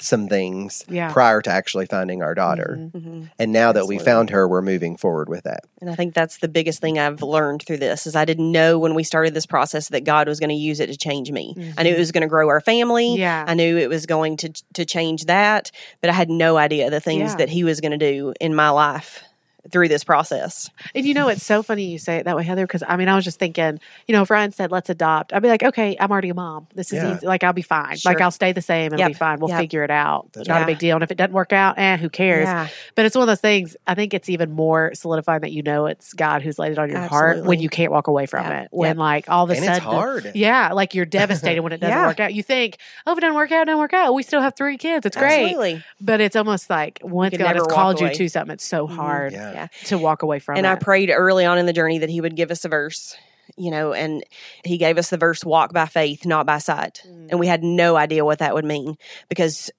Some 0.00 0.28
things 0.28 0.84
Yeah. 0.88 1.12
prior 1.12 1.40
to 1.42 1.50
actually 1.50 1.86
finding 1.86 2.22
our 2.22 2.34
daughter, 2.34 2.76
Mhm. 2.78 2.90
hmm 3.02 3.22
and 3.38 3.52
now 3.52 3.72
that 3.72 3.86
we 3.86 3.98
found 3.98 4.30
her, 4.30 4.48
we're 4.48 4.62
moving 4.62 4.96
forward 4.96 5.28
with 5.28 5.44
that. 5.44 5.64
And 5.80 5.90
I 5.90 5.94
think 5.94 6.14
that's 6.14 6.38
the 6.38 6.48
biggest 6.48 6.80
thing 6.80 6.98
I've 6.98 7.22
learned 7.22 7.62
through 7.66 7.78
this 7.78 8.06
is 8.06 8.16
I 8.16 8.24
didn't 8.24 8.50
know 8.50 8.78
when 8.78 8.94
we 8.94 9.02
started 9.04 9.34
this 9.34 9.46
process 9.46 9.88
that 9.88 10.04
God 10.04 10.28
was 10.28 10.40
going 10.40 10.50
to 10.50 10.54
use 10.56 10.80
it 10.80 10.86
to 10.88 10.96
change 10.96 11.30
me. 11.30 11.54
I 11.78 11.82
knew 11.82 11.94
it 11.94 11.98
was 11.98 12.12
going 12.12 12.22
to 12.22 12.28
grow 12.28 12.48
our 12.48 12.60
family. 12.60 13.16
Yeah. 13.16 13.44
I 13.46 13.54
knew 13.54 13.76
it 13.78 13.88
was 13.88 14.06
going 14.06 14.36
to 14.38 14.50
to 14.74 14.84
change 14.84 15.24
that, 15.26 15.70
but 16.00 16.10
I 16.10 16.12
had 16.14 16.30
no 16.30 16.56
idea 16.56 16.90
the 16.90 17.00
things 17.00 17.30
Yeah. 17.32 17.36
that 17.36 17.48
He 17.50 17.64
was 17.64 17.80
going 17.80 17.92
to 17.92 17.98
do 17.98 18.32
in 18.40 18.54
my 18.54 18.70
life 18.70 19.22
through 19.70 19.88
this 19.88 20.04
process. 20.04 20.70
And 20.94 21.06
you 21.06 21.14
know, 21.14 21.28
it's 21.28 21.44
so 21.44 21.62
funny 21.62 21.84
you 21.84 21.98
say 21.98 22.16
it 22.16 22.24
that 22.24 22.36
way, 22.36 22.44
Heather, 22.44 22.66
because 22.66 22.82
I 22.86 22.96
mean, 22.96 23.08
I 23.08 23.14
was 23.14 23.24
just 23.24 23.38
thinking, 23.38 23.80
you 24.06 24.12
know, 24.14 24.22
if 24.22 24.30
Ryan 24.30 24.52
said, 24.52 24.70
let's 24.70 24.90
adopt, 24.90 25.32
I'd 25.32 25.42
be 25.42 25.48
like, 25.48 25.62
okay, 25.62 25.96
I'm 25.98 26.10
already 26.10 26.28
a 26.30 26.34
mom. 26.34 26.66
This 26.74 26.92
is 26.92 27.02
Yeah. 27.02 27.16
easy. 27.16 27.26
Like, 27.26 27.44
I'll 27.44 27.52
be 27.52 27.62
fine. 27.62 27.96
Sure. 27.96 28.12
Like, 28.12 28.20
I'll 28.20 28.30
stay 28.30 28.52
the 28.52 28.62
same 28.62 28.92
and 28.92 28.98
Yep. 28.98 29.08
be 29.08 29.14
fine. 29.14 29.38
We'll 29.40 29.50
Yep. 29.50 29.58
figure 29.60 29.84
it 29.84 29.90
out. 29.90 30.32
That's 30.32 30.48
Not 30.48 30.56
right. 30.56 30.62
a 30.62 30.66
big 30.66 30.78
deal. 30.78 30.96
And 30.96 31.02
if 31.04 31.10
it 31.10 31.16
doesn't 31.16 31.32
work 31.32 31.52
out, 31.52 31.78
eh, 31.78 31.96
who 31.96 32.08
cares? 32.08 32.46
Yeah. 32.46 32.68
But 32.94 33.04
it's 33.06 33.14
one 33.14 33.22
of 33.22 33.28
those 33.28 33.40
things, 33.40 33.76
I 33.86 33.94
think 33.94 34.14
it's 34.14 34.28
even 34.28 34.50
more 34.52 34.90
solidifying 34.94 35.40
that 35.42 35.52
you 35.52 35.62
know 35.62 35.86
it's 35.86 36.12
God 36.12 36.42
who's 36.42 36.58
laid 36.58 36.72
it 36.72 36.78
on 36.78 36.90
your 36.90 37.00
heart 37.00 37.44
when 37.44 37.60
you 37.60 37.68
can't 37.68 37.92
walk 37.92 38.06
away 38.08 38.26
from 38.26 38.44
Yeah. 38.46 38.62
it. 38.62 38.68
When, 38.70 38.88
Yep. 38.90 38.96
like, 38.98 39.30
all 39.30 39.44
of 39.44 39.50
a 39.50 39.54
and 39.54 39.64
sudden, 39.64 39.76
it's 39.76 39.84
hard. 39.84 40.30
Yeah, 40.34 40.72
like 40.72 40.94
you're 40.94 41.04
devastated 41.06 41.60
when 41.62 41.72
it 41.72 41.80
doesn't 41.80 41.96
Yeah. 41.96 42.06
work 42.06 42.20
out. 42.20 42.34
You 42.34 42.42
think, 42.42 42.78
oh, 43.06 43.12
if 43.12 43.18
it 43.18 43.20
doesn't 43.20 43.36
work 43.36 43.52
out, 43.52 43.62
it 43.62 43.66
doesn't 43.66 43.78
work 43.78 43.92
out. 43.94 44.14
We 44.14 44.22
still 44.22 44.40
have 44.40 44.54
three 44.56 44.76
kids. 44.76 45.06
It's 45.06 45.16
great. 45.16 45.44
Absolutely. 45.44 45.82
But 46.00 46.20
it's 46.20 46.36
almost 46.36 46.70
like 46.70 46.98
once 47.02 47.32
God 47.36 47.40
has 47.46 47.54
never 47.54 47.60
walk 47.64 47.70
called 47.74 48.00
you 48.00 48.08
to 48.10 48.28
something, 48.28 48.54
it's 48.54 48.66
so 48.66 48.86
Mhm. 48.86 48.94
hard 48.96 49.32
Yeah. 49.32 49.59
Yeah. 49.60 49.86
to 49.86 49.98
walk 49.98 50.22
away 50.22 50.38
from 50.38 50.56
and 50.56 50.66
it. 50.66 50.70
I 50.70 50.74
prayed 50.76 51.10
early 51.10 51.44
on 51.44 51.58
in 51.58 51.66
the 51.66 51.72
journey 51.72 51.98
that 51.98 52.10
he 52.10 52.20
would 52.20 52.36
give 52.36 52.50
us 52.50 52.64
a 52.64 52.68
verse, 52.68 53.16
you 53.56 53.70
know, 53.70 53.92
and 53.92 54.24
he 54.64 54.78
gave 54.78 54.98
us 54.98 55.10
the 55.10 55.16
verse 55.18 55.44
walk 55.44 55.72
by 55.72 55.86
faith, 55.86 56.24
not 56.26 56.46
by 56.46 56.58
sight. 56.58 57.02
Mm. 57.06 57.28
And 57.30 57.40
we 57.40 57.46
had 57.46 57.62
no 57.62 57.96
idea 57.96 58.24
what 58.24 58.38
that 58.40 58.54
would 58.54 58.64
mean 58.64 58.96
because 59.28 59.70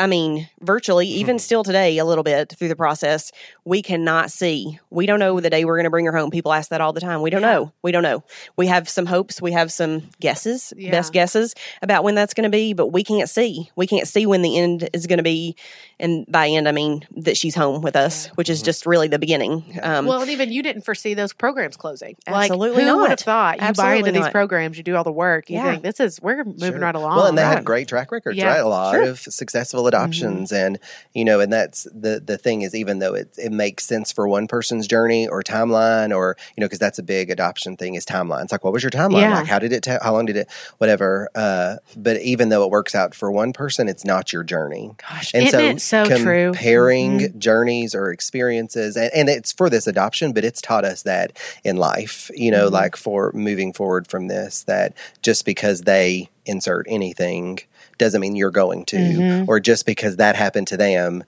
I 0.00 0.06
mean, 0.06 0.48
virtually, 0.60 1.08
even 1.08 1.40
still 1.40 1.64
today, 1.64 1.98
a 1.98 2.04
little 2.04 2.22
bit 2.22 2.54
through 2.56 2.68
the 2.68 2.76
process, 2.76 3.32
we 3.64 3.82
cannot 3.82 4.30
see. 4.30 4.78
We 4.90 5.06
don't 5.06 5.18
know 5.18 5.40
the 5.40 5.50
day 5.50 5.64
we're 5.64 5.74
going 5.76 5.86
to 5.86 5.90
bring 5.90 6.06
her 6.06 6.16
home. 6.16 6.30
People 6.30 6.52
ask 6.52 6.70
that 6.70 6.80
all 6.80 6.92
the 6.92 7.00
time. 7.00 7.20
We 7.20 7.30
don't 7.30 7.40
Yeah. 7.40 7.52
know. 7.54 7.72
We 7.82 7.90
don't 7.90 8.04
know. 8.04 8.22
We 8.56 8.68
have 8.68 8.88
some 8.88 9.06
hopes. 9.06 9.42
We 9.42 9.50
have 9.50 9.72
some 9.72 10.08
guesses, 10.20 10.72
Yeah. 10.76 10.92
best 10.92 11.12
guesses 11.12 11.52
about 11.82 12.04
when 12.04 12.14
that's 12.14 12.32
going 12.32 12.44
to 12.44 12.48
be, 12.48 12.74
but 12.74 12.92
we 12.92 13.02
can't 13.02 13.28
see. 13.28 13.72
We 13.74 13.88
can't 13.88 14.06
see 14.06 14.24
when 14.24 14.42
the 14.42 14.56
end 14.56 14.88
is 14.92 15.08
going 15.08 15.16
to 15.16 15.24
be. 15.24 15.56
And 16.00 16.24
by 16.30 16.48
end, 16.48 16.68
I 16.68 16.72
mean 16.72 17.04
that 17.16 17.36
she's 17.36 17.54
home 17.54 17.82
with 17.82 17.96
us, 17.96 18.28
which 18.36 18.48
is 18.48 18.62
just 18.62 18.86
really 18.86 19.08
the 19.08 19.18
beginning. 19.18 19.78
Um, 19.82 20.06
well, 20.06 20.20
and 20.22 20.30
even 20.30 20.52
you 20.52 20.62
didn't 20.62 20.82
foresee 20.82 21.14
those 21.14 21.32
programs 21.32 21.76
closing. 21.76 22.16
Absolutely 22.26 22.84
like, 22.84 22.92
who 22.92 22.98
would 23.00 23.10
have 23.10 23.18
thought? 23.20 23.56
You 23.56 23.60
buy 23.60 23.66
Absolutely 23.68 23.98
into 24.10 24.12
these 24.20 24.28
programs, 24.30 24.76
you 24.76 24.84
do 24.84 24.94
all 24.96 25.04
the 25.04 25.10
work. 25.12 25.50
You 25.50 25.56
Yeah. 25.56 25.70
think 25.72 25.82
this 25.82 25.98
is 26.00 26.20
we're 26.22 26.44
moving 26.44 26.60
Sure. 26.60 26.78
right 26.78 26.94
along. 26.94 27.16
Well, 27.16 27.26
and 27.26 27.36
they 27.36 27.42
Right. 27.42 27.54
had 27.56 27.64
great 27.64 27.88
track 27.88 28.12
records, 28.12 28.36
Yeah, 28.38 28.46
right? 28.48 28.60
A 28.60 28.68
lot 28.68 28.92
sure. 28.94 29.02
of 29.04 29.18
successful 29.20 29.86
adoptions, 29.88 30.52
and 30.52 30.78
you 31.14 31.24
know, 31.24 31.40
and 31.40 31.52
that's 31.52 31.84
the 31.92 32.20
the 32.24 32.38
thing 32.38 32.62
is, 32.62 32.74
even 32.74 33.00
though 33.00 33.14
it 33.14 33.30
it 33.36 33.50
makes 33.52 33.84
sense 33.84 34.12
for 34.12 34.28
one 34.28 34.46
person's 34.46 34.86
journey 34.86 35.26
or 35.26 35.42
timeline, 35.42 36.14
or 36.16 36.36
you 36.56 36.60
know, 36.60 36.66
because 36.66 36.78
that's 36.78 36.98
a 36.98 37.02
big 37.02 37.30
adoption 37.30 37.76
thing 37.76 37.94
is 37.94 38.04
timeline. 38.06 38.44
It's 38.44 38.52
like, 38.52 38.62
what 38.64 38.72
was 38.72 38.82
your 38.82 38.90
timeline? 38.90 39.22
Yeah. 39.22 39.34
Like, 39.38 39.46
how 39.46 39.58
did 39.58 39.72
it? 39.72 39.82
ta- 39.82 39.98
how 40.02 40.12
long 40.12 40.26
did 40.26 40.36
it? 40.36 40.48
Whatever. 40.78 41.28
Uh, 41.34 41.76
but 41.96 42.20
even 42.20 42.50
though 42.50 42.62
it 42.64 42.70
works 42.70 42.94
out 42.94 43.14
for 43.14 43.30
one 43.32 43.52
person, 43.52 43.88
it's 43.88 44.04
not 44.04 44.32
your 44.32 44.44
journey. 44.44 44.92
Gosh, 44.98 45.32
And 45.34 45.44
isn't 45.46 45.58
so, 45.58 45.64
it 45.64 45.80
so 45.88 46.04
true? 46.04 46.52
comparing 46.52 47.18
Mhm. 47.18 47.38
journeys 47.38 47.94
or 47.94 48.10
experiences, 48.12 48.96
and, 48.96 49.10
and 49.14 49.28
it's 49.28 49.52
for 49.52 49.68
this 49.70 49.86
adoption, 49.86 50.32
but 50.32 50.44
it's 50.44 50.60
taught 50.60 50.84
us 50.84 51.02
that 51.02 51.32
in 51.64 51.76
life, 51.76 52.30
you 52.34 52.50
know, 52.50 52.68
Mhm. 52.68 52.72
like 52.72 52.96
for 52.96 53.32
moving 53.34 53.72
forward 53.72 54.06
from 54.06 54.28
this, 54.28 54.62
that 54.64 54.94
just 55.22 55.44
because 55.44 55.82
they 55.82 56.28
insert 56.46 56.86
anything 56.88 57.58
doesn't 57.98 58.20
mean 58.20 58.36
you're 58.36 58.50
going 58.50 58.84
to, 58.86 58.96
Mhm. 58.96 59.48
or 59.48 59.58
just 59.60 59.84
because 59.86 60.16
that 60.16 60.36
happened 60.36 60.66
to 60.68 60.76
them 60.76 61.24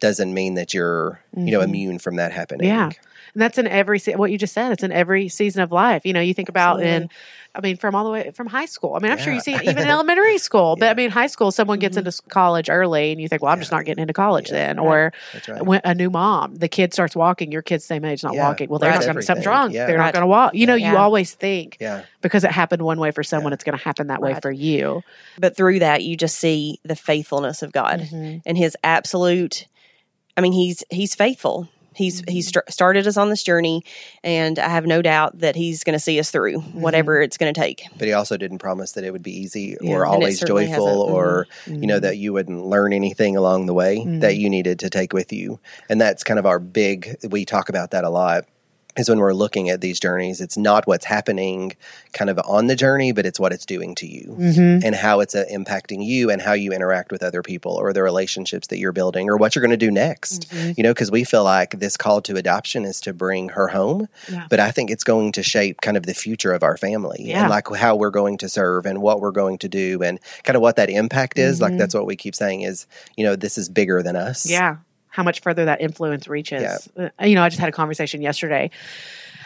doesn't 0.00 0.32
mean 0.34 0.54
that 0.54 0.74
you're, 0.74 1.20
you 1.36 1.50
know, 1.52 1.60
Mhm. 1.60 1.64
immune 1.64 1.98
from 1.98 2.16
that 2.16 2.32
happening. 2.32 2.66
Yeah. 2.68 2.86
And 3.34 3.42
that's 3.42 3.58
in 3.58 3.66
every 3.66 3.98
se- 3.98 4.14
what 4.16 4.30
you 4.30 4.38
just 4.38 4.52
said. 4.54 4.70
It's 4.72 4.82
in 4.84 4.92
every 4.92 5.28
season 5.28 5.62
of 5.62 5.72
life. 5.72 6.04
You 6.06 6.12
know, 6.12 6.20
you 6.20 6.34
think 6.34 6.48
about 6.48 6.80
in, 6.80 6.86
Absolutely. 6.86 7.08
I 7.56 7.60
mean, 7.60 7.76
from 7.76 7.94
all 7.94 8.04
the 8.04 8.10
way 8.10 8.30
from 8.32 8.48
high 8.48 8.66
school. 8.66 8.94
I 8.96 8.98
mean, 8.98 9.12
I'm 9.12 9.18
sure 9.18 9.32
you 9.32 9.40
see 9.40 9.54
it 9.54 9.62
even 9.62 9.78
in 9.78 9.86
elementary 9.88 10.38
school. 10.38 10.74
But 10.76 10.86
Yeah. 10.86 10.90
I 10.90 10.94
mean, 10.94 11.10
high 11.10 11.28
school, 11.28 11.52
someone 11.52 11.78
gets 11.78 11.96
Mhm. 11.96 12.06
into 12.06 12.22
college 12.28 12.68
early, 12.68 13.12
and 13.12 13.20
you 13.20 13.28
think, 13.28 13.42
well, 13.42 13.52
I'm 13.52 13.60
just 13.60 13.70
not 13.70 13.84
getting 13.84 14.02
into 14.02 14.12
college 14.12 14.48
Yeah. 14.50 14.54
then. 14.74 14.76
Right. 14.78 14.84
Or 14.86 15.12
right. 15.48 15.62
when 15.64 15.80
a 15.84 15.94
new 15.94 16.10
mom, 16.10 16.56
the 16.56 16.66
kid 16.68 16.92
starts 16.92 17.14
walking, 17.14 17.52
your 17.52 17.62
kid's 17.62 17.84
same 17.84 18.04
age, 18.04 18.24
not 18.24 18.34
Yeah. 18.34 18.48
walking. 18.48 18.68
Well, 18.68 18.78
they're 18.80 18.90
Right. 18.90 18.96
not 19.00 19.04
going 19.04 19.16
to 19.16 19.22
something's 19.22 19.46
Everything. 19.46 19.60
wrong. 19.62 19.70
Yeah. 19.72 19.86
They're 19.86 19.98
Right. 19.98 20.06
not 20.06 20.14
going 20.14 20.22
to 20.22 20.26
walk. 20.26 20.54
You 20.54 20.66
know, 20.66 20.74
you 20.74 20.86
Yeah. 20.92 20.96
always 20.96 21.32
think 21.34 21.76
Yeah. 21.80 22.02
because 22.22 22.42
it 22.44 22.50
happened 22.50 22.82
one 22.82 22.98
way 22.98 23.12
for 23.12 23.22
someone, 23.22 23.52
Yeah. 23.52 23.54
it's 23.54 23.64
going 23.64 23.78
to 23.78 23.84
happen 23.84 24.08
that 24.08 24.20
way 24.20 24.34
for 24.42 24.50
you. 24.50 25.02
but 25.38 25.56
through 25.56 25.78
that, 25.78 26.02
you 26.02 26.16
just 26.16 26.36
see 26.38 26.78
the 26.84 26.96
faithfulness 26.96 27.62
of 27.62 27.72
God. 27.72 28.00
Mhm. 28.00 28.42
and 28.46 28.58
his 28.58 28.76
absolute 28.82 29.66
i 30.36 30.40
mean 30.40 30.52
he's 30.52 30.82
he's 30.90 31.14
faithful 31.14 31.68
he's 31.94 32.20
Mm-hmm. 32.22 32.32
he's 32.32 32.48
st- 32.48 32.70
started 32.70 33.06
us 33.06 33.16
on 33.16 33.30
this 33.30 33.42
journey 33.42 33.82
and 34.22 34.58
i 34.58 34.68
have 34.68 34.86
no 34.86 35.02
doubt 35.02 35.38
that 35.38 35.56
he's 35.56 35.82
going 35.84 35.94
to 35.94 35.98
see 35.98 36.18
us 36.20 36.30
through 36.30 36.58
Mm-hmm. 36.58 36.80
whatever 36.80 37.20
it's 37.22 37.36
going 37.38 37.52
to 37.52 37.58
take 37.60 37.84
But 37.98 38.06
he 38.08 38.12
also 38.14 38.36
didn't 38.36 38.58
promise 38.58 38.92
that 38.92 39.04
it 39.04 39.10
would 39.12 39.22
be 39.22 39.32
easy 39.36 39.76
Yeah. 39.80 39.94
or 39.94 40.06
always 40.06 40.40
joyful 40.40 40.86
hasn't. 40.86 41.10
Mhm. 41.10 41.14
or, 41.14 41.46
you 41.66 41.86
know, 41.86 41.98
that 42.00 42.18
you 42.18 42.32
wouldn't 42.32 42.66
learn 42.66 42.92
anything 42.92 43.36
along 43.36 43.66
the 43.66 43.74
way 43.74 44.04
that 44.20 44.36
you 44.36 44.48
needed 44.50 44.78
to 44.80 44.90
take 44.90 45.12
with 45.12 45.32
you. 45.32 45.58
And 45.88 46.00
that's 46.00 46.22
kind 46.24 46.38
of 46.38 46.46
our 46.46 46.58
big, 46.58 47.16
we 47.28 47.44
talk 47.44 47.68
about 47.68 47.90
that 47.92 48.04
a 48.04 48.10
lot. 48.10 48.44
Is 48.96 49.08
when 49.08 49.18
we're 49.18 49.32
looking 49.34 49.68
at 49.70 49.80
these 49.80 49.98
journeys, 49.98 50.40
it's 50.40 50.56
not 50.56 50.86
what's 50.86 51.04
happening 51.06 51.72
kind 52.12 52.30
of 52.30 52.38
on 52.44 52.68
the 52.68 52.76
journey, 52.76 53.10
but 53.10 53.26
it's 53.26 53.40
what 53.40 53.52
it's 53.52 53.66
doing 53.66 53.96
to 53.96 54.06
you 54.06 54.36
Mhm. 54.38 54.84
and 54.84 54.94
how 54.94 55.18
it's 55.18 55.34
uh, 55.34 55.44
impacting 55.52 56.04
you 56.04 56.30
and 56.30 56.40
how 56.40 56.52
you 56.52 56.70
interact 56.72 57.10
with 57.10 57.20
other 57.24 57.42
people 57.42 57.72
or 57.72 57.92
the 57.92 58.04
relationships 58.04 58.68
that 58.68 58.78
you're 58.78 58.92
building 58.92 59.28
or 59.28 59.36
what 59.36 59.54
you're 59.56 59.62
going 59.62 59.72
to 59.72 59.76
do 59.76 59.90
next. 59.90 60.48
Mm-hmm. 60.48 60.72
You 60.76 60.82
know, 60.84 60.90
because 60.94 61.10
we 61.10 61.24
feel 61.24 61.42
like 61.42 61.80
this 61.80 61.96
call 61.96 62.20
to 62.22 62.36
adoption 62.36 62.84
is 62.84 63.00
to 63.00 63.12
bring 63.12 63.48
her 63.50 63.66
home, 63.68 64.06
Yeah. 64.30 64.46
but 64.48 64.60
I 64.60 64.70
think 64.70 64.92
it's 64.92 65.02
going 65.04 65.32
to 65.32 65.42
shape 65.42 65.80
kind 65.80 65.96
of 65.96 66.06
the 66.06 66.14
future 66.14 66.52
of 66.52 66.62
our 66.62 66.76
family 66.76 67.18
Yeah. 67.24 67.40
and 67.40 67.50
like 67.50 67.66
how 67.74 67.96
we're 67.96 68.10
going 68.10 68.38
to 68.38 68.48
serve 68.48 68.86
and 68.86 69.02
what 69.02 69.20
we're 69.20 69.32
going 69.32 69.58
to 69.58 69.68
do 69.68 70.04
and 70.04 70.20
kind 70.44 70.54
of 70.54 70.62
what 70.62 70.76
that 70.76 70.88
impact 70.88 71.36
is. 71.36 71.60
Like 71.60 71.72
Mhm. 71.72 71.78
that's 71.78 71.94
what 71.96 72.06
we 72.06 72.14
keep 72.14 72.36
saying 72.36 72.60
is, 72.62 72.86
you 73.16 73.24
know, 73.24 73.34
this 73.34 73.58
is 73.58 73.68
bigger 73.68 74.04
than 74.04 74.14
us. 74.14 74.48
Yeah. 74.48 74.76
How 75.14 75.22
much 75.22 75.40
further 75.42 75.66
that 75.66 75.80
influence 75.80 76.26
reaches. 76.26 76.88
Yeah. 76.96 77.08
Uh, 77.20 77.24
You 77.24 77.36
know, 77.36 77.44
I 77.44 77.48
just 77.48 77.60
had 77.60 77.68
a 77.68 77.72
conversation 77.72 78.20
yesterday 78.20 78.70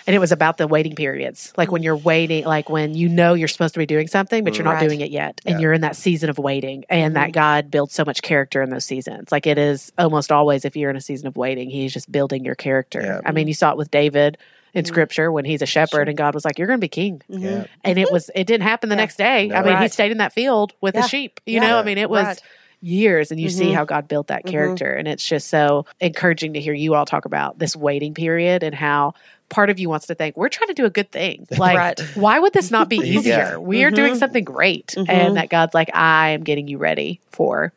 and 0.07 0.17
it 0.17 0.19
was 0.19 0.33
about 0.33 0.57
the 0.57 0.67
waiting 0.67 0.95
periods. 0.95 1.53
Like 1.59 1.71
when 1.71 1.83
you're 1.83 1.95
waiting, 1.97 2.45
like 2.47 2.71
when 2.71 2.95
you 2.95 3.07
know 3.11 3.35
you're 3.35 3.49
supposed 3.49 3.75
to 3.75 3.79
be 3.79 3.85
doing 3.85 4.07
something, 4.09 4.45
but 4.45 4.57
you're 4.57 4.65
not 4.65 4.77
Right. 4.77 4.89
doing 4.89 5.03
it 5.03 5.11
yet. 5.11 5.43
And 5.45 5.57
Yeah. 5.57 5.61
you're 5.61 5.73
in 5.75 5.83
that 5.83 5.95
season 5.97 6.31
of 6.31 6.39
waiting. 6.39 6.87
And 6.89 7.17
that 7.17 7.33
God 7.33 7.71
builds 7.71 7.93
so 7.93 8.03
much 8.07 8.23
character 8.23 8.63
in 8.63 8.71
those 8.71 8.87
seasons. 8.87 9.31
Like 9.31 9.47
it 9.47 9.59
is 9.59 9.93
almost 9.99 10.33
always, 10.33 10.65
if 10.65 10.75
you're 10.75 10.89
in 10.89 10.97
a 10.97 11.03
season 11.03 11.27
of 11.27 11.37
waiting, 11.37 11.69
He's 11.69 11.93
just 11.93 12.11
building 12.11 12.47
your 12.47 12.55
character. 12.55 13.03
Yeah. 13.03 13.21
I 13.27 13.33
mean, 13.33 13.47
you 13.47 13.53
saw 13.55 13.71
it 13.73 13.77
with 13.77 13.91
David 13.91 14.39
in 14.73 14.85
Mhm. 14.85 14.87
scripture 14.89 15.31
when 15.31 15.45
he's 15.45 15.61
a 15.61 15.67
shepherd 15.67 15.91
Sure. 15.97 16.03
and 16.09 16.17
God 16.17 16.33
was 16.33 16.47
like, 16.47 16.59
You're 16.59 16.69
going 16.69 16.79
to 16.81 16.85
be 16.85 16.89
king. 16.89 17.21
Mhm. 17.31 17.43
Yeah. 17.43 17.65
And 17.85 17.99
it 17.99 18.11
was, 18.11 18.31
it 18.35 18.47
didn't 18.47 18.63
happen 18.67 18.89
the 18.89 18.97
next 18.97 19.17
day. 19.19 19.51
I 19.53 19.61
No. 19.61 19.67
mean, 19.73 19.77
he 19.83 19.89
stayed 19.89 20.13
in 20.13 20.19
that 20.19 20.33
field 20.33 20.73
with 20.81 20.95
Yeah. 20.95 21.03
the 21.03 21.09
sheep. 21.09 21.41
You 21.45 21.61
know, 21.61 21.79
I 21.79 21.83
mean, 21.83 21.99
it 21.99 22.09
was 22.09 22.25
Right. 22.27 22.41
Years 22.81 23.31
and 23.31 23.41
you 23.41 23.49
see 23.51 23.67
Mhm. 23.71 23.75
how 23.75 23.85
God 23.85 24.09
built 24.09 24.29
that 24.29 24.45
Mhm. 24.45 24.51
character. 24.51 24.93
And 24.95 25.09
it's 25.09 25.27
just 25.27 25.49
so 25.49 25.87
encouraging 26.01 26.53
to 26.55 26.61
hear 26.61 26.73
you 26.75 26.95
all 26.95 27.05
talk 27.07 27.25
about 27.25 27.59
this 27.59 27.75
waiting 27.75 28.15
period 28.15 28.63
and 28.63 28.75
how 28.75 29.15
part 29.49 29.71
of 29.71 29.79
you 29.79 29.89
wants 29.89 30.07
to 30.07 30.15
think, 30.15 30.37
we're 30.37 30.49
trying 30.51 30.69
to 30.69 30.75
do 30.75 30.85
a 30.85 30.91
good 30.91 31.11
thing. 31.11 31.47
Like, 31.59 31.77
Right. 31.77 32.01
why 32.15 32.39
would 32.39 32.53
this 32.53 32.71
not 32.71 32.89
be 32.89 32.97
Yeah. 33.05 33.05
easier? 33.19 33.61
We 33.61 33.83
are 33.85 33.91
doing 33.91 34.13
Mhm. 34.15 34.19
something 34.19 34.45
great. 34.45 34.89
Mhm. 34.97 35.09
And 35.09 35.37
that 35.37 35.49
God's 35.49 35.75
like, 35.75 35.91
I 35.95 36.31
am 36.31 36.43
getting 36.45 36.69
you 36.69 36.79
ready 36.79 37.21
for 37.31 37.73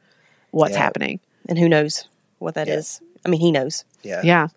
what's 0.51 0.73
Yeah. 0.73 0.79
happening. 0.79 1.19
and 1.49 1.57
who 1.57 1.67
knows 1.67 2.05
what 2.37 2.53
that 2.53 2.67
Yeah. 2.67 2.75
is? 2.75 3.01
i 3.25 3.29
mean 3.29 3.39
he 3.41 3.51
knows 3.51 3.83
Yeah. 4.03 4.21
Yeah. 4.23 4.47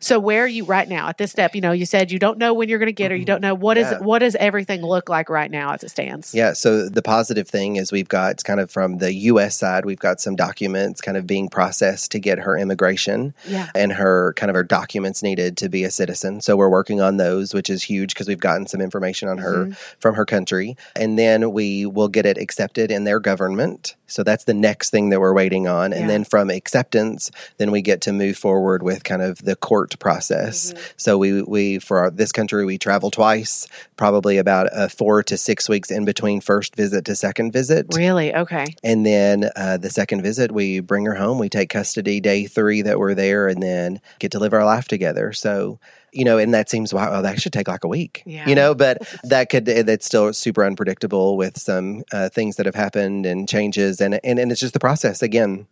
So 0.00 0.18
where 0.18 0.44
are 0.44 0.48
you 0.48 0.64
right 0.64 0.88
now 0.88 1.08
at 1.08 1.18
this 1.18 1.30
step? 1.30 1.54
You 1.54 1.60
know, 1.60 1.72
you 1.72 1.86
said 1.86 2.10
you 2.10 2.18
don't 2.18 2.38
know 2.38 2.54
when 2.54 2.68
you're 2.68 2.78
going 2.78 2.86
to 2.86 2.92
get 2.92 3.10
her. 3.10 3.16
You 3.16 3.24
don't 3.24 3.36
mm-hmm. 3.36 3.48
know 3.48 3.54
what 3.54 3.76
is 3.76 3.90
Yeah. 3.90 3.98
what 3.98 4.20
does 4.20 4.34
everything 4.36 4.82
look 4.82 5.08
like 5.08 5.28
right 5.28 5.50
now 5.50 5.72
as 5.72 5.82
it 5.82 5.90
stands. 5.90 6.34
Yeah, 6.34 6.52
so 6.52 6.88
the 6.88 7.02
positive 7.02 7.48
thing 7.48 7.76
is 7.76 7.92
we've 7.92 8.08
got 8.08 8.42
kind 8.44 8.60
of 8.60 8.70
from 8.70 8.98
the 8.98 9.12
US 9.14 9.56
side, 9.56 9.84
we've 9.84 9.98
got 9.98 10.20
some 10.20 10.36
documents 10.36 11.00
kind 11.00 11.16
of 11.16 11.26
being 11.26 11.48
processed 11.48 12.10
to 12.12 12.18
get 12.18 12.38
her 12.40 12.56
immigration 12.56 13.34
Yeah. 13.46 13.70
and 13.74 13.92
her 13.92 14.32
kind 14.34 14.50
of 14.50 14.54
her 14.54 14.62
documents 14.62 15.22
needed 15.22 15.56
to 15.58 15.68
be 15.68 15.84
a 15.84 15.90
citizen. 15.90 16.40
So 16.40 16.56
we're 16.56 16.68
working 16.68 17.00
on 17.00 17.16
those, 17.16 17.54
which 17.54 17.70
is 17.70 17.82
huge 17.82 18.14
because 18.14 18.28
we've 18.28 18.40
gotten 18.40 18.66
some 18.66 18.80
information 18.80 19.28
on 19.28 19.38
her 19.38 19.66
mm-hmm. 19.66 19.72
from 19.98 20.14
her 20.14 20.24
country. 20.24 20.76
And 20.96 21.18
then 21.18 21.52
we 21.52 21.86
will 21.86 22.08
get 22.08 22.26
it 22.26 22.38
accepted 22.38 22.90
in 22.90 23.04
their 23.04 23.20
government. 23.20 23.96
So 24.14 24.22
that's 24.22 24.44
the 24.44 24.54
next 24.54 24.90
thing 24.90 25.10
that 25.10 25.20
we're 25.20 25.34
waiting 25.34 25.66
on. 25.66 25.90
Yeah. 25.90 25.98
And 25.98 26.10
then 26.10 26.24
from 26.24 26.50
acceptance, 26.50 27.30
then 27.58 27.70
we 27.70 27.82
get 27.82 28.00
to 28.02 28.12
move 28.12 28.36
forward 28.36 28.82
with 28.82 29.02
kind 29.02 29.22
of 29.22 29.38
the 29.44 29.56
court 29.56 29.98
process. 29.98 30.72
So 30.96 31.18
we 31.18 31.42
we 31.42 31.78
for 31.80 31.98
our, 31.98 32.10
this 32.10 32.32
country 32.32 32.64
we 32.64 32.78
travel 32.78 33.10
twice, 33.10 33.66
probably 33.96 34.38
about 34.38 34.72
uh, 34.72 34.88
four 34.88 35.22
to 35.24 35.36
six 35.36 35.68
weeks 35.68 35.90
in 35.90 36.04
between 36.04 36.40
first 36.40 36.76
visit 36.76 37.04
to 37.06 37.16
second 37.16 37.52
visit. 37.52 37.86
Really? 37.94 38.34
Okay. 38.34 38.66
And 38.82 39.04
then 39.04 39.50
uh, 39.56 39.78
the 39.78 39.90
second 39.90 40.22
visit, 40.22 40.52
we 40.52 40.80
bring 40.80 41.04
her 41.06 41.14
home. 41.14 41.38
We 41.38 41.48
take 41.48 41.70
custody 41.70 42.20
day 42.20 42.46
three 42.46 42.82
that 42.82 42.98
we're 42.98 43.14
there, 43.14 43.48
and 43.48 43.62
then 43.62 44.00
get 44.18 44.32
to 44.32 44.38
live 44.38 44.52
our 44.52 44.64
life 44.64 44.86
together. 44.86 45.32
So, 45.32 45.80
you 46.14 46.24
know, 46.24 46.38
and 46.38 46.54
that 46.54 46.70
seems 46.70 46.94
wow, 46.94 47.10
oh, 47.12 47.22
that 47.22 47.40
should 47.40 47.52
take 47.52 47.68
like 47.68 47.84
a 47.84 47.88
week. 47.88 48.22
Yeah. 48.24 48.48
You 48.48 48.54
know, 48.54 48.74
but 48.74 48.98
that 49.24 49.50
could 49.50 49.66
that's 49.66 50.06
still 50.06 50.32
super 50.32 50.64
unpredictable 50.64 51.36
with 51.36 51.58
some 51.58 52.04
uh, 52.12 52.28
things 52.28 52.56
that 52.56 52.66
have 52.66 52.74
happened 52.74 53.26
and 53.26 53.48
changes, 53.48 54.00
and 54.00 54.20
and 54.24 54.38
and 54.38 54.50
it's 54.52 54.60
just 54.60 54.74
the 54.74 54.80
process 54.80 55.22
again. 55.22 55.66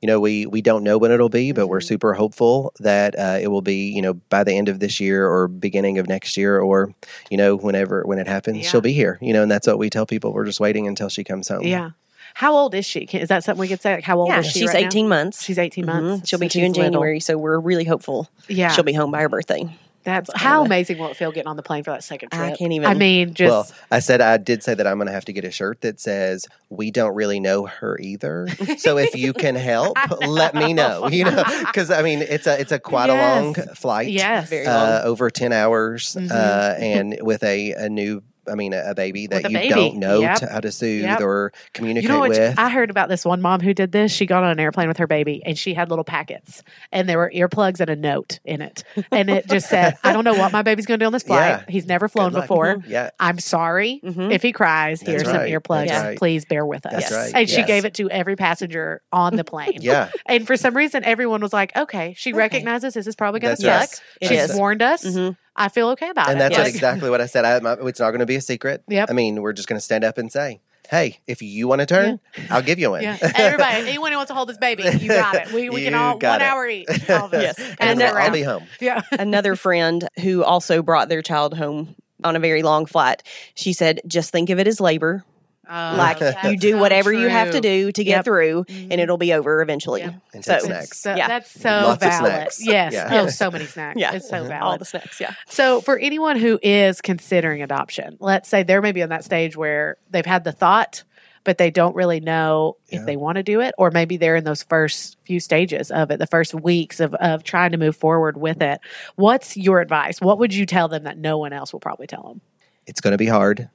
You 0.00 0.06
know, 0.06 0.20
we 0.20 0.46
we 0.46 0.62
don't 0.62 0.84
know 0.84 0.96
when 0.96 1.10
it'll 1.10 1.28
be, 1.28 1.50
but 1.50 1.66
we're 1.66 1.80
Mhm. 1.80 1.88
super 1.88 2.14
hopeful 2.14 2.72
that 2.78 3.18
uh, 3.18 3.38
it 3.42 3.48
will 3.48 3.62
be. 3.62 3.90
You 3.90 4.00
know, 4.02 4.14
by 4.14 4.44
the 4.44 4.52
end 4.54 4.68
of 4.68 4.78
this 4.78 5.00
year 5.00 5.26
or 5.28 5.48
beginning 5.48 5.98
of 5.98 6.06
next 6.08 6.36
year, 6.36 6.60
or 6.60 6.94
you 7.30 7.36
know, 7.36 7.56
whenever 7.56 8.04
when 8.04 8.18
it 8.20 8.28
happens, 8.28 8.58
Yeah. 8.58 8.70
she'll 8.70 8.80
be 8.80 8.92
here. 8.92 9.18
You 9.20 9.32
know, 9.32 9.42
and 9.42 9.50
that's 9.50 9.66
what 9.66 9.76
we 9.78 9.90
tell 9.90 10.06
people. 10.06 10.32
We're 10.32 10.44
just 10.46 10.60
waiting 10.60 10.86
until 10.86 11.08
she 11.08 11.24
comes 11.24 11.48
home. 11.48 11.64
Yeah. 11.64 11.90
How 12.34 12.54
old 12.54 12.76
is 12.76 12.86
she? 12.86 13.00
Is 13.00 13.28
that 13.30 13.42
something 13.42 13.58
we 13.60 13.66
could 13.66 13.80
say? 13.82 13.96
Like, 13.96 14.04
how 14.04 14.20
old 14.20 14.28
Yeah, 14.28 14.38
is 14.38 14.46
she? 14.46 14.60
she's 14.60 14.68
right 14.68 14.82
now? 14.82 14.86
18 14.86 15.08
months. 15.08 15.42
She's 15.42 15.58
18 15.58 15.84
Mhm. 15.84 15.86
months. 15.88 16.28
She'll 16.28 16.38
be 16.38 16.48
two 16.48 16.60
in 16.60 16.66
she's 16.72 16.76
little. 16.76 16.92
January, 16.92 17.18
so 17.18 17.36
we're 17.36 17.58
really 17.58 17.82
hopeful 17.84 18.28
Yeah. 18.46 18.68
she'll 18.70 18.84
be 18.84 18.92
home 18.92 19.10
by 19.10 19.22
her 19.22 19.28
birthday. 19.28 19.68
That's 20.08 20.30
how 20.34 20.64
amazing 20.64 20.98
will 20.98 21.08
it 21.08 21.16
feel 21.16 21.30
getting 21.32 21.48
on 21.48 21.56
the 21.56 21.62
plane 21.62 21.84
for 21.84 21.90
that 21.90 22.02
second 22.02 22.30
trip? 22.30 22.42
I 22.42 22.56
can't 22.56 22.72
even- 22.72 22.88
I 22.88 22.94
mean, 22.94 23.34
just 23.34 23.50
well, 23.50 23.70
I 23.90 23.98
said 24.00 24.20
I 24.20 24.36
did 24.38 24.62
say 24.62 24.74
that 24.74 24.86
I'm 24.86 24.96
going 24.96 25.06
to 25.06 25.12
have 25.12 25.26
to 25.26 25.32
get 25.32 25.44
a 25.44 25.50
shirt 25.50 25.82
that 25.82 26.00
says 26.00 26.46
"We 26.70 26.90
don't 26.90 27.14
really 27.14 27.40
know 27.40 27.66
her 27.66 27.98
either." 28.00 28.48
So 28.78 28.96
if 28.98 29.14
you 29.14 29.32
can 29.32 29.54
help, 29.54 29.96
let 30.26 30.54
me 30.54 30.72
know. 30.72 31.08
You 31.18 31.24
know, 31.24 31.42
because 31.66 31.90
I 31.90 32.02
mean, 32.02 32.20
it's 32.22 32.46
a 32.46 32.60
it's 32.60 32.72
a 32.72 32.78
quite 32.78 33.10
a 33.10 33.14
long 33.14 33.54
flight. 33.74 34.08
yes, 34.10 34.48
Very 34.48 34.66
uh, 34.66 35.02
over 35.02 35.30
ten 35.30 35.52
hours, 35.52 36.14
Mhm. 36.18 36.30
uh, 36.30 36.74
and 36.78 37.18
with 37.22 37.42
a 37.42 37.72
a 37.72 37.88
new. 37.88 38.22
I 38.50 38.54
mean, 38.54 38.72
a, 38.72 38.90
a 38.90 38.94
baby 38.94 39.26
that 39.28 39.44
a 39.46 39.50
you 39.50 39.56
baby. 39.58 39.74
don't 39.74 39.96
know 39.96 40.20
Yep. 40.20 40.38
to, 40.38 40.46
how 40.48 40.60
to 40.60 40.72
soothe 40.72 41.02
Yep. 41.02 41.20
or 41.20 41.52
communicate 41.74 42.08
You 42.10 42.16
know 42.16 42.20
with. 42.20 42.58
I 42.58 42.68
heard 42.70 42.90
about 42.90 43.08
this 43.08 43.24
one 43.24 43.40
mom 43.42 43.60
who 43.60 43.74
did 43.74 43.92
this. 43.92 44.12
She 44.12 44.26
got 44.26 44.42
on 44.44 44.50
an 44.50 44.60
airplane 44.60 44.88
with 44.88 44.96
her 44.98 45.06
baby 45.06 45.42
and 45.44 45.58
she 45.58 45.74
had 45.74 45.90
little 45.90 46.04
packets 46.04 46.62
and 46.92 47.08
there 47.08 47.18
were 47.18 47.30
earplugs 47.34 47.80
and 47.80 47.90
a 47.90 47.96
note 47.96 48.38
in 48.44 48.60
it. 48.62 48.84
And 49.12 49.30
it 49.30 49.48
just 49.48 49.68
said, 49.68 49.96
I 50.04 50.12
don't 50.12 50.24
know 50.24 50.34
what 50.34 50.52
my 50.52 50.62
baby's 50.62 50.86
going 50.86 50.98
to 51.00 51.02
do 51.04 51.06
on 51.06 51.12
this 51.12 51.22
flight. 51.24 51.60
Yeah. 51.60 51.64
He's 51.68 51.86
never 51.86 52.08
flown 52.08 52.32
luck. 52.32 52.44
before. 52.44 52.78
yeah, 52.86 53.10
I'm 53.20 53.38
sorry 53.38 54.00
Mhm. 54.04 54.32
if 54.32 54.42
he 54.42 54.52
cries. 54.52 55.00
That's 55.00 55.22
Here's 55.22 55.24
some 55.24 55.42
earplugs. 55.42 55.88
That's 55.88 56.04
right. 56.04 56.18
Please 56.18 56.44
bear 56.44 56.64
with 56.66 56.86
us. 56.86 56.92
That's 57.08 57.12
right. 57.12 57.32
And 57.42 57.48
she 57.50 57.62
gave 57.64 57.84
it 57.84 57.94
to 57.94 58.10
every 58.10 58.36
passenger 58.36 59.02
on 59.12 59.36
the 59.36 59.44
plane. 59.44 59.78
yeah. 59.80 60.10
And 60.26 60.46
for 60.46 60.56
some 60.56 60.76
reason, 60.76 61.04
everyone 61.04 61.40
was 61.40 61.52
like, 61.52 61.74
okay, 61.76 62.14
she 62.16 62.30
Okay. 62.30 62.38
recognizes 62.38 62.94
this 62.94 63.06
is 63.06 63.16
probably 63.16 63.40
going 63.40 63.56
to 63.56 63.62
suck. 63.62 63.88
right. 64.22 64.28
She's 64.28 64.54
warned 64.54 64.82
us. 64.82 65.04
Mhm. 65.04 65.36
I 65.58 65.68
feel 65.68 65.88
okay 65.90 66.08
about 66.10 66.28
And 66.30 66.38
it. 66.38 66.42
And 66.44 66.54
that's 66.54 66.66
Yes. 66.66 66.74
exactly 66.74 67.10
what 67.10 67.20
I 67.20 67.26
said. 67.26 67.44
I, 67.44 67.58
my, 67.60 67.72
it's 67.88 68.00
not 68.00 68.10
going 68.10 68.20
to 68.20 68.26
be 68.26 68.36
a 68.36 68.40
secret. 68.40 68.82
Yep. 68.88 69.10
I 69.10 69.12
mean, 69.12 69.42
we're 69.42 69.52
just 69.52 69.68
going 69.68 69.76
to 69.78 69.84
stand 69.84 70.04
up 70.04 70.16
and 70.18 70.30
say, 70.32 70.60
"Hey, 70.88 71.18
if 71.26 71.42
you 71.42 71.66
want 71.68 71.80
to 71.80 71.86
turn, 71.86 72.20
I'll 72.50 72.62
give 72.62 72.78
you 72.78 72.90
one." 72.90 73.02
Yeah, 73.02 73.18
everybody, 73.34 73.88
anyone 73.88 74.12
who 74.12 74.18
wants 74.18 74.30
to 74.30 74.34
hold 74.34 74.48
this 74.48 74.56
baby, 74.58 74.84
you 74.84 75.08
got 75.08 75.34
it. 75.34 75.52
We, 75.52 75.68
we 75.70 75.84
can 75.84 75.94
all 75.94 76.14
one 76.14 76.24
it. 76.40 76.42
hour 76.42 76.66
each. 76.66 76.88
All 77.10 77.26
of 77.26 77.34
us. 77.34 77.42
Yes. 77.42 77.58
and, 77.58 77.76
and 77.80 78.02
I'll, 78.02 78.08
I'll 78.10 78.16
around. 78.16 78.32
be 78.32 78.42
home. 78.42 78.64
yeah. 78.80 79.02
Another 79.12 79.56
friend 79.56 80.08
who 80.22 80.42
also 80.44 80.82
brought 80.82 81.08
their 81.08 81.22
child 81.22 81.54
home 81.56 81.94
on 82.24 82.34
a 82.36 82.40
very 82.40 82.62
long 82.62 82.86
flight, 82.86 83.22
she 83.54 83.72
said, 83.72 84.00
just 84.06 84.30
think 84.32 84.50
of 84.50 84.58
it 84.58 84.66
as 84.66 84.80
labor. 84.80 85.24
Like 85.68 86.20
you 86.44 86.56
do 86.56 86.70
so 86.72 86.78
whatever 86.78 87.12
you 87.12 87.28
have 87.28 87.50
to 87.52 87.60
do 87.60 87.92
to 87.92 88.04
get 88.04 88.10
Yep. 88.16 88.24
through, 88.24 88.64
Mhm. 88.64 88.88
and 88.90 89.00
it'll 89.00 89.18
be 89.18 89.32
over 89.32 89.60
eventually. 89.62 90.00
Yep. 90.02 90.14
And 90.34 90.44
So- 90.44 90.58
snacks. 90.60 90.98
So, 90.98 91.14
Yeah. 91.14 91.28
That's 91.28 91.50
so 91.50 91.68
Lots 91.70 92.02
of 92.04 92.08
valid. 92.10 92.32
snacks. 92.32 92.66
Yes. 92.66 92.92
Yeah. 92.92 93.08
Oh, 93.22 93.26
so 93.28 93.50
many 93.50 93.66
snacks. 93.66 93.98
Yeah. 94.00 94.12
It's 94.14 94.28
so 94.28 94.44
valid. 94.44 94.62
All 94.62 94.78
the 94.78 94.84
snacks, 94.84 95.20
yeah. 95.20 95.32
So, 95.48 95.80
for 95.80 95.98
anyone 95.98 96.36
who 96.38 96.58
is 96.62 97.00
considering 97.00 97.62
adoption, 97.62 98.16
let's 98.20 98.48
say 98.48 98.62
they're 98.62 98.82
maybe 98.82 99.02
on 99.02 99.08
that 99.10 99.24
stage 99.24 99.56
where 99.56 99.96
they've 100.10 100.24
had 100.26 100.44
the 100.44 100.52
thought, 100.52 101.04
but 101.44 101.56
they 101.58 101.70
don't 101.70 101.94
really 101.94 102.20
know 102.20 102.76
Yeah. 102.88 103.00
if 103.00 103.06
they 103.06 103.16
want 103.16 103.36
to 103.36 103.42
do 103.42 103.60
it, 103.60 103.74
or 103.78 103.90
maybe 103.90 104.16
they're 104.16 104.36
in 104.36 104.44
those 104.44 104.62
first 104.62 105.16
few 105.24 105.40
stages 105.40 105.90
of 105.90 106.10
it, 106.10 106.18
the 106.18 106.26
first 106.26 106.52
weeks 106.54 107.00
of, 107.00 107.14
of 107.14 107.42
trying 107.42 107.70
to 107.72 107.78
move 107.78 107.96
forward 107.96 108.36
with 108.36 108.60
it. 108.60 108.80
What's 109.16 109.56
your 109.56 109.80
advice? 109.80 110.20
What 110.20 110.38
would 110.38 110.52
you 110.54 110.66
tell 110.66 110.88
them 110.88 111.04
that 111.04 111.16
no 111.16 111.38
one 111.38 111.52
else 111.52 111.72
will 111.72 111.80
probably 111.80 112.06
tell 112.06 112.22
them? 112.22 112.40
It's 112.86 113.00
going 113.00 113.12
to 113.12 113.18
be 113.18 113.26
hard. 113.26 113.68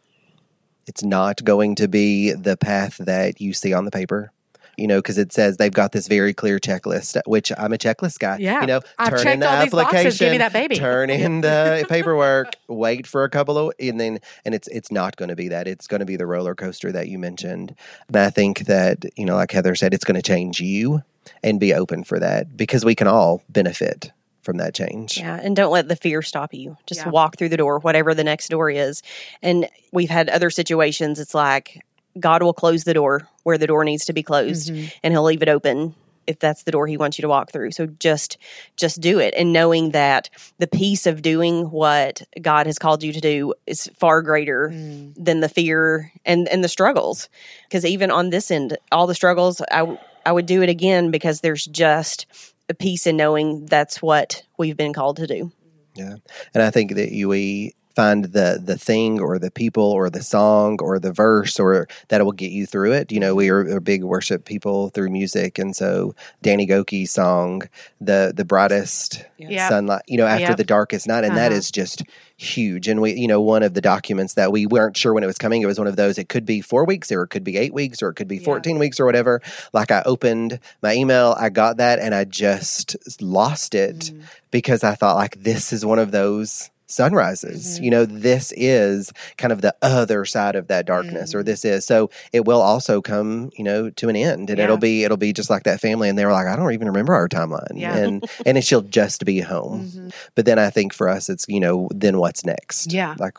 It's 0.88 1.04
not 1.04 1.44
going 1.44 1.76
to 1.76 1.88
be 1.88 2.32
the 2.34 2.58
path 2.58 2.98
that 2.98 3.40
you 3.42 3.54
see 3.54 3.74
on 3.74 3.86
the 3.86 3.92
paper. 3.92 4.32
You 4.76 4.88
know, 4.88 4.98
because 4.98 5.20
it 5.20 5.32
says 5.32 5.58
they've 5.58 5.72
got 5.72 5.92
this 5.92 6.08
very 6.08 6.34
clear 6.34 6.58
checklist, 6.58 7.22
which 7.28 7.52
I'm 7.60 7.74
a 7.74 7.78
checklist 7.78 8.18
guy. 8.18 8.38
Yeah. 8.40 8.62
You 8.62 8.66
know, 8.66 8.82
I've 8.98 9.22
turn 9.22 9.34
in 9.34 9.40
the 9.40 9.46
these 9.46 9.70
boxes. 9.70 9.98
application, 9.98 10.26
Give 10.26 10.32
me 10.32 10.38
that 10.40 10.52
baby. 10.52 10.76
turn 10.78 11.12
in 11.12 11.42
the 11.42 11.86
paperwork, 11.90 12.54
wait 12.68 13.06
for 13.06 13.24
a 13.24 13.30
couple 13.30 13.60
of, 13.60 13.74
and 13.80 14.00
then, 14.00 14.18
and 14.46 14.56
it's 14.56 14.68
it's 14.70 14.92
not 14.92 15.16
going 15.16 15.30
to 15.30 15.36
be 15.36 15.50
that. 15.50 15.68
It's 15.68 15.86
going 15.86 16.00
to 16.00 16.08
be 16.08 16.16
the 16.16 16.26
roller 16.26 16.56
coaster 16.56 16.92
that 16.92 17.08
you 17.08 17.20
mentioned. 17.20 17.76
But 18.10 18.24
I 18.24 18.30
think 18.32 18.62
that 18.62 19.06
you 19.16 19.26
know, 19.26 19.36
like 19.36 19.52
Heather 19.52 19.76
said, 19.76 19.94
it's 19.94 20.06
going 20.06 20.16
to 20.20 20.24
change 20.24 20.60
you, 20.60 21.04
and 21.44 21.60
be 21.60 21.72
open 21.72 22.04
for 22.04 22.18
that 22.20 22.58
because 22.58 22.84
we 22.84 22.96
can 22.96 23.08
all 23.08 23.44
benefit 23.50 24.12
from 24.44 24.58
that 24.58 24.74
change. 24.74 25.18
Yeah, 25.18 25.40
and 25.42 25.56
don't 25.56 25.72
let 25.72 25.88
the 25.88 25.96
fear 25.96 26.22
stop 26.22 26.54
you. 26.54 26.78
Just 26.86 27.02
Yeah. 27.02 27.10
walk 27.10 27.38
through 27.38 27.50
the 27.50 27.58
door, 27.58 27.80
whatever 27.80 28.14
the 28.14 28.24
next 28.24 28.50
door 28.50 28.70
is. 28.70 29.02
And 29.42 29.68
we've 29.92 30.10
had 30.10 30.30
other 30.30 30.50
situations. 30.50 31.20
It's 31.20 31.34
like 31.34 31.82
God 32.20 32.44
will 32.44 32.54
close 32.54 32.84
the 32.84 32.94
door 32.94 33.28
where 33.44 33.58
the 33.58 33.68
door 33.68 33.84
needs 33.84 34.06
to 34.06 34.14
be 34.14 34.22
closed, 34.24 34.72
Mhm. 34.72 34.92
and 35.04 35.14
He'll 35.14 35.24
leave 35.24 35.42
it 35.42 35.50
open 35.50 35.96
if 36.26 36.40
that's 36.40 36.64
the 36.64 36.72
door 36.72 36.88
He 36.88 36.96
wants 36.96 37.18
you 37.18 37.24
to 37.24 37.28
walk 37.28 37.52
through. 37.52 37.72
So 37.72 37.88
just 38.00 38.38
just 38.78 39.02
do 39.02 39.20
it, 39.20 39.34
and 39.36 39.52
knowing 39.52 39.92
that 39.92 40.30
the 40.60 40.68
peace 40.68 41.06
of 41.06 41.22
doing 41.22 41.70
what 41.72 42.22
God 42.42 42.66
has 42.66 42.80
called 42.80 43.04
you 43.04 43.12
to 43.14 43.20
do 43.20 43.54
is 43.68 43.90
far 43.98 44.22
greater 44.22 44.70
Mm. 44.74 45.14
than 45.18 45.40
the 45.42 45.50
fear 45.50 46.12
and 46.26 46.48
and 46.50 46.64
the 46.64 46.70
struggles. 46.70 47.28
Because 47.68 47.86
even 47.86 48.10
on 48.12 48.30
this 48.30 48.52
end, 48.52 48.78
all 48.92 49.08
the 49.08 49.16
struggles, 49.16 49.62
I 49.72 49.98
I 50.26 50.32
would 50.32 50.46
do 50.46 50.62
it 50.62 50.70
again 50.70 51.12
because 51.12 51.42
there's 51.42 51.66
just 51.66 52.26
a 52.74 52.76
peace 52.76 53.08
in 53.08 53.16
knowing 53.16 53.66
that's 53.66 54.02
what 54.02 54.44
we've 54.58 54.78
been 54.78 54.94
called 54.94 55.18
to 55.18 55.28
do. 55.28 55.52
Yeah, 55.96 56.16
and 56.54 56.64
I 56.64 56.72
think 56.72 56.96
that 56.96 57.10
we 57.12 57.74
find 57.96 58.26
the 58.26 58.60
the 58.64 58.78
thing 58.78 59.20
or 59.20 59.38
the 59.40 59.52
people 59.52 59.84
or 59.84 60.10
the 60.10 60.24
song 60.24 60.80
or 60.82 61.00
the 61.00 61.12
verse 61.12 61.60
or 61.60 61.88
that 62.10 62.24
will 62.24 62.32
get 62.32 62.52
you 62.52 62.66
through 62.66 62.92
it. 62.94 63.12
You 63.12 63.20
know, 63.20 63.36
we 63.36 63.50
are, 63.50 63.60
are 63.76 63.80
big 63.80 64.04
worship 64.04 64.46
people 64.46 64.90
through 64.90 65.10
music, 65.10 65.60
and 65.60 65.76
so 65.76 66.16
Danny 66.42 66.66
Gokey's 66.68 67.12
song, 67.12 67.64
the 68.02 68.34
the 68.36 68.46
brightest 68.46 69.26
Yeah. 69.38 69.68
sunlight, 69.70 70.04
you 70.08 70.18
know, 70.18 70.26
after 70.26 70.50
Yep. 70.52 70.58
the 70.58 70.64
darkest 70.64 71.08
night, 71.08 71.24
and 71.24 71.36
that 71.38 71.52
Uh-huh. 71.52 71.58
is 71.60 71.70
just 71.72 72.04
huge. 72.38 72.88
And 72.88 73.00
we, 73.02 73.14
you 73.14 73.28
know, 73.28 73.40
one 73.42 73.62
of 73.64 73.74
the 73.74 73.82
documents 73.82 74.34
that 74.34 74.52
we 74.52 74.66
weren't 74.66 74.98
sure 74.98 75.14
when 75.14 75.24
it 75.24 75.28
was 75.28 75.38
coming, 75.38 75.62
it 75.62 75.66
was 75.66 75.78
one 75.78 75.88
of 75.88 75.96
those. 75.96 76.18
It 76.18 76.30
could 76.30 76.46
be 76.46 76.62
four 76.62 76.86
weeks, 76.86 77.12
or 77.12 77.24
it 77.24 77.28
could 77.30 77.44
be 77.44 77.58
eight 77.58 77.74
weeks, 77.74 78.02
or 78.02 78.10
it 78.10 78.16
could 78.16 78.28
be 78.28 78.38
Yeah. 78.38 78.44
fourteen 78.46 78.80
weeks, 78.80 79.00
or 79.00 79.06
whatever. 79.06 79.42
Like 79.74 79.92
I 79.92 80.02
opened 80.06 80.60
my 80.82 80.94
email, 80.96 81.36
I 81.40 81.50
got 81.50 81.78
that, 81.78 82.00
and 82.00 82.14
I 82.16 82.24
just 82.26 82.96
lost 83.22 83.76
it 83.76 84.12
Mm. 84.14 84.22
because 84.52 84.84
I 84.84 84.96
thought 84.96 85.16
like 85.16 85.44
this 85.44 85.72
is 85.72 85.86
one 85.86 86.00
of 86.00 86.12
those 86.12 86.70
sunrises. 86.94 87.80
Mhm. 87.80 87.84
You 87.84 87.92
know, 87.92 88.06
this 88.06 88.54
is 88.56 89.12
kind 89.38 89.52
of 89.52 89.62
the 89.62 89.76
other 89.82 90.26
side 90.26 90.56
of 90.56 90.68
that 90.68 90.86
darkness, 90.86 91.34
or 91.36 91.42
Mhm. 91.42 91.46
this 91.46 91.66
is 91.66 91.86
so 91.86 92.10
it 92.32 92.46
will 92.46 92.62
also 92.62 93.02
come, 93.02 93.50
you 93.58 93.64
know, 93.64 93.90
to 93.92 94.10
an 94.10 94.16
end, 94.16 94.50
and 94.50 94.58
Yeah. 94.60 94.66
it'll 94.66 94.78
be 94.78 95.04
it'll 95.04 95.18
be 95.18 95.34
just 95.34 95.50
like 95.50 95.64
that 95.64 95.80
family, 95.82 96.10
and 96.10 96.18
they 96.18 96.26
were 96.26 96.32
like, 96.32 96.48
I 96.48 96.56
don't 96.56 96.72
even 96.74 96.88
remember 96.88 97.14
our 97.14 97.28
timeline, 97.28 97.74
Yeah. 97.76 97.96
and 97.98 98.24
and 98.46 98.58
it, 98.58 98.64
she'll 98.64 98.82
just 98.82 99.26
be 99.26 99.40
home. 99.42 99.92
Mhm. 99.94 100.14
But 100.36 100.46
then 100.46 100.60
I 100.60 100.70
think 100.70 100.94
for 100.94 101.10
us, 101.10 101.30
it's 101.30 101.46
you 101.48 101.60
know, 101.60 101.88
then 101.94 102.18
what's 102.18 102.46
next? 102.46 102.92
Yeah. 102.94 103.16
like 103.20 103.38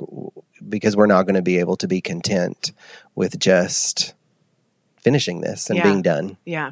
because 0.68 0.96
we're 0.96 1.06
not 1.06 1.24
going 1.26 1.34
to 1.34 1.42
be 1.42 1.58
able 1.58 1.76
to 1.76 1.86
be 1.86 2.00
content 2.00 2.72
with 3.16 3.38
just 3.38 4.14
finishing 5.02 5.42
this 5.42 5.68
and 5.68 5.76
Yeah. 5.76 5.82
being 5.84 6.00
done. 6.00 6.36
Yeah. 6.46 6.70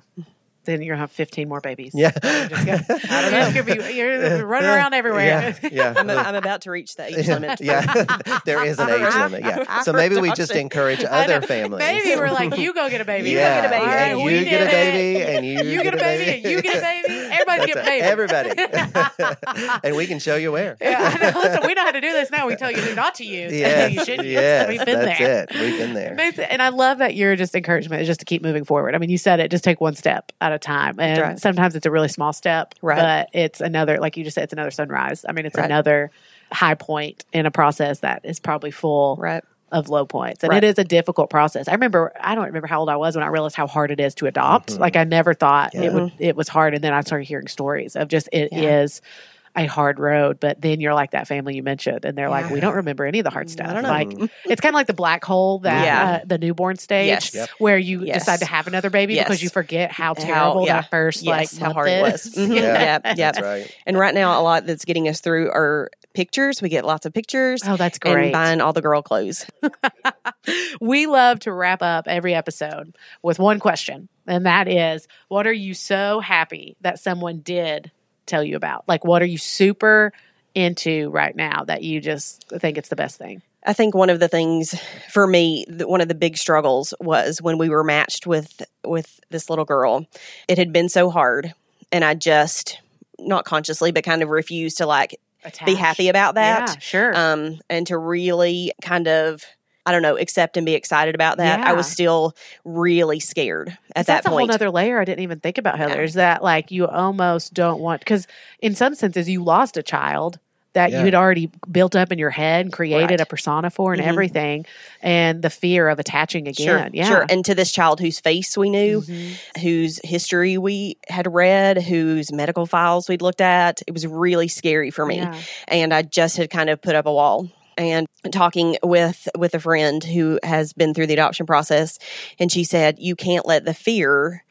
Then 0.65 0.81
you're 0.81 0.95
gonna 0.95 1.01
have 1.01 1.11
15 1.11 1.49
more 1.49 1.61
babies. 1.61 1.93
Yeah, 1.93 2.11
Just 2.23 2.67
go- 2.67 2.73
I 3.11 3.23
don't 3.23 3.33
know. 3.33 3.49
You're, 3.49 3.65
gonna 3.65 3.89
be, 3.89 3.95
you're 3.95 4.47
running 4.47 4.69
around 4.69 4.95
everywhere. 4.95 5.57
Yeah, 5.61 5.69
yeah. 5.73 5.95
I'm, 5.97 6.09
I'm 6.09 6.35
about 6.37 6.63
to 6.63 6.71
reach 6.71 6.95
the 6.95 7.05
age 7.07 7.27
limit. 7.27 7.61
yeah, 7.61 8.41
there 8.45 8.65
is 8.65 8.79
an 8.79 8.89
age 8.89 9.15
limit. 9.15 9.41
Yeah, 9.43 9.81
so 9.83 9.93
maybe 9.93 10.19
we 10.21 10.31
just 10.33 10.53
encourage 10.53 11.03
other 11.05 11.41
families. 11.43 11.81
Maybe 11.81 12.15
we're 12.15 12.31
like, 12.31 12.57
you 12.59 12.73
go 12.75 12.89
get 12.91 13.01
a 13.01 13.05
baby. 13.05 13.31
yeah, 13.31 13.57
You 13.57 13.63
go 13.63 13.69
get 13.69 13.75
a 13.75 13.81
baby. 13.81 13.93
and 14.13 14.19
you 14.21 14.25
we 14.25 14.45
get 14.45 14.63
a 14.63 14.65
did 14.65 14.69
it. 14.69 14.71
baby, 14.71 15.37
and 15.37 15.47
you, 15.47 15.73
You 15.73 15.83
get 15.83 15.95
a 15.95 15.97
baby, 15.97 16.31
and 16.31 16.45
you 16.53 16.63
get 16.63 16.77
a 16.77 16.81
baby. 16.81 17.12
We're 17.47 17.53
Everybody's 17.53 17.75
That's 17.75 17.87
getting 17.87 18.03
right. 18.03 18.57
baby. 18.57 18.63
Everybody. 18.63 19.79
and 19.85 19.97
we 19.97 20.07
can 20.07 20.19
show 20.19 20.37
you 20.37 20.53
where. 20.53 20.77
Yeah, 20.81 20.99
I 21.15 21.31
know. 21.33 21.41
Listen, 21.41 21.63
we 21.67 21.75
know 21.75 21.83
how 21.85 21.93
to 21.93 22.01
do 22.01 22.13
this 22.13 22.31
now. 22.31 22.47
We 22.47 22.57
tell 22.57 22.71
you 22.71 22.79
who 22.79 22.95
not 22.95 23.15
to 23.17 23.25
use. 23.25 23.53
and 23.53 23.61
Yes, 23.61 23.93
you 23.93 24.05
shouldn't 24.05 24.29
yes, 24.29 24.69
use. 24.69 24.79
We've 24.79 24.87
been 24.87 24.99
that's 25.05 25.19
there. 25.19 25.43
it. 25.45 25.51
We've 25.55 25.79
been 25.79 25.95
there. 25.95 26.47
And 26.51 26.63
I 26.63 26.69
love 26.71 26.99
that 26.99 27.15
your 27.15 27.37
just 27.37 27.55
encouragement 27.55 28.03
is 28.03 28.07
just 28.09 28.21
to 28.21 28.27
keep 28.27 28.43
moving 28.43 28.65
forward. 28.65 28.95
I 28.95 28.99
mean, 28.99 29.11
you 29.11 29.19
said 29.19 29.41
it, 29.41 29.51
just 29.51 29.65
take 29.65 29.81
one 29.81 29.95
step 29.95 30.33
at 30.41 30.53
a 30.53 30.59
time. 30.59 30.99
And 30.99 31.21
right. 31.21 31.39
sometimes 31.39 31.75
it's 31.75 31.87
a 31.87 31.91
really 31.91 32.09
small 32.09 32.33
step, 32.33 32.75
Right. 32.83 32.97
but 32.99 33.29
it's 33.39 33.61
another, 33.61 33.99
like 33.99 34.17
you 34.17 34.25
just 34.25 34.35
said, 34.35 34.45
it's 34.45 34.53
another 34.53 34.71
sunrise. 34.71 35.25
I 35.29 35.33
mean, 35.33 35.47
it's 35.47 35.57
Right. 35.57 35.65
another 35.67 36.11
high 36.53 36.75
point 36.75 37.25
in 37.33 37.47
a 37.47 37.51
process 37.51 38.01
that 38.01 38.23
is 38.25 38.39
probably 38.41 38.71
full 38.71 39.17
Right. 39.17 39.43
Of 39.73 39.89
low 39.89 40.05
points. 40.07 40.45
And 40.45 40.51
Right. 40.51 40.63
it 40.63 40.69
is 40.69 40.79
a 40.79 40.85
difficult 40.85 41.31
process. 41.31 41.67
I 41.67 41.73
remember, 41.73 42.13
I 42.21 42.35
don't 42.35 42.45
remember 42.45 42.69
how 42.69 42.81
old 42.81 42.89
I 42.89 42.97
was 42.97 43.17
when 43.17 43.25
I 43.25 43.29
realized 43.29 43.57
how 43.57 43.67
hard 43.67 43.91
it 43.91 43.99
is 43.99 44.15
to 44.17 44.27
adopt. 44.27 44.75
Mhm. 44.75 44.79
Like 44.79 44.97
I 44.97 45.05
never 45.05 45.35
thought 45.35 45.75
Yeah. 45.75 45.83
it 45.83 45.93
would, 45.93 46.13
it 46.19 46.37
was 46.37 46.49
hard. 46.49 46.75
And 46.75 46.85
then 46.85 46.93
I 46.93 47.01
started 47.01 47.25
hearing 47.25 47.49
stories 47.49 47.97
of 47.97 48.09
just, 48.09 48.29
it 48.33 48.53
is 48.53 49.01
Yeah. 49.03 49.09
A 49.55 49.67
hard 49.67 49.99
road. 49.99 50.41
But 50.41 50.61
then 50.61 50.81
you're 50.81 50.95
like 50.95 51.11
that 51.11 51.29
family 51.29 51.55
you 51.57 51.63
mentioned, 51.63 52.05
and 52.05 52.17
they're 52.17 52.31
like, 52.31 52.51
we 52.51 52.61
don't 52.61 52.77
remember 52.77 53.05
any 53.05 53.19
of 53.21 53.25
the 53.25 53.31
hard 53.31 53.51
stuff. 53.51 53.73
don't 53.73 53.83
know. 53.83 53.89
Like 53.89 54.11
it's 54.47 54.61
kind 54.61 54.73
of 54.73 54.75
like 54.75 54.87
the 54.87 54.95
black 54.95 55.25
hole 55.25 55.59
that 55.61 55.85
Yeah. 55.85 56.13
uh, 56.23 56.25
the 56.27 56.39
newborn 56.39 56.77
stage 56.77 57.09
Yes. 57.09 57.35
Yep. 57.35 57.49
where 57.59 57.77
you 57.79 58.05
Yes. 58.05 58.21
decide 58.21 58.39
to 58.41 58.47
have 58.47 58.67
another 58.67 58.89
baby 58.91 59.15
Yes. 59.15 59.25
because 59.27 59.43
you 59.43 59.49
forget 59.51 59.93
how 59.93 60.15
How- 60.15 60.15
terrible 60.15 60.67
yeah. 60.67 60.81
that 60.81 60.91
first 60.91 61.25
like 61.25 61.51
how 61.53 61.67
month 61.67 61.75
hard 61.75 61.89
it 61.89 62.03
was. 62.03 62.35
Mhm. 62.35 62.57
Yeah. 62.57 63.01
Yep, 63.05 63.17
yep. 63.19 63.37
Right. 63.43 63.77
And 63.87 63.99
right 63.99 64.15
now, 64.15 64.41
a 64.41 64.43
lot 64.43 64.67
that's 64.67 64.85
getting 64.85 65.07
us 65.09 65.21
through 65.21 65.51
are 65.51 65.91
pictures. 66.15 66.61
We 66.63 66.69
get 66.69 66.85
lots 66.85 67.07
of 67.07 67.13
pictures. 67.13 67.63
Oh, 67.67 67.77
that's 67.77 67.99
great. 67.99 68.25
And 68.25 68.33
buying 68.33 68.61
all 68.61 68.73
the 68.73 68.83
girl 68.83 69.03
clothes. 69.03 69.47
we 70.81 71.07
love 71.07 71.41
to 71.41 71.53
wrap 71.53 71.83
up 71.83 72.07
every 72.09 72.35
episode 72.35 72.97
with 73.23 73.39
one 73.39 73.59
question, 73.59 74.09
and 74.27 74.47
that 74.47 74.69
is 74.69 75.07
what 75.29 75.47
are 75.47 75.53
you 75.53 75.75
so 75.75 76.21
happy 76.21 76.77
that 76.81 76.99
someone 76.99 77.39
did 77.41 77.91
tell 78.27 78.43
you 78.43 78.57
about? 78.57 78.85
Like, 78.89 79.05
what 79.05 79.23
are 79.23 79.27
you 79.27 79.39
super 79.39 80.13
into 80.55 81.11
right 81.11 81.35
now 81.35 81.65
that 81.65 81.83
you 81.83 82.01
just 82.01 82.49
think 82.49 82.79
it's 82.79 82.89
the 82.89 82.97
best 82.97 83.19
thing? 83.19 83.43
I 83.65 83.73
think 83.73 83.95
one 83.95 84.11
of 84.11 84.19
the 84.19 84.29
things 84.29 84.75
for 85.11 85.27
me, 85.27 85.65
one 85.69 86.01
of 86.01 86.09
the 86.09 86.15
big 86.15 86.37
struggles 86.37 86.95
was 87.01 87.41
when 87.41 87.59
we 87.59 87.69
were 87.69 87.85
matched 87.85 88.27
with 88.27 88.63
with 88.85 89.21
this 89.31 89.49
little 89.49 89.65
girl. 89.65 90.07
It 90.49 90.59
had 90.59 90.73
been 90.73 90.89
so 90.89 91.11
hard, 91.11 91.55
and 91.93 92.05
I 92.05 92.15
just 92.15 92.81
not 93.19 93.45
consciously, 93.45 93.93
but 93.93 94.05
kind 94.05 94.23
of 94.23 94.31
refused 94.31 94.79
to 94.79 94.87
like 94.87 95.19
be 95.65 95.75
happy 95.75 96.09
about 96.09 96.35
that. 96.35 96.71
Yeah, 96.71 96.79
sure. 96.79 97.17
um, 97.17 97.61
and 97.71 97.87
to 97.87 97.97
really 97.99 98.73
kind 98.83 99.07
of 99.07 99.45
I 99.85 99.93
don't 99.93 100.03
know 100.03 100.17
accept 100.17 100.57
and 100.57 100.65
be 100.65 100.75
excited 100.75 101.15
about 101.15 101.39
that. 101.39 101.61
I 101.61 101.73
was 101.73 101.91
still 101.91 102.35
really 102.65 103.19
scared 103.21 103.71
at 103.97 104.07
that 104.07 104.07
that's 104.07 104.27
a 104.27 104.29
whole 104.31 104.39
point. 104.39 104.51
other 104.53 104.71
layer 104.71 105.01
I 105.01 105.05
didn't 105.05 105.25
even 105.25 105.41
think 105.41 105.59
about, 105.59 105.77
Heather. 105.79 105.97
Yeah. 105.97 106.03
Is 106.03 106.15
that 106.15 106.43
like 106.43 106.71
you 106.71 106.87
almost 106.87 107.53
don't 107.55 107.81
want 107.81 108.01
because 108.01 108.27
in 108.61 108.75
some 108.75 108.95
senses 108.95 109.29
you 109.29 109.43
lost 109.43 109.77
a 109.77 109.83
child 109.83 110.39
that 110.75 110.91
Yeah. 110.91 111.01
you 111.01 111.05
had 111.05 111.15
already 111.15 111.51
built 111.71 111.95
up 111.95 112.11
in 112.13 112.19
your 112.19 112.31
head 112.31 112.65
and 112.65 112.73
created 112.73 113.11
Right. 113.11 113.21
a 113.21 113.27
persona 113.27 113.69
for 113.69 113.93
and 113.93 114.01
Mhm. 114.01 114.07
everything, 114.07 114.65
and 115.03 115.43
the 115.43 115.51
fear 115.51 115.87
of 115.89 115.99
attaching 115.99 116.51
Sure, 116.55 116.79
again. 116.79 116.93
yeah, 116.95 117.05
sure. 117.09 117.27
And 117.29 117.45
to 117.45 117.55
this 117.55 117.71
child 117.71 118.01
whose 118.01 118.21
face 118.21 118.57
we 118.57 118.71
knew, 118.71 119.03
Mhm. 119.03 119.61
whose 119.61 120.01
history 120.03 120.57
we 120.57 120.97
had 121.09 121.31
read, 121.31 121.83
whose 121.83 122.33
medical 122.33 122.65
files 122.65 123.07
we'd 123.07 123.21
looked 123.21 123.43
at, 123.43 123.83
it 123.87 123.93
was 123.93 124.07
really 124.07 124.49
scary 124.49 124.91
for 124.91 125.05
me. 125.05 125.17
Yeah. 125.17 125.35
and 125.69 125.93
I 125.93 126.01
just 126.03 126.39
had 126.39 126.49
kind 126.49 126.71
of 126.71 126.81
put 126.81 126.95
up 126.95 127.05
a 127.05 127.13
wall 127.13 127.49
and 127.77 128.07
talking 128.31 128.77
with 128.83 129.29
with 129.37 129.55
a 129.55 129.61
friend 129.61 130.03
who 130.05 130.39
has 130.43 130.73
been 130.73 130.95
through 130.95 131.07
the 131.07 131.15
adoption 131.15 131.47
process 131.47 131.99
and 132.39 132.51
she 132.51 132.65
said 132.65 132.99
you 132.99 133.17
can't 133.17 133.47
let 133.47 133.65
the 133.65 133.75
fear 133.75 134.45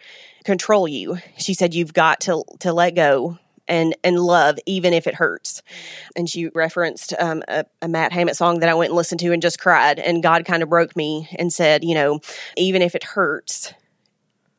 control 0.43 0.87
you. 0.87 1.17
She 1.37 1.53
said 1.53 1.73
you've 1.73 1.93
got 1.93 2.21
to 2.21 2.43
to 2.59 2.73
let 2.73 2.95
go 2.95 3.37
and 3.67 3.95
and 4.03 4.19
love 4.19 4.57
even 4.65 4.93
if 4.93 5.07
it 5.07 5.15
hurts. 5.15 5.61
And 6.15 6.29
she 6.29 6.49
referenced 6.49 7.13
um, 7.19 7.43
a, 7.47 7.65
a 7.81 7.87
Matt 7.87 8.11
Hammitt 8.11 8.35
song 8.35 8.59
that 8.59 8.69
i 8.69 8.73
went 8.73 8.89
and 8.89 8.97
listened 8.97 9.19
to 9.21 9.31
and 9.31 9.41
just 9.41 9.59
cried 9.59 9.99
and 9.99 10.23
god 10.23 10.45
kind 10.45 10.63
of 10.63 10.69
broke 10.69 10.95
me 10.95 11.27
and 11.37 11.53
said 11.53 11.83
you 11.83 11.93
know 11.93 12.19
even 12.57 12.81
if 12.81 12.95
it 12.95 13.03
hurts 13.03 13.73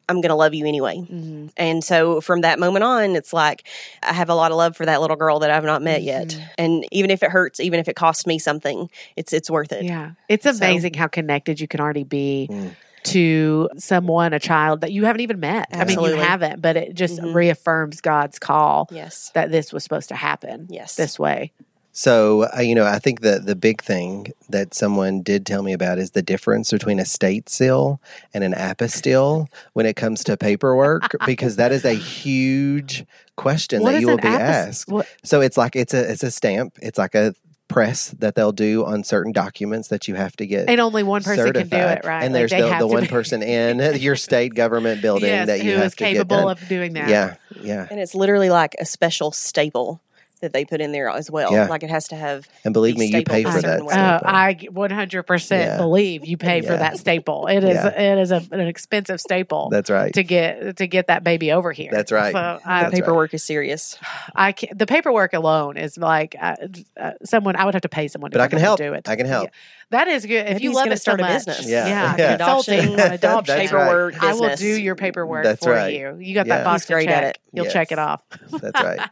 i'm 0.09 0.21
going 0.21 0.29
to 0.31 0.35
love 0.35 0.55
you 0.55 0.67
anyway 0.67 0.97
Mhm. 0.97 1.51
and 1.57 1.83
so 1.85 2.21
from 2.21 2.41
that 2.43 2.59
moment 2.59 2.83
on, 2.85 3.17
it's 3.17 3.33
like 3.33 3.65
I 4.03 4.13
have 4.13 4.29
a 4.29 4.35
lot 4.35 4.51
of 4.51 4.57
love 4.57 4.77
for 4.77 4.85
that 4.87 5.01
little 5.01 5.17
girl 5.17 5.39
that 5.41 5.51
I've 5.51 5.65
not 5.65 5.83
met 5.83 6.03
yet. 6.03 6.29
Mhm. 6.29 6.43
And 6.59 6.87
even 6.91 7.11
if 7.11 7.23
it 7.23 7.31
hurts, 7.31 7.61
even 7.61 7.79
if 7.81 7.89
it 7.89 7.95
costs 7.97 8.27
me 8.27 8.39
something, 8.39 8.89
it's 9.17 9.33
it's 9.33 9.49
worth 9.51 9.73
it. 9.73 9.85
Yeah. 9.85 10.13
It's 10.29 10.45
amazing 10.47 10.95
how 10.95 11.07
connected 11.09 11.61
you 11.61 11.69
can 11.69 11.81
already 11.81 12.05
be 12.05 12.49
Mm. 12.51 12.75
to 13.05 13.69
someone, 13.79 14.33
a 14.33 14.39
child 14.39 14.81
that 14.83 14.93
you 14.93 15.05
haven't 15.05 15.21
even 15.23 15.41
met. 15.41 15.69
I 15.73 15.85
mean, 15.85 15.99
you 16.01 16.15
haven't, 16.17 16.61
but 16.63 16.77
it 16.77 16.95
just 16.95 17.21
Mhm. 17.21 17.35
reaffirms 17.35 18.01
God's 18.01 18.39
call 18.39 18.89
Yes. 18.91 19.31
that 19.35 19.51
this 19.51 19.73
was 19.73 19.83
supposed 19.83 20.09
to 20.11 20.15
happen 20.17 20.67
Yes. 20.71 20.95
this 20.97 21.19
way. 21.19 21.53
So, 21.95 22.49
uh, 22.57 22.61
you 22.61 22.75
know, 22.75 22.87
I 22.87 22.99
think 22.99 23.21
that 23.21 23.45
the 23.45 23.55
big 23.55 23.83
thing 23.83 24.33
that 24.49 24.73
someone 24.75 25.21
did 25.21 25.45
tell 25.45 25.63
me 25.63 25.75
about 25.75 25.99
is 25.99 26.13
the 26.13 26.23
difference 26.23 26.71
between 26.71 26.99
a 26.99 27.05
state 27.05 27.51
seal 27.51 28.01
and 28.33 28.43
an 28.43 28.55
apostille 28.55 29.47
when 29.75 29.85
it 29.85 29.95
comes 29.95 30.25
to 30.25 30.37
paperwork, 30.39 31.15
because 31.27 31.57
that 31.57 31.71
is 31.71 31.85
a 31.85 31.93
huge 31.93 33.05
question 33.37 33.83
What 33.83 33.91
that 33.93 33.97
is 33.97 34.01
you 34.03 34.09
will 34.09 34.17
be 34.17 34.23
apos- 34.29 34.39
asked. 34.41 34.89
what- 34.91 35.07
So 35.23 35.41
it's 35.43 35.57
like 35.59 35.77
it's 35.77 35.93
a 35.95 36.11
it's 36.11 36.23
a 36.23 36.31
stamp. 36.31 36.79
It's 36.81 36.97
like 36.99 37.15
a 37.15 37.35
press 37.69 38.09
that 38.19 38.35
they'll 38.35 38.53
do 38.53 38.85
on 38.85 39.03
certain 39.05 39.33
documents 39.33 39.89
that 39.89 40.07
you 40.07 40.15
have 40.15 40.37
to 40.37 40.47
get 40.47 40.69
and 40.69 40.79
only 40.79 41.03
one 41.03 41.23
person 41.23 41.47
certified. 41.47 41.71
can 41.71 41.79
do 41.81 41.87
it, 41.87 42.05
right? 42.07 42.23
And 42.25 42.33
Like, 42.35 42.41
there's 42.41 42.51
they 42.51 42.61
the, 42.61 42.79
the 42.79 42.87
one 42.87 43.03
be- 43.03 43.09
person 43.09 43.43
in 43.59 43.99
your 44.01 44.17
state 44.17 44.55
government 44.55 45.01
building 45.01 45.29
yes, 45.31 45.47
that 45.47 45.59
you 45.65 45.73
who 45.73 45.77
have 45.79 45.87
is 45.87 45.93
to 45.93 46.05
get 46.05 46.13
capable 46.15 46.37
done. 46.37 46.51
of 46.53 46.69
doing 46.69 46.93
that. 46.95 47.09
yeah, 47.09 47.37
yeah. 47.63 47.87
And 47.91 47.99
it's 48.01 48.15
literally 48.15 48.51
like 48.51 48.75
a 48.79 48.85
special 48.85 49.31
staple 49.33 50.01
that 50.43 50.53
they 50.53 50.65
put 50.65 50.81
in 50.81 50.93
there 50.93 51.09
as 51.09 51.31
well. 51.31 51.53
Yeah. 51.53 51.67
Like 51.69 51.83
it 51.83 51.91
has 51.91 52.09
to 52.09 52.17
have 52.17 52.47
And 52.65 52.75
believe 52.75 52.99
me, 52.99 53.07
you 53.07 53.23
pay 53.25 53.43
for 53.45 53.61
that. 53.61 53.79
certain. 53.81 53.87
Oh. 53.91 54.21
I 54.25 54.55
100% 54.55 55.51
Yeah. 55.51 55.77
believe 55.79 56.27
you 56.27 56.37
pay 56.37 56.61
for 56.61 56.77
that 56.77 56.99
staple. 56.99 57.47
It 57.47 57.65
is 57.65 57.75
Yeah. 57.77 57.89
it 57.89 58.19
is 58.19 58.31
a, 58.33 58.43
an 58.51 58.61
expensive 58.61 59.21
staple 59.21 59.71
That's 59.71 59.89
right. 59.89 60.13
to 60.15 60.23
get 60.23 60.77
to 60.77 60.87
get 60.87 61.07
that 61.07 61.25
baby 61.25 61.53
over 61.53 61.73
here. 61.73 61.91
That's 61.91 62.13
right. 62.13 62.33
So 62.33 62.39
I, 62.39 62.51
the 62.53 62.59
That's 62.65 62.83
right. 62.85 62.93
paperwork 62.93 63.35
is 63.35 63.45
serious. 63.45 63.97
I 64.35 64.53
can, 64.53 64.77
the 64.77 64.87
paperwork 64.87 65.33
alone 65.33 65.77
is 65.77 65.97
like 65.97 66.37
uh, 66.41 66.57
uh, 67.01 67.13
someone 67.25 67.57
I 67.57 67.65
would 67.65 67.75
have 67.75 67.83
to 67.83 67.89
pay 67.89 68.09
someone, 68.09 68.31
to 68.33 68.39
But 68.39 68.43
I 68.45 68.49
can 68.49 68.59
in 68.59 68.63
and 68.63 68.67
help. 68.67 68.79
do 68.79 68.93
it. 68.93 69.09
I 69.09 69.17
can 69.17 69.27
help. 69.27 69.51
That 69.93 70.09
is 70.09 70.27
good. 70.27 70.47
If 70.47 70.53
Maybe 70.55 70.65
you 70.65 70.71
he's 70.71 70.75
love 70.77 70.85
gonna 70.87 70.95
it 70.95 70.99
so 70.99 71.03
start 71.03 71.21
a 71.21 71.23
much, 71.23 71.33
business. 71.47 71.67
Yeah. 71.69 71.87
yeah, 71.87 72.17
Yeah. 72.19 72.37
consulting, 72.37 72.79
Adoption, 72.95 73.01
on 73.01 73.13
adoption, 73.13 73.57
That's 73.57 73.71
paperwork, 73.71 74.23
I 74.23 74.35
will 74.35 74.57
do 74.57 74.67
your 74.81 74.95
paperwork 74.97 75.45
That's 75.45 75.63
for 75.65 75.71
right. 75.73 75.95
you. 75.95 76.17
You 76.19 76.35
got 76.35 76.47
Yeah. 76.47 76.57
that 76.59 76.65
box 76.65 76.87
great 76.87 77.07
to 77.07 77.13
at 77.15 77.21
check. 77.21 77.31
it. 77.37 77.39
You'll 77.53 77.67
check 77.67 77.93
it 77.93 77.99
off. 77.99 78.23
That's 78.51 78.83
right. 78.83 79.09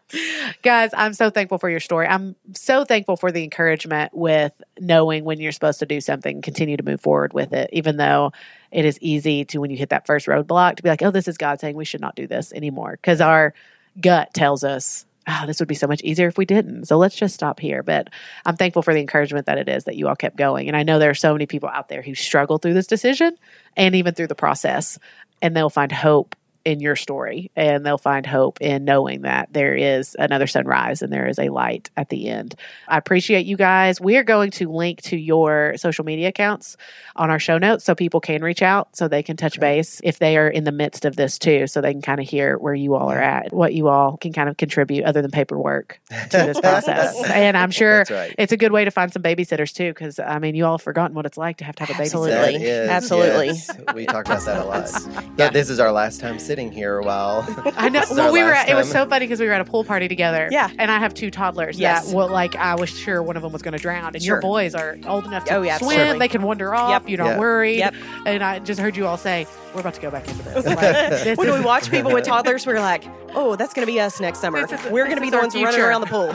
Guys, 0.63 0.91
I'm 0.95 1.13
so 1.15 1.31
thankful 1.31 1.59
for 1.59 1.69
your 1.71 1.81
story. 1.81 2.07
I'm 2.07 2.35
so 2.55 2.85
thankful 2.85 3.17
for 3.17 3.31
the 3.31 3.45
encouragement 3.45 4.13
with 4.15 4.53
knowing 4.81 5.25
when 5.25 5.39
you're 5.41 5.53
supposed 5.53 5.79
to 5.81 5.87
do 5.87 6.01
something, 6.01 6.43
continue 6.43 6.77
to 6.77 6.83
move 6.83 7.01
forward 7.01 7.33
with 7.33 7.53
it, 7.53 7.71
even 7.73 7.97
though 7.97 8.33
it 8.71 8.85
is 8.85 8.99
easy 9.01 9.45
to, 9.47 9.59
when 9.59 9.71
you 9.71 9.77
hit 9.77 9.91
that 9.91 10.07
first 10.07 10.27
roadblock, 10.27 10.77
to 10.77 10.83
be 10.83 10.89
like, 10.89 11.03
oh, 11.03 11.11
this 11.11 11.29
is 11.29 11.37
God 11.37 11.61
saying 11.61 11.77
we 11.77 11.85
should 11.85 12.01
not 12.01 12.17
do 12.17 12.27
this 12.27 12.53
anymore. 12.53 12.93
Because 12.93 13.21
our 13.21 13.53
gut 14.01 14.33
tells 14.33 14.65
us, 14.65 15.05
oh, 15.29 15.47
this 15.47 15.61
would 15.61 15.69
be 15.69 15.75
so 15.75 15.87
much 15.87 16.03
easier 16.03 16.29
if 16.29 16.39
we 16.39 16.45
didn't. 16.45 16.87
So 16.87 16.97
let's 16.99 17.15
just 17.15 17.35
stop 17.35 17.61
here. 17.61 17.83
But 17.83 18.09
I'm 18.47 18.57
thankful 18.57 18.83
for 18.83 18.95
the 18.95 19.01
encouragement 19.01 19.47
that 19.47 19.59
it 19.59 19.69
is 19.69 19.85
that 19.85 19.97
you 19.97 20.09
all 20.09 20.17
kept 20.17 20.37
going. 20.37 20.69
And 20.69 20.77
I 20.77 20.83
know 20.83 20.99
there 20.99 21.11
are 21.11 21.15
so 21.15 21.33
many 21.33 21.47
people 21.47 21.69
out 21.69 21.89
there 21.89 22.03
who 22.03 22.15
struggle 22.15 22.59
through 22.59 22.75
this 22.75 22.87
decision 22.87 23.37
and 23.77 23.95
even 23.95 24.15
through 24.15 24.29
the 24.29 24.35
process, 24.35 24.99
and 25.43 25.57
they'll 25.57 25.71
find 25.71 25.93
hope 25.93 26.35
in 26.65 26.81
your 26.81 26.97
story 26.97 27.51
and 27.57 27.85
they'll 27.85 27.99
find 27.99 28.27
hope 28.27 28.61
in 28.61 28.85
knowing 28.85 29.23
that 29.23 29.53
there 29.53 29.75
is 29.75 30.17
another 30.19 30.47
sunrise 30.47 31.03
and 31.03 31.13
there 31.13 31.27
is 31.27 31.39
a 31.39 31.49
light 31.49 31.91
at 31.97 32.09
the 32.09 32.29
end. 32.29 32.55
I 32.89 32.99
appreciate 32.99 33.47
you 33.47 33.57
guys. 33.57 34.01
We 34.01 34.17
are 34.17 34.25
going 34.25 34.51
to 34.53 34.71
link 34.71 35.03
to 35.03 35.17
your 35.17 35.75
social 35.77 36.05
media 36.05 36.29
accounts 36.29 36.77
on 37.17 37.31
our 37.31 37.39
show 37.39 37.59
notes 37.59 37.85
so 37.85 37.95
people 37.95 38.21
can 38.21 38.43
reach 38.43 38.63
out 38.63 38.97
so 38.97 39.09
they 39.09 39.23
can 39.23 39.37
touch 39.37 39.59
base 39.59 40.01
if 40.05 40.19
they 40.19 40.37
are 40.37 40.49
in 40.49 40.65
the 40.65 40.73
midst 40.73 41.05
of 41.05 41.17
this 41.17 41.39
too 41.39 41.67
so 41.67 41.81
they 41.81 41.93
can 41.93 42.03
kind 42.03 42.21
of 42.21 42.29
hear 42.29 42.59
where 42.59 42.75
you 42.75 42.95
all 42.95 43.11
are 43.11 43.21
at, 43.21 43.53
what 43.53 43.75
you 43.75 43.89
all 43.89 44.17
can 44.17 44.33
kind 44.33 44.49
of 44.49 44.57
contribute 44.57 45.05
other 45.05 45.23
than 45.23 45.31
paperwork 45.31 46.01
to 46.09 46.29
this 46.31 46.61
process. 46.63 47.23
and 47.31 47.57
I'm 47.57 47.71
sure 47.71 48.05
right. 48.11 48.35
it's 48.39 48.53
a 48.53 48.57
good 48.57 48.73
way 48.73 48.85
to 48.85 48.91
find 48.91 49.13
some 49.13 49.23
babysitters 49.23 49.73
too 49.75 49.95
cuz 49.95 50.19
I 50.19 50.39
mean 50.39 50.55
you 50.55 50.65
all 50.67 50.79
have 50.79 50.83
forgotten 50.83 51.15
what 51.15 51.27
it's 51.27 51.39
like 51.39 51.59
to 51.59 51.65
have 51.65 51.77
to 51.77 51.85
have 51.85 51.99
a 51.99 52.03
Absolutely. 52.03 52.59
babysitter. 52.59 52.89
Absolutely. 52.89 53.47
yes. 53.47 53.71
We 53.95 54.07
talk 54.07 54.27
about 54.27 54.45
that 54.45 54.59
a 54.59 54.65
lot. 54.65 54.91
Yeah. 55.39 55.51
This 55.51 55.71
is 55.71 55.81
our 55.81 55.93
last 55.93 56.21
time 56.21 56.39
sitting 56.51 56.73
here 56.73 57.01
while 57.01 57.45
I 57.77 57.89
know. 57.89 58.03
Well, 58.11 58.33
we 58.33 58.43
were. 58.43 58.53
At, 58.53 58.69
it 58.69 58.75
was 58.75 58.91
so 58.91 59.07
funny 59.07 59.27
because 59.27 59.39
we 59.39 59.47
were 59.47 59.53
at 59.53 59.61
a 59.61 59.65
pool 59.65 59.85
party 59.85 60.09
together. 60.09 60.49
Yeah. 60.51 60.69
and 60.81 60.91
I 60.91 60.99
have 60.99 61.15
two 61.15 61.31
toddlers. 61.31 61.79
Yes. 61.79 62.09
That 62.09 62.17
well, 62.17 62.29
like 62.29 62.57
I 62.57 62.75
was 62.75 62.91
sure 62.91 63.23
one 63.23 63.37
of 63.37 63.43
them 63.43 63.53
was 63.53 63.63
going 63.63 63.73
to 63.73 63.79
drown, 63.79 64.15
and 64.17 64.25
your 64.25 64.41
boys 64.41 64.75
are 64.75 64.99
old 65.07 65.27
enough 65.27 65.45
to 65.45 65.55
Oh, 65.55 65.63
yeah, 65.63 65.79
swim. 65.79 65.91
absolutely. 65.93 66.19
They 66.19 66.27
can 66.29 66.43
wander 66.43 66.75
off. 66.75 66.91
Yep. 66.91 67.09
You 67.09 67.17
don't 67.19 67.27
Yeah. 67.29 67.39
worried. 67.39 67.79
Yep. 67.79 67.95
And 68.27 68.43
I 68.43 68.59
just 68.59 68.81
heard 68.81 68.97
you 68.97 69.07
all 69.07 69.17
say, 69.17 69.47
"We're 69.75 69.81
about 69.83 69.95
to 69.95 70.01
go 70.01 70.11
back 70.11 70.27
into 70.27 70.43
this." 70.43 70.65
Like, 70.71 70.81
this 70.81 71.39
when 71.39 71.49
is- 71.49 71.55
we 71.55 71.61
watch 71.65 71.89
people 71.89 72.13
with 72.13 72.25
toddlers, 72.33 72.67
we're 72.67 72.81
like, 72.81 73.05
oh, 73.37 73.55
that's 73.55 73.73
going 73.75 73.87
to 73.87 73.93
be 73.93 74.01
us 74.01 74.19
next 74.19 74.41
summer. 74.41 74.59
Is- 74.59 74.71
we're 74.91 75.05
going 75.05 75.17
to 75.19 75.23
be 75.23 75.31
the 75.31 75.37
our 75.37 75.43
ones 75.43 75.55
running 75.55 75.81
around 75.81 76.01
the 76.01 76.09
pool 76.09 76.31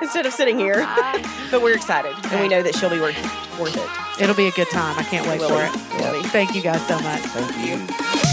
instead 0.00 0.24
of 0.24 0.32
sitting 0.32 0.58
here. 0.58 0.86
But 1.50 1.60
we're 1.62 1.74
excited, 1.76 2.14
and 2.32 2.40
we 2.40 2.48
know 2.48 2.62
that 2.62 2.74
she'll 2.76 2.88
be 2.90 3.00
worth, 3.00 3.16
worth 3.60 3.76
it. 3.76 4.22
It'll 4.22 4.34
be 4.34 4.46
a 4.48 4.52
good 4.52 4.70
time. 4.70 4.98
I 4.98 5.02
can't 5.02 5.26
wait 5.26 5.40
Will 5.40 5.48
for 5.50 5.56
be. 5.56 6.04
it. 6.04 6.12
Will. 6.14 6.22
Thank 6.30 6.54
you 6.54 6.62
guys 6.62 6.80
so 6.88 6.98
much. 7.00 7.20
Thank 7.20 8.20
you. 8.20 8.25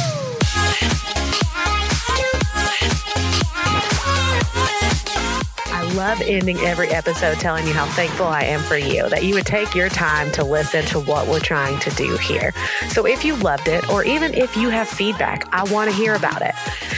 Love 5.93 6.21
ending 6.21 6.57
every 6.59 6.89
episode 6.89 7.39
telling 7.39 7.67
you 7.67 7.73
how 7.73 7.85
thankful 7.85 8.25
I 8.25 8.43
am 8.43 8.61
for 8.61 8.77
you, 8.77 9.07
that 9.09 9.23
you 9.23 9.33
would 9.35 9.45
take 9.45 9.75
your 9.75 9.89
time 9.89 10.31
to 10.33 10.43
listen 10.43 10.85
to 10.85 10.99
what 10.99 11.27
we're 11.27 11.39
trying 11.39 11.79
to 11.79 11.89
do 11.91 12.17
here. 12.17 12.53
So 12.89 13.05
if 13.05 13.23
you 13.23 13.35
loved 13.35 13.67
it, 13.67 13.87
or 13.89 14.03
even 14.03 14.33
if 14.33 14.57
you 14.57 14.69
have 14.69 14.87
feedback, 14.87 15.47
I 15.53 15.63
want 15.71 15.89
to 15.89 15.95
hear 15.95 16.15
about 16.15 16.41
it. 16.41 16.55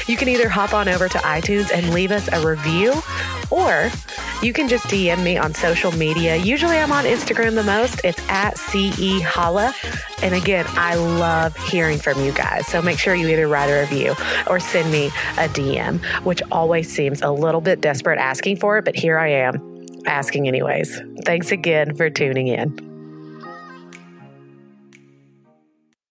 You 0.07 0.17
can 0.17 0.29
either 0.29 0.49
hop 0.49 0.73
on 0.73 0.87
over 0.87 1.09
to 1.09 1.17
iTunes 1.19 1.71
and 1.71 1.93
leave 1.93 2.11
us 2.11 2.29
a 2.31 2.45
review, 2.45 2.93
or 3.51 3.89
you 4.41 4.53
can 4.53 4.67
just 4.67 4.85
DM 4.85 5.23
me 5.23 5.37
on 5.37 5.53
social 5.53 5.91
media. 5.91 6.35
Usually 6.35 6.77
I'm 6.77 6.91
on 6.91 7.05
Instagram 7.05 7.55
the 7.55 7.63
most. 7.63 8.01
It's 8.03 8.21
at 8.29 8.57
CE. 8.57 9.21
And 10.25 10.33
again, 10.33 10.65
I 10.69 10.95
love 10.95 11.55
hearing 11.55 11.99
from 11.99 12.19
you 12.19 12.31
guys. 12.31 12.65
So 12.65 12.81
make 12.81 12.97
sure 12.97 13.13
you 13.13 13.27
either 13.27 13.47
write 13.47 13.69
a 13.69 13.79
review 13.81 14.15
or 14.47 14.59
send 14.59 14.91
me 14.91 15.09
a 15.37 15.47
DM, 15.47 16.03
which 16.25 16.41
always 16.51 16.91
seems 16.91 17.21
a 17.21 17.29
little 17.29 17.61
bit 17.61 17.79
desperate 17.79 18.17
asking 18.17 18.57
for 18.57 18.79
it, 18.79 18.85
but 18.85 18.95
here 18.95 19.19
I 19.19 19.27
am 19.27 20.01
asking 20.07 20.47
anyways. 20.47 20.99
Thanks 21.25 21.51
again 21.51 21.95
for 21.95 22.09
tuning 22.09 22.47
in. 22.47 22.94